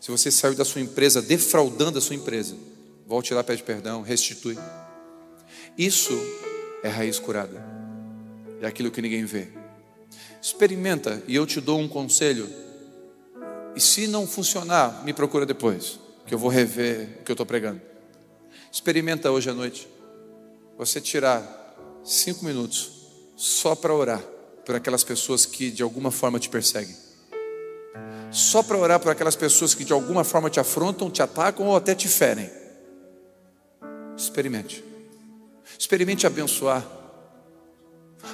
Se 0.01 0.11
você 0.11 0.31
saiu 0.31 0.55
da 0.55 0.65
sua 0.65 0.81
empresa 0.81 1.21
defraudando 1.21 1.99
a 1.99 2.01
sua 2.01 2.15
empresa, 2.15 2.55
volte 3.07 3.35
lá, 3.35 3.43
pede 3.43 3.63
perdão, 3.63 4.03
restitui. 4.03 4.57
Isso 5.77 6.19
é 6.83 6.89
raiz 6.89 7.19
curada. 7.19 7.65
É 8.61 8.67
aquilo 8.67 8.91
que 8.91 9.03
ninguém 9.03 9.25
vê. 9.25 9.49
Experimenta 10.41 11.23
e 11.27 11.35
eu 11.35 11.47
te 11.47 11.61
dou 11.61 11.79
um 11.79 11.89
conselho 11.89 12.49
e 13.75 13.81
se 13.81 14.07
não 14.07 14.27
funcionar, 14.27 15.05
me 15.05 15.13
procura 15.13 15.45
depois, 15.45 16.01
que 16.27 16.33
eu 16.33 16.39
vou 16.39 16.49
rever 16.49 17.19
o 17.21 17.25
que 17.25 17.31
eu 17.31 17.35
estou 17.35 17.45
pregando. 17.45 17.81
Experimenta 18.73 19.31
hoje 19.31 19.51
à 19.51 19.55
noite. 19.55 19.87
Você 20.79 20.99
tirar 20.99 21.77
cinco 22.03 22.45
minutos 22.45 22.93
só 23.37 23.75
para 23.75 23.93
orar 23.93 24.23
por 24.65 24.75
aquelas 24.75 25.05
pessoas 25.05 25.45
que 25.45 25.71
de 25.71 25.83
alguma 25.83 26.11
forma 26.11 26.41
te 26.41 26.49
perseguem. 26.49 26.97
Só 28.31 28.63
para 28.63 28.79
orar 28.79 28.99
por 28.99 29.11
aquelas 29.11 29.37
pessoas 29.37 29.75
que 29.75 29.85
de 29.85 29.93
alguma 29.93 30.25
forma 30.25 30.49
te 30.49 30.59
afrontam, 30.59 31.11
te 31.11 31.23
atacam 31.23 31.67
ou 31.67 31.77
até 31.77 31.95
te 31.95 32.09
ferem. 32.09 32.51
Experimente. 34.17 34.83
Experimente 35.79 36.27
abençoar 36.27 36.87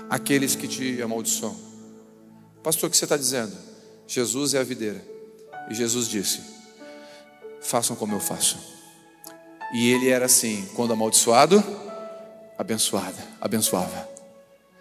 aqueles 0.09 0.55
que 0.55 0.68
te 0.68 1.02
amaldiçoam. 1.02 1.57
Pastor, 2.62 2.88
o 2.88 2.90
que 2.90 2.96
você 2.96 3.05
está 3.05 3.16
dizendo? 3.16 3.57
Jesus 4.07 4.55
é 4.55 4.59
a 4.59 4.64
videira. 4.64 5.02
E 5.70 5.74
Jesus 5.74 6.09
disse: 6.09 6.40
Façam 7.61 7.96
como 7.96 8.14
eu 8.14 8.20
faço. 8.20 8.59
E 9.72 9.90
ele 9.90 10.11
era 10.11 10.26
assim, 10.26 10.68
quando 10.74 10.92
amaldiçoado, 10.92 11.64
abençoada, 12.59 13.16
abençoava. 13.40 14.09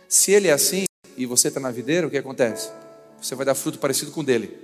Se 0.07 0.31
ele 0.31 0.49
é 0.49 0.51
assim 0.51 0.83
e 1.15 1.25
você 1.25 1.47
está 1.47 1.59
na 1.59 1.71
videira, 1.71 2.05
o 2.05 2.09
que 2.09 2.17
acontece? 2.17 2.69
Você 3.21 3.33
vai 3.35 3.45
dar 3.45 3.55
fruto 3.55 3.79
parecido 3.79 4.11
com 4.11 4.23
dele. 4.23 4.57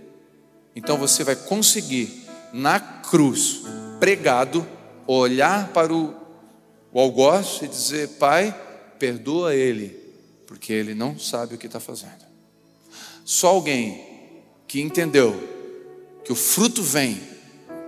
Então 0.76 0.98
você 0.98 1.24
vai 1.24 1.36
conseguir, 1.36 2.28
na 2.52 2.80
cruz, 2.80 3.62
pregado, 4.00 4.68
olhar 5.08 5.70
para 5.70 5.94
o, 5.94 6.14
o 6.92 7.00
algoz 7.00 7.60
e 7.62 7.68
dizer: 7.68 8.08
Pai, 8.20 8.56
perdoa 8.98 9.54
ele, 9.56 9.90
porque 10.46 10.74
ele 10.74 10.94
não 10.94 11.18
sabe 11.18 11.56
o 11.56 11.58
que 11.58 11.66
está 11.68 11.80
fazendo. 11.80 12.26
Só 13.24 13.50
alguém 13.50 14.06
que 14.68 14.82
entendeu 14.82 15.36
que 16.24 16.32
o 16.32 16.36
fruto 16.36 16.82
vem 16.84 17.22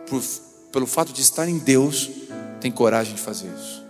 por, 0.07 0.23
pelo 0.71 0.87
fato 0.87 1.11
de 1.11 1.21
estar 1.21 1.47
em 1.47 1.57
Deus, 1.57 2.09
tem 2.61 2.71
coragem 2.71 3.15
de 3.15 3.21
fazer 3.21 3.47
isso. 3.53 3.83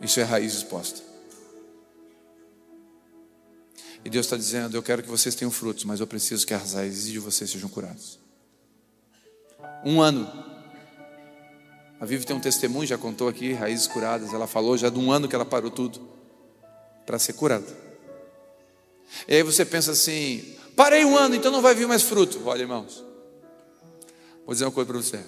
Isso 0.00 0.20
é 0.20 0.22
raiz 0.22 0.52
exposta. 0.54 1.02
E 4.04 4.10
Deus 4.10 4.26
está 4.26 4.36
dizendo: 4.36 4.76
Eu 4.76 4.82
quero 4.82 5.02
que 5.02 5.08
vocês 5.08 5.34
tenham 5.34 5.50
frutos, 5.50 5.84
mas 5.84 6.00
eu 6.00 6.06
preciso 6.06 6.46
que 6.46 6.52
as 6.52 6.74
raízes 6.74 7.10
de 7.10 7.18
vocês 7.18 7.50
sejam 7.50 7.68
curadas. 7.68 8.18
Um 9.84 10.00
ano. 10.00 10.53
A 12.00 12.04
Vivi 12.04 12.24
tem 12.24 12.34
um 12.36 12.40
testemunho, 12.40 12.86
já 12.86 12.98
contou 12.98 13.28
aqui, 13.28 13.52
raízes 13.52 13.86
curadas. 13.86 14.32
Ela 14.32 14.46
falou 14.46 14.76
já 14.76 14.88
de 14.88 14.98
um 14.98 15.10
ano 15.10 15.28
que 15.28 15.34
ela 15.34 15.44
parou 15.44 15.70
tudo 15.70 16.00
para 17.06 17.18
ser 17.18 17.34
curada. 17.34 17.66
E 19.28 19.34
aí 19.34 19.42
você 19.42 19.64
pensa 19.64 19.92
assim: 19.92 20.56
Parei 20.76 21.04
um 21.04 21.16
ano, 21.16 21.34
então 21.34 21.52
não 21.52 21.62
vai 21.62 21.74
vir 21.74 21.86
mais 21.86 22.02
fruto. 22.02 22.40
Olha, 22.44 22.62
irmãos, 22.62 23.04
vou 24.44 24.52
dizer 24.52 24.64
uma 24.64 24.72
coisa 24.72 24.86
para 24.92 25.00
você. 25.00 25.20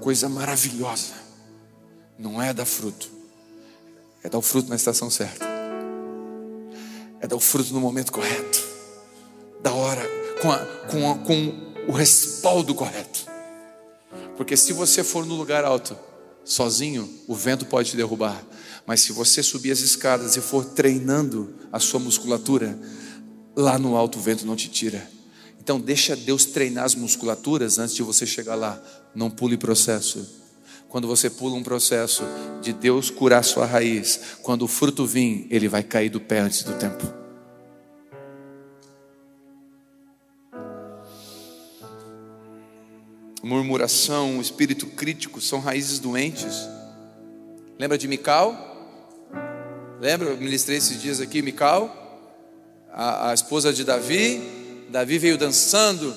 Coisa 0.00 0.28
maravilhosa 0.28 1.14
não 2.18 2.40
é 2.42 2.52
dar 2.52 2.64
fruto, 2.64 3.10
é 4.24 4.28
dar 4.28 4.38
o 4.38 4.42
fruto 4.42 4.68
na 4.68 4.76
estação 4.76 5.10
certa. 5.10 5.46
É 7.20 7.26
dar 7.26 7.36
o 7.36 7.40
fruto 7.40 7.72
no 7.74 7.80
momento 7.80 8.12
correto, 8.12 8.62
da 9.60 9.72
hora, 9.72 10.02
com, 10.40 10.50
a, 10.50 10.58
com, 10.90 11.10
a, 11.10 11.18
com 11.18 11.74
o 11.88 11.92
respaldo 11.92 12.74
correto. 12.74 13.27
Porque 14.38 14.56
se 14.56 14.72
você 14.72 15.02
for 15.02 15.26
no 15.26 15.34
lugar 15.34 15.64
alto, 15.64 15.98
sozinho, 16.44 17.10
o 17.26 17.34
vento 17.34 17.66
pode 17.66 17.90
te 17.90 17.96
derrubar. 17.96 18.40
Mas 18.86 19.00
se 19.00 19.12
você 19.12 19.42
subir 19.42 19.72
as 19.72 19.80
escadas 19.80 20.36
e 20.36 20.40
for 20.40 20.64
treinando 20.64 21.52
a 21.72 21.80
sua 21.80 21.98
musculatura, 21.98 22.78
lá 23.56 23.80
no 23.80 23.96
alto 23.96 24.16
o 24.16 24.22
vento 24.22 24.46
não 24.46 24.54
te 24.54 24.68
tira. 24.68 25.10
Então 25.60 25.80
deixa 25.80 26.14
Deus 26.14 26.44
treinar 26.44 26.84
as 26.84 26.94
musculaturas 26.94 27.80
antes 27.80 27.96
de 27.96 28.02
você 28.04 28.24
chegar 28.24 28.54
lá. 28.54 28.80
Não 29.12 29.28
pule 29.28 29.56
processo. 29.56 30.24
Quando 30.88 31.08
você 31.08 31.28
pula 31.28 31.56
um 31.56 31.62
processo 31.64 32.22
de 32.62 32.72
Deus 32.72 33.10
curar 33.10 33.42
sua 33.42 33.66
raiz, 33.66 34.20
quando 34.42 34.62
o 34.62 34.68
fruto 34.68 35.04
vir, 35.04 35.48
ele 35.50 35.68
vai 35.68 35.82
cair 35.82 36.10
do 36.10 36.20
pé 36.20 36.38
antes 36.38 36.62
do 36.62 36.74
tempo. 36.74 37.27
Murmuração, 43.48 44.42
espírito 44.42 44.86
crítico 44.88 45.40
são 45.40 45.58
raízes 45.58 45.98
doentes. 45.98 46.68
Lembra 47.78 47.96
de 47.96 48.06
Mical? 48.06 48.54
Lembra? 49.98 50.28
Eu 50.28 50.36
ministrei 50.36 50.76
esses 50.76 51.00
dias 51.00 51.18
aqui, 51.18 51.40
Mical, 51.40 52.28
a, 52.92 53.30
a 53.30 53.34
esposa 53.34 53.72
de 53.72 53.84
Davi. 53.84 54.86
Davi 54.90 55.16
veio 55.18 55.38
dançando 55.38 56.14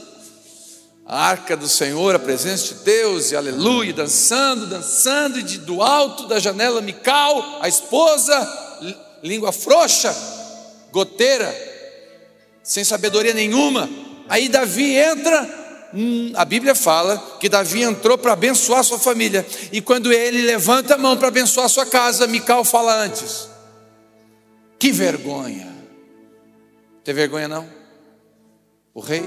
a 1.05 1.25
arca 1.25 1.55
do 1.55 1.69
Senhor, 1.69 2.13
a 2.13 2.19
presença 2.19 2.73
de 2.75 2.83
Deus, 2.83 3.31
e 3.31 3.37
aleluia, 3.37 3.93
dançando, 3.93 4.67
dançando, 4.67 5.39
e 5.39 5.43
de, 5.43 5.59
do 5.59 5.81
alto 5.81 6.27
da 6.27 6.37
janela, 6.37 6.81
Mical, 6.81 7.59
a 7.61 7.67
esposa, 7.69 8.77
língua 9.23 9.53
frouxa, 9.53 10.13
goteira, 10.91 11.49
sem 12.61 12.83
sabedoria 12.83 13.33
nenhuma. 13.33 13.89
Aí 14.27 14.49
Davi 14.49 14.97
entra, 14.97 15.60
hum, 15.93 16.31
a 16.35 16.45
Bíblia 16.45 16.75
fala 16.75 17.17
que 17.39 17.49
Davi 17.49 17.81
entrou 17.81 18.17
para 18.17 18.33
abençoar 18.33 18.83
sua 18.83 18.99
família, 18.99 19.45
e 19.71 19.81
quando 19.81 20.11
ele 20.11 20.41
levanta 20.41 20.95
a 20.95 20.97
mão 20.97 21.17
para 21.17 21.27
abençoar 21.27 21.69
sua 21.69 21.85
casa, 21.85 22.27
Mical 22.27 22.63
fala 22.63 22.95
antes: 22.95 23.49
Que 24.79 24.91
vergonha! 24.91 25.71
Tem 27.03 27.13
vergonha 27.13 27.47
não? 27.47 27.67
O 28.93 28.99
rei 28.99 29.23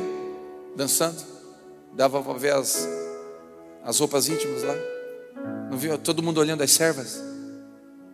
dançando 0.76 1.22
dava 1.92 2.22
para 2.22 2.34
ver 2.34 2.54
as, 2.54 2.88
as 3.84 3.98
roupas 3.98 4.28
íntimas 4.28 4.62
lá. 4.62 4.74
Não 5.70 5.78
viu 5.78 5.98
todo 5.98 6.22
mundo 6.22 6.38
olhando 6.38 6.62
as 6.62 6.70
servas? 6.70 7.20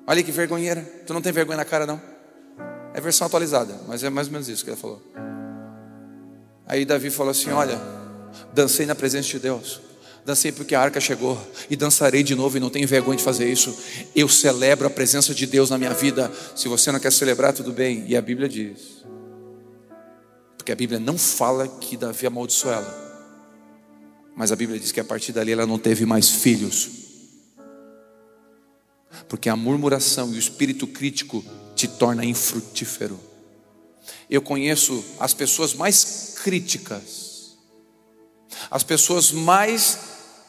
Olha 0.06 0.22
que 0.22 0.32
vergonheira. 0.32 0.82
Tu 1.06 1.12
não 1.12 1.20
tem 1.20 1.32
vergonha 1.32 1.58
na 1.58 1.64
cara, 1.64 1.86
não? 1.86 2.00
É 2.94 3.00
versão 3.00 3.26
atualizada, 3.26 3.78
mas 3.86 4.02
é 4.02 4.10
mais 4.10 4.26
ou 4.26 4.32
menos 4.32 4.48
isso 4.48 4.64
que 4.64 4.70
ele 4.70 4.76
falou. 4.76 5.00
Aí 6.66 6.84
Davi 6.84 7.10
falou 7.10 7.30
assim: 7.30 7.50
Olha, 7.50 7.78
dancei 8.52 8.86
na 8.86 8.94
presença 8.94 9.28
de 9.28 9.38
Deus. 9.38 9.80
Dancei 10.24 10.52
porque 10.52 10.74
a 10.74 10.80
arca 10.80 11.00
chegou 11.00 11.40
e 11.68 11.76
dançarei 11.76 12.22
de 12.22 12.34
novo 12.34 12.56
e 12.56 12.60
não 12.60 12.70
tenho 12.70 12.86
vergonha 12.86 13.16
de 13.16 13.24
fazer 13.24 13.50
isso. 13.50 13.76
Eu 14.14 14.28
celebro 14.28 14.86
a 14.86 14.90
presença 14.90 15.34
de 15.34 15.46
Deus 15.46 15.70
na 15.70 15.78
minha 15.78 15.94
vida. 15.94 16.30
Se 16.54 16.68
você 16.68 16.92
não 16.92 17.00
quer 17.00 17.10
celebrar, 17.10 17.52
tudo 17.52 17.72
bem. 17.72 18.04
E 18.06 18.16
a 18.16 18.22
Bíblia 18.22 18.48
diz. 18.48 19.04
Porque 20.56 20.72
a 20.72 20.76
Bíblia 20.76 21.00
não 21.00 21.16
fala 21.16 21.66
que 21.66 21.96
Davi 21.96 22.26
amaldiçoou 22.26 22.74
ela. 22.74 23.10
Mas 24.36 24.52
a 24.52 24.56
Bíblia 24.56 24.78
diz 24.78 24.92
que 24.92 25.00
a 25.00 25.04
partir 25.04 25.32
dali 25.32 25.52
ela 25.52 25.66
não 25.66 25.78
teve 25.78 26.04
mais 26.04 26.28
filhos. 26.28 26.88
Porque 29.28 29.48
a 29.48 29.56
murmuração 29.56 30.32
e 30.32 30.36
o 30.36 30.38
espírito 30.38 30.86
crítico 30.86 31.44
te 31.74 31.88
torna 31.88 32.24
infrutífero. 32.24 33.18
Eu 34.28 34.42
conheço 34.42 35.04
as 35.18 35.34
pessoas 35.34 35.74
mais 35.74 36.34
críticas, 36.42 37.29
as 38.70 38.82
pessoas 38.82 39.32
mais 39.32 39.98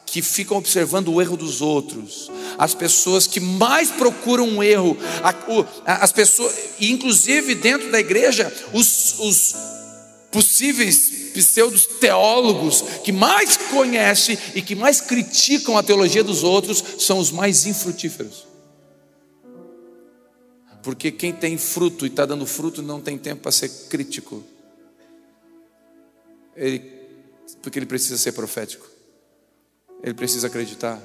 que 0.06 0.20
ficam 0.20 0.58
observando 0.58 1.08
o 1.08 1.22
erro 1.22 1.36
dos 1.36 1.62
outros, 1.62 2.30
as 2.58 2.74
pessoas 2.74 3.26
que 3.26 3.40
mais 3.40 3.90
procuram 3.90 4.46
um 4.46 4.62
erro, 4.62 4.96
as 5.86 6.12
pessoas, 6.12 6.54
inclusive 6.78 7.54
dentro 7.54 7.90
da 7.90 7.98
igreja, 7.98 8.52
os, 8.74 9.18
os 9.18 9.54
possíveis 10.30 11.30
pseudos 11.32 11.86
teólogos 11.86 12.82
que 13.02 13.12
mais 13.12 13.56
conhecem 13.56 14.38
e 14.54 14.60
que 14.60 14.74
mais 14.74 15.00
criticam 15.00 15.78
a 15.78 15.82
teologia 15.82 16.22
dos 16.22 16.42
outros 16.42 16.84
são 16.98 17.18
os 17.18 17.30
mais 17.30 17.64
infrutíferos. 17.64 18.46
Porque 20.82 21.12
quem 21.12 21.32
tem 21.32 21.56
fruto 21.56 22.04
e 22.04 22.08
está 22.08 22.26
dando 22.26 22.44
fruto 22.44 22.82
não 22.82 23.00
tem 23.00 23.16
tempo 23.16 23.42
para 23.42 23.52
ser 23.52 23.68
crítico. 23.88 24.42
Ele, 26.56 26.91
porque 27.62 27.78
ele 27.78 27.86
precisa 27.86 28.18
ser 28.18 28.32
profético. 28.32 28.86
Ele 30.02 30.14
precisa 30.14 30.48
acreditar. 30.48 31.00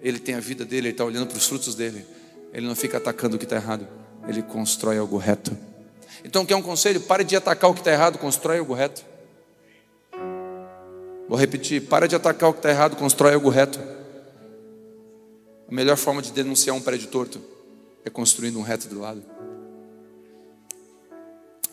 Ele 0.00 0.18
tem 0.18 0.34
a 0.34 0.40
vida 0.40 0.64
dele, 0.64 0.88
ele 0.88 0.94
está 0.94 1.04
olhando 1.04 1.28
para 1.28 1.36
os 1.36 1.46
frutos 1.46 1.74
dele. 1.74 2.04
Ele 2.52 2.66
não 2.66 2.74
fica 2.74 2.96
atacando 2.96 3.36
o 3.36 3.38
que 3.38 3.44
está 3.44 3.56
errado. 3.56 3.86
Ele 4.26 4.42
constrói 4.42 4.98
algo 4.98 5.16
reto. 5.16 5.56
Então, 6.24 6.46
quer 6.46 6.56
um 6.56 6.62
conselho? 6.62 7.00
Pare 7.00 7.24
de 7.24 7.36
atacar 7.36 7.70
o 7.70 7.74
que 7.74 7.80
está 7.80 7.92
errado, 7.92 8.18
constrói 8.18 8.58
algo 8.58 8.74
reto. 8.74 9.04
Vou 11.28 11.38
repetir: 11.38 11.82
para 11.82 12.06
de 12.06 12.16
atacar 12.16 12.50
o 12.50 12.52
que 12.52 12.58
está 12.58 12.70
errado, 12.70 12.96
constrói 12.96 13.34
algo 13.34 13.48
reto. 13.48 13.78
A 15.68 15.74
melhor 15.74 15.96
forma 15.96 16.20
de 16.20 16.32
denunciar 16.32 16.76
um 16.76 16.80
prédio 16.80 17.08
torto 17.08 17.40
é 18.04 18.10
construindo 18.10 18.58
um 18.58 18.62
reto 18.62 18.88
do 18.88 19.00
lado. 19.00 19.22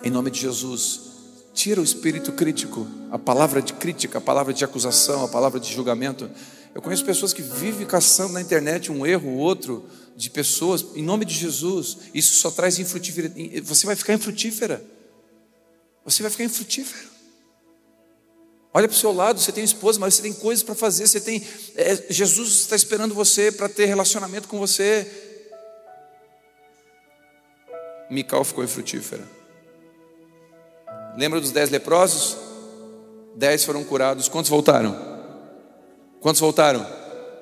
Em 0.03 0.09
nome 0.09 0.31
de 0.31 0.39
Jesus, 0.39 1.08
tira 1.59 1.81
o 1.81 1.83
espírito 1.83 2.31
crítico, 2.31 2.87
a 3.11 3.19
palavra 3.19 3.61
de 3.61 3.73
crítica, 3.73 4.19
a 4.19 4.21
palavra 4.21 4.53
de 4.53 4.63
acusação, 4.63 5.25
a 5.25 5.27
palavra 5.27 5.59
de 5.59 5.69
julgamento. 5.73 6.31
Eu 6.73 6.81
conheço 6.81 7.03
pessoas 7.03 7.33
que 7.33 7.41
vivem 7.41 7.85
caçando 7.85 8.31
na 8.31 8.39
internet 8.39 8.89
um 8.89 9.05
erro, 9.05 9.35
outro, 9.35 9.85
de 10.15 10.29
pessoas, 10.29 10.85
em 10.95 11.03
nome 11.03 11.25
de 11.25 11.33
Jesus. 11.33 11.97
Isso 12.13 12.35
só 12.35 12.49
traz 12.49 12.79
infrutífera. 12.79 13.33
Você 13.63 13.85
vai 13.85 13.97
ficar 13.97 14.13
infrutífera. 14.13 14.81
Você 16.05 16.21
vai 16.21 16.31
ficar 16.31 16.45
infrutífero. 16.45 17.09
Olha 18.73 18.87
para 18.87 18.95
o 18.95 18.97
seu 18.97 19.11
lado, 19.11 19.41
você 19.41 19.51
tem 19.51 19.63
esposa, 19.63 19.99
mas 19.99 20.15
você 20.15 20.21
tem 20.21 20.31
coisas 20.31 20.63
para 20.63 20.75
fazer, 20.75 21.07
você 21.07 21.19
tem. 21.19 21.45
É, 21.75 22.05
Jesus 22.09 22.51
está 22.51 22.75
esperando 22.77 23.13
você 23.13 23.51
para 23.51 23.67
ter 23.67 23.85
relacionamento 23.85 24.47
com 24.47 24.57
você. 24.57 25.05
Mical 28.09 28.45
ficou 28.45 28.63
infrutífera. 28.63 29.38
Lembra 31.19 31.41
dos 31.41 31.51
dez 31.51 31.69
leprosos? 31.69 32.37
Dez 33.35 33.65
foram 33.65 33.83
curados. 33.83 34.29
Quantos 34.29 34.49
voltaram? 34.49 34.97
Quantos 36.21 36.39
voltaram? 36.39 36.87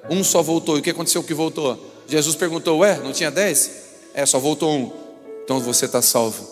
Um 0.10 0.24
só 0.24 0.42
voltou. 0.42 0.78
E 0.78 0.80
o 0.80 0.84
que 0.84 0.90
aconteceu 0.90 1.24
que 1.24 1.34
voltou? 1.36 1.80
Jesus 2.08 2.36
perguntou: 2.36 2.80
Ué, 2.80 2.98
não 2.98 3.12
tinha 3.12 3.30
dez? 3.30 3.70
É, 4.16 4.26
só 4.26 4.40
voltou 4.40 4.72
um. 4.72 4.92
Então 5.44 5.60
você 5.60 5.86
está 5.86 6.02
salvo. 6.02 6.50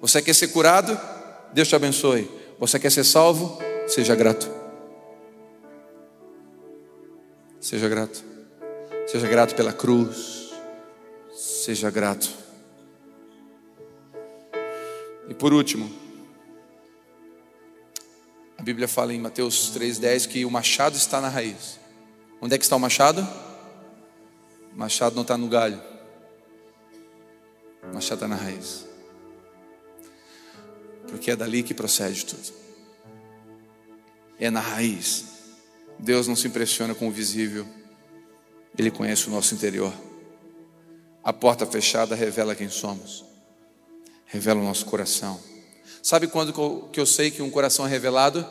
Você 0.00 0.22
quer 0.22 0.34
ser 0.34 0.48
curado? 0.48 0.98
Deus 1.52 1.68
te 1.68 1.76
abençoe. 1.76 2.30
Você 2.58 2.78
quer 2.78 2.90
ser 2.90 3.04
salvo? 3.04 3.58
Seja 3.86 4.14
grato. 4.14 4.50
Seja 7.60 7.90
grato. 7.90 8.24
Seja 9.06 9.28
grato 9.28 9.54
pela 9.54 9.74
cruz. 9.74 10.50
Seja 11.34 11.90
grato. 11.90 12.30
E 15.28 15.34
por 15.34 15.52
último, 15.52 16.03
a 18.64 18.72
Bíblia 18.72 18.88
fala 18.88 19.12
em 19.12 19.20
Mateus 19.20 19.76
3,10 19.76 20.26
que 20.26 20.46
o 20.46 20.50
machado 20.50 20.96
está 20.96 21.20
na 21.20 21.28
raiz. 21.28 21.78
Onde 22.40 22.54
é 22.54 22.58
que 22.58 22.64
está 22.64 22.74
o 22.74 22.80
machado? 22.80 23.20
O 24.72 24.78
machado 24.78 25.14
não 25.14 25.20
está 25.20 25.36
no 25.36 25.48
galho. 25.48 25.78
O 27.82 27.92
machado 27.92 28.14
está 28.14 28.26
na 28.26 28.36
raiz. 28.36 28.86
Porque 31.08 31.30
é 31.30 31.36
dali 31.36 31.62
que 31.62 31.74
procede 31.74 32.24
tudo 32.24 32.54
é 34.38 34.48
na 34.48 34.60
raiz. 34.60 35.26
Deus 35.98 36.26
não 36.26 36.34
se 36.34 36.48
impressiona 36.48 36.94
com 36.94 37.08
o 37.08 37.12
visível, 37.12 37.66
Ele 38.78 38.90
conhece 38.90 39.28
o 39.28 39.30
nosso 39.30 39.54
interior. 39.54 39.92
A 41.22 41.34
porta 41.34 41.66
fechada 41.66 42.14
revela 42.14 42.54
quem 42.54 42.70
somos, 42.70 43.26
revela 44.24 44.58
o 44.58 44.64
nosso 44.64 44.86
coração. 44.86 45.38
Sabe 46.04 46.26
quando 46.26 46.90
que 46.92 47.00
eu 47.00 47.06
sei 47.06 47.30
que 47.30 47.40
um 47.40 47.48
coração 47.48 47.86
é 47.86 47.88
revelado? 47.88 48.46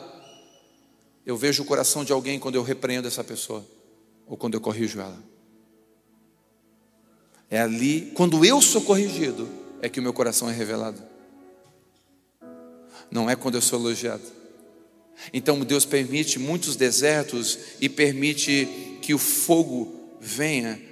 Eu 1.24 1.36
vejo 1.36 1.62
o 1.62 1.64
coração 1.64 2.04
de 2.04 2.12
alguém 2.12 2.36
quando 2.36 2.56
eu 2.56 2.64
repreendo 2.64 3.06
essa 3.06 3.22
pessoa, 3.22 3.64
ou 4.26 4.36
quando 4.36 4.54
eu 4.54 4.60
corrijo 4.60 4.98
ela. 4.98 5.16
É 7.48 7.60
ali, 7.60 8.10
quando 8.16 8.44
eu 8.44 8.60
sou 8.60 8.82
corrigido, 8.82 9.48
é 9.80 9.88
que 9.88 10.00
o 10.00 10.02
meu 10.02 10.12
coração 10.12 10.50
é 10.50 10.52
revelado. 10.52 11.00
Não 13.08 13.30
é 13.30 13.36
quando 13.36 13.54
eu 13.54 13.62
sou 13.62 13.78
elogiado. 13.78 14.24
Então 15.32 15.60
Deus 15.60 15.84
permite 15.84 16.40
muitos 16.40 16.74
desertos 16.74 17.56
e 17.80 17.88
permite 17.88 18.98
que 19.00 19.14
o 19.14 19.18
fogo 19.18 20.16
venha 20.20 20.82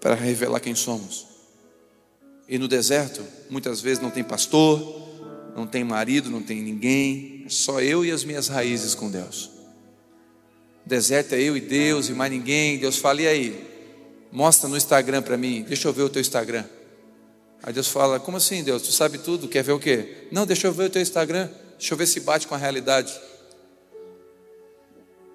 para 0.00 0.16
revelar 0.16 0.58
quem 0.58 0.74
somos. 0.74 1.28
E 2.48 2.58
no 2.58 2.66
deserto, 2.66 3.24
muitas 3.48 3.80
vezes 3.80 4.02
não 4.02 4.10
tem 4.10 4.24
pastor, 4.24 5.05
não 5.56 5.66
tem 5.66 5.82
marido, 5.82 6.30
não 6.30 6.42
tem 6.42 6.60
ninguém, 6.60 7.44
é 7.46 7.48
só 7.48 7.80
eu 7.80 8.04
e 8.04 8.12
as 8.12 8.22
minhas 8.24 8.46
raízes 8.48 8.94
com 8.94 9.10
Deus. 9.10 9.50
Deserto 10.84 11.34
é 11.34 11.40
eu 11.40 11.56
e 11.56 11.60
Deus 11.60 12.10
e 12.10 12.12
mais 12.12 12.30
ninguém. 12.30 12.78
Deus 12.78 12.98
fala, 12.98 13.22
e 13.22 13.26
aí? 13.26 13.66
Mostra 14.30 14.68
no 14.68 14.76
Instagram 14.76 15.22
para 15.22 15.36
mim, 15.38 15.64
deixa 15.66 15.88
eu 15.88 15.94
ver 15.94 16.02
o 16.02 16.10
teu 16.10 16.20
Instagram. 16.20 16.64
Aí 17.62 17.72
Deus 17.72 17.88
fala, 17.88 18.20
como 18.20 18.36
assim 18.36 18.62
Deus? 18.62 18.82
Tu 18.82 18.92
sabe 18.92 19.16
tudo, 19.16 19.48
quer 19.48 19.64
ver 19.64 19.72
o 19.72 19.78
quê? 19.78 20.28
Não, 20.30 20.44
deixa 20.44 20.66
eu 20.66 20.72
ver 20.72 20.84
o 20.84 20.90
teu 20.90 21.00
Instagram, 21.00 21.48
deixa 21.78 21.94
eu 21.94 21.98
ver 21.98 22.06
se 22.06 22.20
bate 22.20 22.46
com 22.46 22.54
a 22.54 22.58
realidade. 22.58 23.18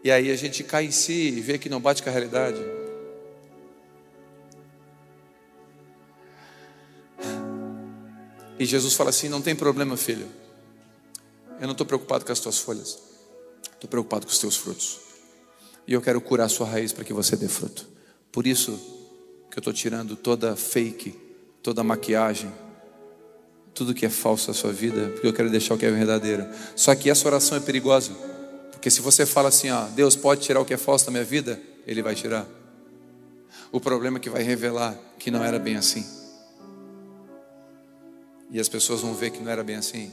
E 0.03 0.11
aí 0.11 0.31
a 0.31 0.35
gente 0.35 0.63
cai 0.63 0.85
em 0.85 0.91
si 0.91 1.29
e 1.29 1.41
vê 1.41 1.57
que 1.57 1.67
não 1.67 1.81
bate 1.81 2.03
com 2.03 2.09
a 2.09 2.11
realidade. 2.11 2.59
E 8.61 8.65
Jesus 8.67 8.93
fala 8.93 9.09
assim: 9.09 9.27
não 9.27 9.41
tem 9.41 9.55
problema, 9.55 9.97
filho. 9.97 10.27
Eu 11.59 11.65
não 11.65 11.71
estou 11.71 11.83
preocupado 11.83 12.23
com 12.23 12.31
as 12.31 12.39
tuas 12.39 12.59
folhas, 12.59 12.99
estou 13.73 13.89
preocupado 13.89 14.27
com 14.27 14.31
os 14.31 14.37
teus 14.37 14.55
frutos. 14.55 14.99
E 15.87 15.93
eu 15.93 15.99
quero 15.99 16.21
curar 16.21 16.45
a 16.45 16.49
sua 16.49 16.67
raiz 16.67 16.93
para 16.93 17.03
que 17.03 17.11
você 17.11 17.35
dê 17.35 17.47
fruto. 17.47 17.87
Por 18.31 18.45
isso 18.45 18.73
que 19.49 19.57
eu 19.57 19.61
estou 19.61 19.73
tirando 19.73 20.15
toda 20.15 20.55
fake, 20.55 21.19
toda 21.63 21.83
maquiagem, 21.83 22.51
tudo 23.73 23.95
que 23.95 24.05
é 24.05 24.11
falso 24.11 24.49
da 24.49 24.53
sua 24.53 24.71
vida, 24.71 25.09
porque 25.09 25.25
eu 25.25 25.33
quero 25.33 25.49
deixar 25.49 25.73
o 25.73 25.77
que 25.79 25.87
é 25.87 25.89
verdadeiro. 25.89 26.45
Só 26.75 26.93
que 26.93 27.09
essa 27.09 27.27
oração 27.27 27.57
é 27.57 27.61
perigosa. 27.61 28.11
Porque 28.71 28.91
se 28.91 29.01
você 29.01 29.25
fala 29.25 29.49
assim, 29.49 29.71
ó, 29.71 29.85
Deus 29.87 30.15
pode 30.15 30.41
tirar 30.41 30.61
o 30.61 30.65
que 30.65 30.75
é 30.75 30.77
falso 30.77 31.07
da 31.07 31.11
minha 31.11 31.25
vida, 31.25 31.59
Ele 31.87 32.03
vai 32.03 32.13
tirar. 32.13 32.45
O 33.71 33.79
problema 33.79 34.19
é 34.19 34.21
que 34.21 34.29
vai 34.29 34.43
revelar 34.43 34.95
que 35.17 35.31
não 35.31 35.43
era 35.43 35.57
bem 35.57 35.77
assim. 35.77 36.20
E 38.51 38.59
as 38.59 38.69
pessoas 38.69 39.01
vão 39.01 39.15
ver 39.15 39.31
que 39.31 39.39
não 39.39 39.51
era 39.51 39.63
bem 39.63 39.77
assim. 39.77 40.11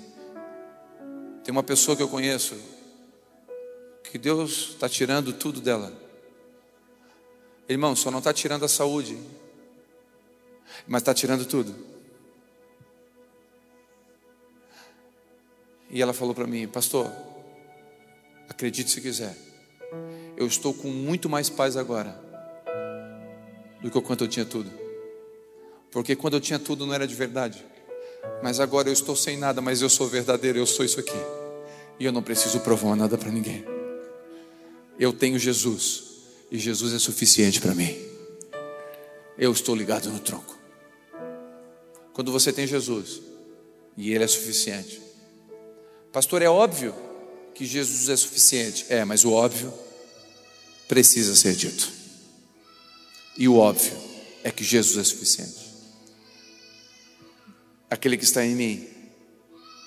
Tem 1.45 1.53
uma 1.53 1.62
pessoa 1.62 1.97
que 1.97 2.03
eu 2.03 2.09
conheço 2.09 2.57
que 4.05 4.16
Deus 4.16 4.70
está 4.70 4.89
tirando 4.89 5.32
tudo 5.34 5.61
dela. 5.61 5.93
Irmão, 7.68 7.95
só 7.95 8.11
não 8.11 8.18
está 8.18 8.32
tirando 8.32 8.64
a 8.64 8.68
saúde, 8.68 9.18
mas 10.86 11.03
está 11.03 11.12
tirando 11.12 11.45
tudo. 11.45 11.74
E 15.91 16.01
ela 16.01 16.14
falou 16.14 16.34
para 16.34 16.47
mim, 16.47 16.66
pastor, 16.66 17.11
Acredite 18.49 18.91
se 18.91 19.01
quiser. 19.01 19.36
Eu 20.36 20.47
estou 20.47 20.72
com 20.72 20.89
muito 20.89 21.28
mais 21.28 21.51
paz 21.51 21.76
agora 21.76 22.18
do 23.82 23.91
que 23.91 24.01
quando 24.01 24.24
eu 24.24 24.28
tinha 24.28 24.45
tudo. 24.45 24.70
Porque 25.91 26.16
quando 26.16 26.34
eu 26.34 26.41
tinha 26.41 26.59
tudo 26.59 26.86
não 26.86 26.95
era 26.95 27.07
de 27.07 27.14
verdade. 27.14 27.64
Mas 28.43 28.61
agora 28.61 28.89
eu 28.89 28.93
estou 28.93 29.16
sem 29.16 29.37
nada, 29.37 29.61
mas 29.61 29.83
eu 29.83 29.89
sou 29.89 30.09
verdadeiro, 30.09 30.59
eu 30.59 30.66
sou 30.66 30.85
isso 30.85 31.01
aqui. 31.01 31.18
E 31.99 32.05
eu 32.05 32.12
não 32.12 32.22
preciso 32.22 32.61
provar 32.61 32.95
nada 32.97 33.18
para 33.18 33.31
ninguém. 33.31 33.64
Eu 34.99 35.12
tenho 35.12 35.39
Jesus 35.39 36.05
e 36.51 36.59
Jesus 36.59 36.93
é 36.93 36.99
suficiente 36.99 37.61
para 37.61 37.74
mim. 37.74 37.97
Eu 39.37 39.53
estou 39.53 39.74
ligado 39.74 40.11
no 40.11 40.18
tronco. 40.18 40.57
Quando 42.12 42.33
você 42.33 42.53
tem 42.53 42.66
Jesus 42.66 43.20
e 43.97 44.12
Ele 44.12 44.24
é 44.24 44.29
suficiente, 44.29 45.01
pastor, 46.12 46.43
é 46.43 46.49
óbvio 46.49 46.95
que 47.55 47.64
Jesus 47.64 48.09
é 48.09 48.16
suficiente. 48.16 48.87
É, 48.89 49.05
mas 49.05 49.24
o 49.24 49.33
óbvio 49.33 49.72
precisa 50.89 51.37
ser 51.37 51.55
dito. 51.55 51.93
E 53.37 53.47
o 53.47 53.57
óbvio 53.57 53.97
é 54.43 54.51
que 54.51 54.64
Jesus 54.64 54.99
é 54.99 55.05
suficiente. 55.05 55.68
Aquele 57.91 58.16
que 58.16 58.24
está 58.24 58.45
em 58.45 58.55
mim 58.55 58.89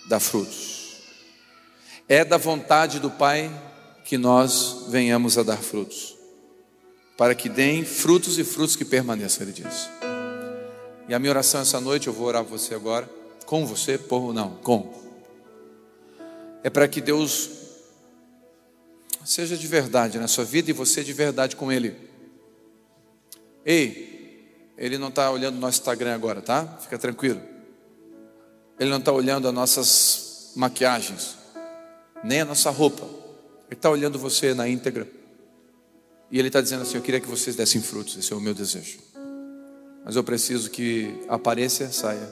dá 0.07 0.19
frutos. 0.19 0.97
É 2.07 2.25
da 2.25 2.37
vontade 2.37 2.99
do 2.99 3.09
Pai 3.09 3.49
que 4.03 4.17
nós 4.17 4.87
venhamos 4.89 5.37
a 5.37 5.43
dar 5.43 5.57
frutos. 5.57 6.17
Para 7.17 7.35
que 7.35 7.47
deem 7.47 7.85
frutos 7.85 8.39
e 8.39 8.43
frutos 8.43 8.75
que 8.75 8.83
permaneçam, 8.83 9.43
ele 9.43 9.53
diz. 9.53 9.89
E 11.07 11.13
a 11.13 11.19
minha 11.19 11.31
oração 11.31 11.61
essa 11.61 11.79
noite, 11.79 12.07
eu 12.07 12.13
vou 12.13 12.27
orar 12.27 12.43
por 12.43 12.57
você 12.57 12.73
agora, 12.73 13.09
com 13.45 13.65
você, 13.65 13.97
por 13.97 14.33
não, 14.33 14.55
com. 14.55 14.93
É 16.63 16.69
para 16.69 16.87
que 16.87 16.99
Deus 16.99 17.49
seja 19.23 19.55
de 19.55 19.67
verdade 19.67 20.17
na 20.17 20.27
sua 20.27 20.43
vida 20.43 20.69
e 20.69 20.73
você 20.73 21.03
de 21.03 21.13
verdade 21.13 21.55
com 21.55 21.71
Ele. 21.71 21.95
Ei, 23.65 24.71
Ele 24.77 24.97
não 24.97 25.09
está 25.09 25.29
olhando 25.29 25.59
nosso 25.59 25.79
Instagram 25.79 26.15
agora, 26.15 26.41
tá? 26.41 26.65
Fica 26.81 26.97
tranquilo. 26.97 27.50
Ele 28.79 28.89
não 28.89 28.99
está 28.99 29.11
olhando 29.11 29.47
as 29.47 29.53
nossas 29.53 30.51
maquiagens, 30.55 31.37
nem 32.23 32.41
a 32.41 32.45
nossa 32.45 32.69
roupa. 32.69 33.03
Ele 33.03 33.77
está 33.77 33.89
olhando 33.89 34.17
você 34.17 34.53
na 34.53 34.67
íntegra. 34.67 35.07
E 36.31 36.39
Ele 36.39 36.47
está 36.47 36.61
dizendo 36.61 36.81
assim: 36.83 36.95
Eu 36.95 37.01
queria 37.01 37.19
que 37.19 37.27
vocês 37.27 37.55
dessem 37.55 37.81
frutos, 37.81 38.17
esse 38.17 38.31
é 38.33 38.35
o 38.35 38.41
meu 38.41 38.53
desejo. 38.53 38.99
Mas 40.03 40.15
eu 40.15 40.23
preciso 40.23 40.69
que 40.69 41.13
a 41.29 41.35
aparência 41.35 41.91
saia, 41.91 42.27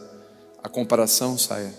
a 0.63 0.69
comparação 0.69 1.37
saia. 1.37 1.73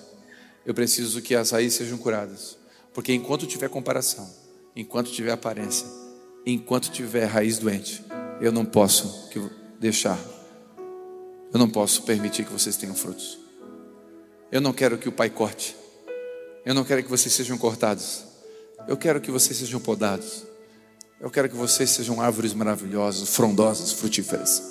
Eu 0.65 0.75
preciso 0.75 1.21
que 1.21 1.35
as 1.35 1.51
raízes 1.51 1.79
sejam 1.79 1.99
curadas. 1.99 2.57
Porque 2.93 3.13
enquanto 3.13 3.47
tiver 3.47 3.69
comparação, 3.69 4.29
enquanto 4.77 5.11
tiver 5.11 5.33
aparência, 5.33 5.87
enquanto 6.47 6.91
tiver 6.91 7.25
raiz 7.25 7.59
doente, 7.59 8.05
eu 8.41 8.53
não 8.53 8.65
posso 8.65 9.29
deixar, 9.79 10.19
eu 11.53 11.59
não 11.59 11.69
posso 11.69 12.03
permitir 12.03 12.45
que 12.45 12.53
vocês 12.53 12.77
tenham 12.77 12.95
frutos. 12.95 13.40
Eu 14.53 14.61
não 14.61 14.73
quero 14.73 14.99
que 14.99 15.09
o 15.09 15.13
Pai 15.13 15.31
corte, 15.31 15.77
eu 16.65 16.75
não 16.75 16.85
quero 16.85 17.03
que 17.03 17.09
vocês 17.09 17.33
sejam 17.33 17.57
cortados, 17.57 18.25
eu 18.89 18.97
quero 18.97 19.21
que 19.21 19.31
vocês 19.31 19.57
sejam 19.57 19.79
podados, 19.79 20.45
eu 21.21 21.31
quero 21.31 21.49
que 21.49 21.55
vocês 21.55 21.91
sejam 21.91 22.21
árvores 22.21 22.53
maravilhosas, 22.53 23.29
frondosas, 23.29 23.93
frutíferas. 23.93 24.63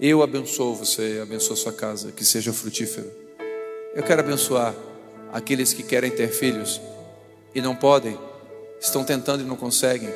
Eu 0.00 0.22
abençoo 0.22 0.74
você, 0.74 1.20
abençoo 1.22 1.56
sua 1.56 1.72
casa, 1.72 2.12
que 2.12 2.24
seja 2.24 2.52
frutífero. 2.52 3.10
Eu 3.94 4.02
quero 4.02 4.20
abençoar 4.20 4.74
aqueles 5.32 5.72
que 5.72 5.82
querem 5.82 6.10
ter 6.10 6.28
filhos 6.28 6.80
e 7.54 7.60
não 7.60 7.74
podem 7.74 8.18
estão 8.80 9.04
tentando 9.04 9.42
e 9.42 9.46
não 9.46 9.56
conseguem. 9.56 10.10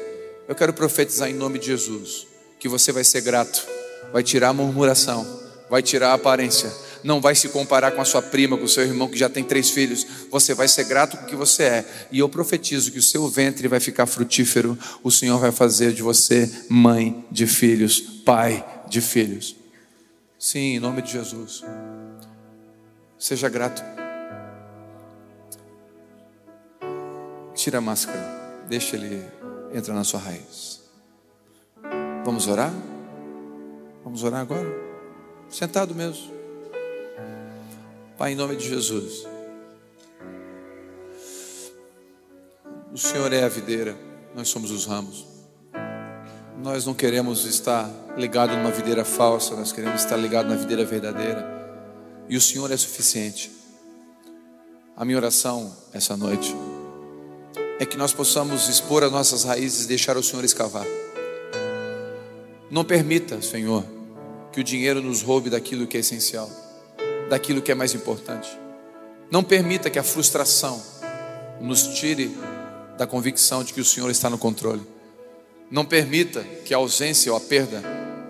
Eu 0.48 0.54
quero 0.54 0.72
profetizar 0.72 1.28
em 1.28 1.34
nome 1.34 1.58
de 1.58 1.66
Jesus 1.66 2.26
que 2.58 2.68
você 2.68 2.90
vai 2.90 3.04
ser 3.04 3.20
grato, 3.20 3.66
vai 4.12 4.22
tirar 4.22 4.48
a 4.48 4.52
murmuração, 4.52 5.26
vai 5.70 5.82
tirar 5.82 6.10
a 6.10 6.14
aparência, 6.14 6.72
não 7.06 7.20
vai 7.20 7.36
se 7.36 7.48
comparar 7.50 7.92
com 7.92 8.00
a 8.00 8.04
sua 8.04 8.20
prima, 8.20 8.58
com 8.58 8.64
o 8.64 8.68
seu 8.68 8.82
irmão 8.82 9.06
que 9.06 9.16
já 9.16 9.28
tem 9.28 9.44
três 9.44 9.70
filhos. 9.70 10.04
Você 10.28 10.54
vai 10.54 10.66
ser 10.66 10.84
grato 10.84 11.16
com 11.16 11.22
o 11.22 11.26
que 11.26 11.36
você 11.36 11.62
é. 11.62 11.84
E 12.10 12.18
eu 12.18 12.28
profetizo 12.28 12.90
que 12.90 12.98
o 12.98 13.02
seu 13.02 13.28
ventre 13.28 13.68
vai 13.68 13.78
ficar 13.78 14.06
frutífero. 14.06 14.76
O 15.04 15.10
Senhor 15.10 15.38
vai 15.38 15.52
fazer 15.52 15.92
de 15.92 16.02
você 16.02 16.50
mãe 16.68 17.24
de 17.30 17.46
filhos, 17.46 18.00
pai 18.00 18.66
de 18.88 19.00
filhos. 19.00 19.54
Sim, 20.36 20.74
em 20.74 20.80
nome 20.80 21.00
de 21.00 21.12
Jesus. 21.12 21.62
Seja 23.16 23.48
grato. 23.48 23.84
Tira 27.54 27.78
a 27.78 27.80
máscara. 27.80 28.64
Deixa 28.68 28.96
ele 28.96 29.22
entrar 29.72 29.94
na 29.94 30.02
sua 30.02 30.18
raiz. 30.18 30.82
Vamos 32.24 32.48
orar? 32.48 32.72
Vamos 34.02 34.24
orar 34.24 34.40
agora? 34.40 34.68
Sentado 35.48 35.94
mesmo. 35.94 36.35
Pai, 38.18 38.32
em 38.32 38.34
nome 38.34 38.56
de 38.56 38.66
Jesus. 38.66 39.26
O 42.90 42.96
Senhor 42.96 43.30
é 43.30 43.44
a 43.44 43.48
videira, 43.48 43.94
nós 44.34 44.48
somos 44.48 44.70
os 44.70 44.86
ramos. 44.86 45.26
Nós 46.62 46.86
não 46.86 46.94
queremos 46.94 47.44
estar 47.44 47.90
ligado 48.16 48.56
numa 48.56 48.70
videira 48.70 49.04
falsa, 49.04 49.54
nós 49.54 49.70
queremos 49.70 50.00
estar 50.00 50.16
ligado 50.16 50.48
na 50.48 50.56
videira 50.56 50.82
verdadeira. 50.82 51.46
E 52.26 52.38
o 52.38 52.40
Senhor 52.40 52.70
é 52.72 52.76
suficiente. 52.78 53.52
A 54.96 55.04
minha 55.04 55.18
oração 55.18 55.76
essa 55.92 56.16
noite 56.16 56.56
é 57.78 57.84
que 57.84 57.98
nós 57.98 58.14
possamos 58.14 58.66
expor 58.66 59.04
as 59.04 59.12
nossas 59.12 59.44
raízes 59.44 59.84
e 59.84 59.88
deixar 59.88 60.16
o 60.16 60.22
Senhor 60.22 60.42
escavar. 60.42 60.86
Não 62.70 62.82
permita, 62.82 63.42
Senhor, 63.42 63.84
que 64.50 64.60
o 64.60 64.64
dinheiro 64.64 65.02
nos 65.02 65.20
roube 65.20 65.50
daquilo 65.50 65.86
que 65.86 65.98
é 65.98 66.00
essencial, 66.00 66.50
daquilo 67.28 67.62
que 67.62 67.72
é 67.72 67.74
mais 67.74 67.94
importante. 67.94 68.48
Não 69.30 69.42
permita 69.42 69.90
que 69.90 69.98
a 69.98 70.02
frustração 70.02 70.82
nos 71.60 71.98
tire 71.98 72.36
da 72.96 73.06
convicção 73.06 73.64
de 73.64 73.72
que 73.72 73.80
o 73.80 73.84
Senhor 73.84 74.10
está 74.10 74.30
no 74.30 74.38
controle. 74.38 74.82
Não 75.70 75.84
permita 75.84 76.44
que 76.64 76.72
a 76.72 76.76
ausência 76.76 77.32
ou 77.32 77.38
a 77.38 77.40
perda 77.40 77.82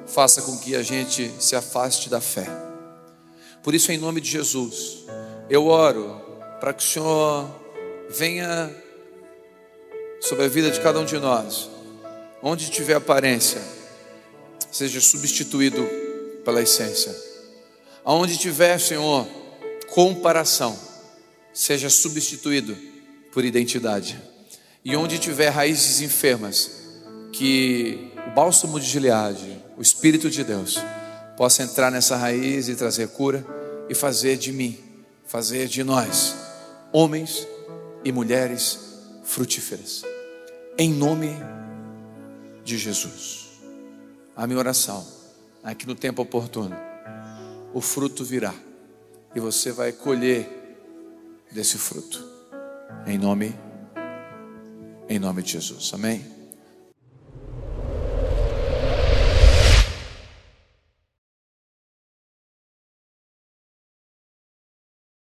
faça 0.07 0.42
com 0.42 0.57
que 0.59 0.74
a 0.74 0.82
gente 0.82 1.30
se 1.38 1.55
afaste 1.55 2.09
da 2.09 2.20
fé. 2.20 2.47
Por 3.62 3.74
isso, 3.74 3.92
em 3.92 3.99
nome 3.99 4.20
de 4.20 4.30
Jesus, 4.30 5.05
eu 5.51 5.66
oro 5.66 6.20
para 6.61 6.72
que 6.72 6.82
o 6.82 6.86
Senhor 6.86 7.51
venha 8.09 8.74
sobre 10.20 10.44
a 10.44 10.49
vida 10.49 10.70
de 10.70 10.80
cada 10.80 10.99
um 10.99 11.05
de 11.05 11.18
nós, 11.18 11.68
onde 12.42 12.70
tiver 12.70 12.94
aparência, 12.94 13.61
seja 14.70 15.01
substituído 15.01 15.86
pela 16.44 16.62
essência. 16.62 17.26
Aonde 18.07 18.38
tiver, 18.38 18.78
Senhor, 18.78 19.26
comparação, 19.88 20.78
seja 21.52 21.90
substituído 21.90 22.78
por 23.32 23.44
identidade. 23.44 24.16
E 24.84 24.94
onde 24.94 25.18
tiver 25.18 25.48
raízes 25.48 26.00
enfermas, 26.00 26.70
que 27.32 28.12
o 28.28 28.30
bálsamo 28.30 28.78
de 28.78 28.86
Gileade, 28.86 29.61
o 29.76 29.82
Espírito 29.82 30.30
de 30.30 30.44
Deus, 30.44 30.78
possa 31.36 31.64
entrar 31.64 31.90
nessa 31.90 32.14
raiz 32.14 32.68
e 32.68 32.76
trazer 32.76 33.09
cura 33.09 33.44
e 33.88 33.94
fazer 33.94 34.36
de 34.36 34.52
mim, 34.52 34.78
fazer 35.26 35.66
de 35.66 35.82
nós, 35.82 36.36
homens 36.92 37.44
e 38.04 38.12
mulheres 38.12 38.78
frutíferas. 39.24 40.04
Em 40.78 40.92
nome 40.92 41.30
de 42.64 42.78
Jesus. 42.78 43.48
A 44.36 44.46
minha 44.46 44.61
oração 44.61 45.04
é 45.64 45.74
que 45.74 45.88
no 45.88 45.96
tempo 45.96 46.22
oportuno 46.22 46.86
o 47.77 47.81
fruto 47.83 48.24
virá 48.24 48.55
e 49.35 49.39
você 49.39 49.70
vai 49.70 49.93
colher 49.93 50.49
desse 51.53 51.77
fruto. 51.77 52.24
Em 53.07 53.18
nome 53.18 53.55
em 55.07 55.18
nome 55.18 55.43
de 55.43 55.53
Jesus. 55.53 55.93
Amém. 55.93 56.36